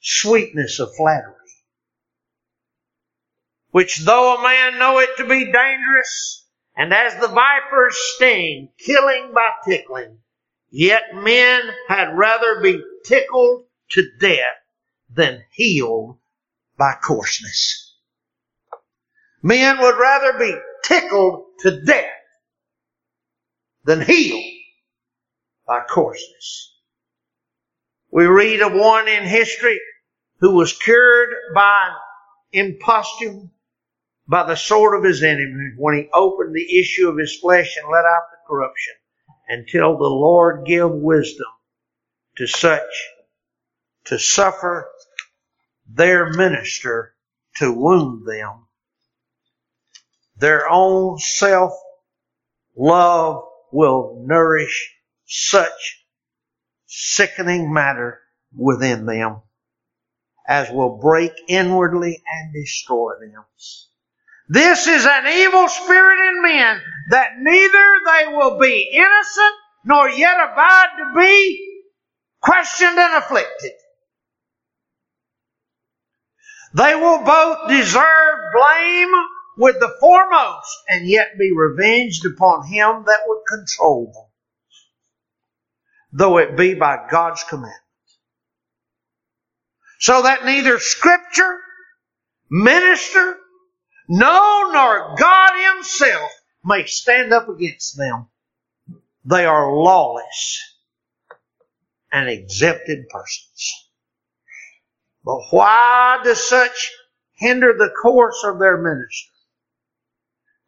sweetness 0.00 0.80
of 0.80 0.94
flattery. 0.96 1.34
Which 3.70 3.98
though 3.98 4.36
a 4.36 4.42
man 4.42 4.78
know 4.78 4.98
it 4.98 5.16
to 5.16 5.24
be 5.26 5.50
dangerous, 5.50 6.46
and 6.76 6.92
as 6.92 7.20
the 7.20 7.28
viper's 7.28 7.96
sting, 8.14 8.70
killing 8.78 9.32
by 9.34 9.50
tickling, 9.66 10.18
yet 10.70 11.02
men 11.14 11.62
had 11.88 12.16
rather 12.16 12.60
be 12.60 12.82
tickled 13.04 13.66
to 13.90 14.08
death 14.20 14.56
than 15.10 15.44
healed 15.52 16.18
by 16.76 16.94
coarseness. 16.94 17.96
Men 19.42 19.78
would 19.78 19.98
rather 19.98 20.38
be 20.38 20.54
tickled 20.84 21.44
to 21.60 21.84
death 21.84 22.10
than 23.84 24.00
healed 24.00 24.44
by 25.66 25.80
coarseness. 25.80 26.73
We 28.14 28.26
read 28.26 28.62
of 28.62 28.72
one 28.72 29.08
in 29.08 29.24
history 29.24 29.80
who 30.38 30.52
was 30.54 30.72
cured 30.72 31.30
by 31.52 31.90
imposthumed 32.54 33.50
by 34.28 34.46
the 34.46 34.54
sword 34.54 34.96
of 34.96 35.02
his 35.02 35.24
enemy 35.24 35.72
when 35.76 35.96
he 35.96 36.08
opened 36.14 36.54
the 36.54 36.78
issue 36.78 37.08
of 37.08 37.18
his 37.18 37.36
flesh 37.40 37.76
and 37.76 37.90
let 37.90 38.04
out 38.04 38.22
the 38.30 38.46
corruption 38.46 38.94
until 39.48 39.98
the 39.98 40.04
Lord 40.04 40.64
give 40.64 40.92
wisdom 40.92 41.48
to 42.36 42.46
such 42.46 43.10
to 44.04 44.20
suffer 44.20 44.88
their 45.88 46.30
minister 46.30 47.16
to 47.56 47.72
wound 47.72 48.28
them. 48.28 48.68
Their 50.36 50.70
own 50.70 51.18
self 51.18 51.72
love 52.76 53.42
will 53.72 54.22
nourish 54.24 54.94
such 55.26 56.03
sickening 56.96 57.72
matter 57.72 58.20
within 58.56 59.04
them 59.06 59.42
as 60.46 60.70
will 60.70 60.98
break 60.98 61.32
inwardly 61.48 62.22
and 62.26 62.52
destroy 62.52 63.12
them. 63.20 63.44
This 64.48 64.86
is 64.86 65.06
an 65.06 65.26
evil 65.26 65.68
spirit 65.68 66.28
in 66.28 66.42
men 66.42 66.80
that 67.10 67.30
neither 67.38 67.94
they 68.04 68.26
will 68.28 68.58
be 68.58 68.90
innocent 68.92 69.54
nor 69.84 70.08
yet 70.10 70.36
abide 70.36 70.88
to 70.98 71.20
be 71.20 71.82
questioned 72.42 72.98
and 72.98 73.14
afflicted. 73.14 73.72
They 76.74 76.94
will 76.94 77.24
both 77.24 77.68
deserve 77.68 78.38
blame 78.52 79.12
with 79.56 79.80
the 79.80 79.96
foremost 80.00 80.76
and 80.88 81.08
yet 81.08 81.38
be 81.38 81.52
revenged 81.56 82.26
upon 82.26 82.66
him 82.66 83.04
that 83.06 83.20
would 83.26 83.42
control 83.48 84.12
them, 84.12 84.24
though 86.14 86.38
it 86.38 86.56
be 86.56 86.74
by 86.74 87.06
God's 87.10 87.42
commandment. 87.44 87.74
So 89.98 90.22
that 90.22 90.44
neither 90.44 90.78
scripture, 90.78 91.58
minister, 92.48 93.36
no, 94.08 94.70
nor 94.72 95.16
God 95.18 95.74
himself 95.74 96.30
may 96.64 96.86
stand 96.86 97.32
up 97.32 97.48
against 97.48 97.96
them. 97.98 98.28
They 99.24 99.44
are 99.44 99.72
lawless 99.74 100.60
and 102.12 102.28
exempted 102.28 103.08
persons. 103.08 103.90
But 105.24 105.40
why 105.50 106.20
does 106.22 106.42
such 106.42 106.92
hinder 107.32 107.74
the 107.76 107.90
course 108.02 108.44
of 108.44 108.60
their 108.60 108.76
ministry? 108.76 109.32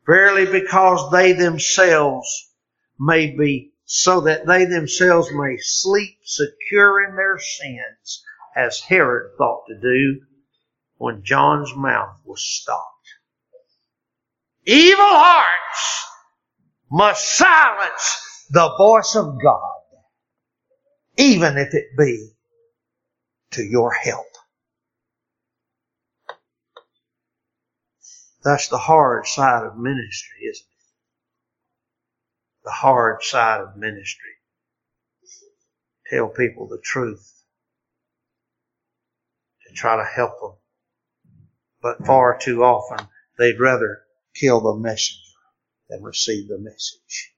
Verily 0.07 0.47
because 0.47 1.11
they 1.12 1.32
themselves 1.32 2.51
may 2.99 3.36
be, 3.36 3.72
so 3.87 4.20
that 4.22 4.47
they 4.47 4.64
themselves 4.64 5.30
may 5.32 5.57
sleep 5.59 6.18
secure 6.24 7.09
in 7.09 7.14
their 7.14 7.39
sins, 7.39 8.24
as 8.57 8.80
Herod 8.80 9.32
thought 9.39 9.62
to 9.68 9.80
do 9.80 10.20
when 10.99 11.22
John's 11.22 11.72
mouth 11.74 12.18
was 12.24 12.43
stopped. 12.43 12.93
Evil 14.64 15.05
hearts 15.05 16.05
must 16.91 17.37
silence 17.37 18.47
the 18.51 18.74
voice 18.76 19.14
of 19.14 19.41
God, 19.41 19.80
even 21.16 21.57
if 21.57 21.72
it 21.72 21.97
be 21.97 22.30
to 23.53 23.62
your 23.62 23.93
help. 23.93 24.26
That's 28.43 28.68
the 28.68 28.78
hard 28.78 29.26
side 29.26 29.64
of 29.64 29.76
ministry, 29.76 30.47
isn't 30.51 30.66
it? 30.66 30.76
The 32.67 32.73
hard 32.73 33.23
side 33.23 33.62
of 33.62 33.79
ministry. 33.79 34.35
Tell 36.11 36.29
people 36.29 36.69
the 36.69 36.81
truth. 36.83 37.33
To 39.67 39.73
try 39.73 39.97
to 39.97 40.05
help 40.05 40.39
them. 40.41 40.57
But 41.81 42.07
far 42.07 42.39
too 42.39 42.62
often, 42.62 43.09
they'd 43.39 43.59
rather 43.59 44.03
kill 44.35 44.61
the 44.61 44.77
messenger 44.77 45.23
than 45.89 46.03
receive 46.03 46.49
the 46.49 46.59
message. 46.59 47.33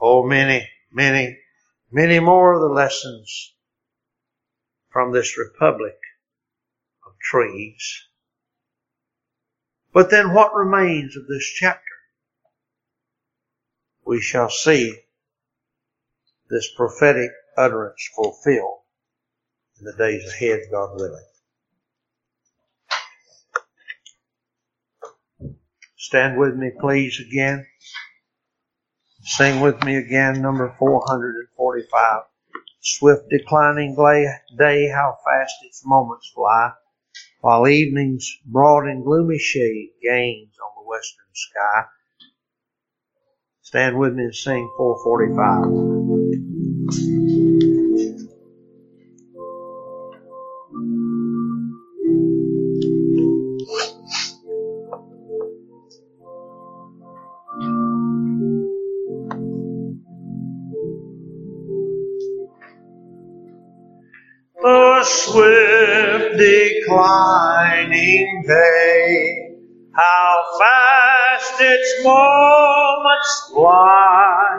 Oh, 0.00 0.26
many, 0.26 0.68
many, 0.90 1.38
many 1.92 2.18
more 2.18 2.54
of 2.54 2.60
the 2.60 2.74
lessons 2.74 3.54
from 4.88 5.12
this 5.12 5.38
republic 5.38 5.96
of 7.06 7.12
trees 7.20 8.08
but 9.96 10.10
then 10.10 10.34
what 10.34 10.54
remains 10.54 11.16
of 11.16 11.26
this 11.26 11.46
chapter? 11.46 11.95
We 14.06 14.20
shall 14.20 14.48
see 14.48 15.00
this 16.48 16.72
prophetic 16.76 17.30
utterance 17.56 18.08
fulfilled 18.14 18.80
in 19.78 19.84
the 19.84 19.94
days 19.94 20.24
ahead, 20.28 20.60
God 20.70 20.94
willing. 20.94 21.26
Stand 25.96 26.38
with 26.38 26.54
me, 26.54 26.70
please, 26.78 27.20
again. 27.20 27.66
Sing 29.24 29.60
with 29.60 29.82
me 29.82 29.96
again, 29.96 30.40
number 30.40 30.74
445. 30.78 32.22
Swift 32.80 33.28
declining 33.28 33.96
day, 34.56 34.88
how 34.88 35.18
fast 35.24 35.54
its 35.64 35.82
moments 35.84 36.30
fly 36.32 36.70
while 37.40 37.66
evening's 37.66 38.38
broad 38.46 38.86
and 38.86 39.04
gloomy 39.04 39.38
shade 39.38 39.90
gains 40.00 40.54
on 40.58 40.82
the 40.82 40.88
western 40.88 41.26
sky. 41.32 41.84
Stand 43.66 43.98
with 43.98 44.14
me 44.14 44.22
and 44.22 44.32
sing 44.32 44.70
445. 44.76 46.06
swift 65.04 66.36
declining 66.38 66.84
day. 68.46 68.95
How 71.36 71.42
its 71.60 72.00
moments 72.02 73.50
fly, 73.52 74.56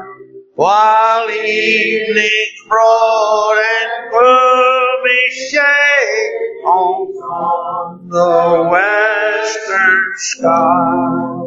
while 0.53 1.28
evening 1.32 2.30
broad 2.69 3.57
and 3.57 4.11
gloomy 4.11 5.30
shade 5.49 6.61
on 6.67 8.07
the 8.09 8.67
western 8.69 10.13
sky. 10.17 11.39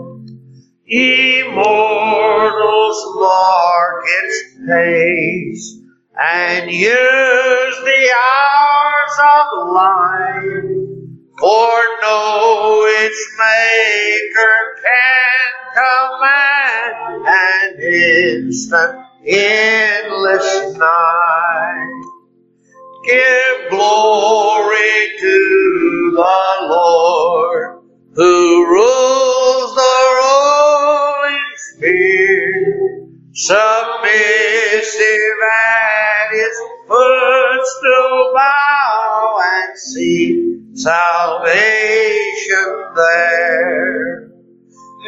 Immortals 0.89 2.99
mark 3.15 4.03
its 4.07 4.37
pace 4.67 5.79
and 6.19 6.69
use 6.73 7.77
the 7.85 8.15
hours 8.27 9.17
of 9.31 9.47
life 9.75 10.70
for 11.41 11.81
no 12.03 12.85
its 13.01 13.21
maker 13.39 14.59
can 14.85 15.51
command 15.81 17.27
an 17.27 17.81
instant 17.81 18.93
endless 19.27 20.77
night. 20.77 22.03
Give 23.07 23.71
glory 23.71 25.17
to 25.21 26.13
the 26.15 26.67
Lord 26.69 27.83
who 28.15 28.67
rules 28.67 29.75
the 29.75 29.97
rolling 30.21 31.53
sphere, 31.57 32.10
submissive 33.33 35.05
at 35.47 36.33
his 36.33 36.57
footstool 36.89 38.33
bow 38.35 39.41
and 39.43 39.79
see 39.79 40.61
salvation 40.75 42.15
there. 42.97 44.31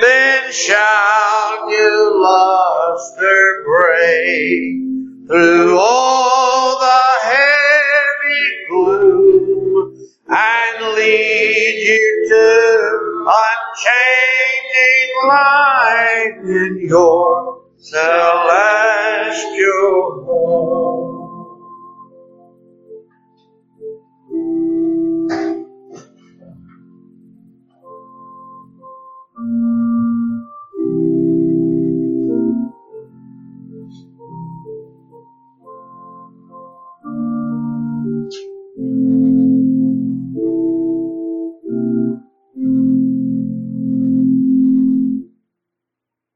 Then 0.00 0.52
shall 0.52 1.70
you 1.70 2.22
luster 2.22 3.64
break 3.66 4.82
through 5.28 5.78
all 5.78 6.78
the 6.78 7.00
heavy 7.22 8.48
gloom 8.68 10.08
and 10.28 10.94
lead 10.94 11.74
you 11.88 12.26
to 12.28 13.26
unchanging 13.26 15.10
light 15.28 16.38
in 16.44 16.88
your 16.88 17.61
celestial 17.82 19.44
home. 20.26 21.21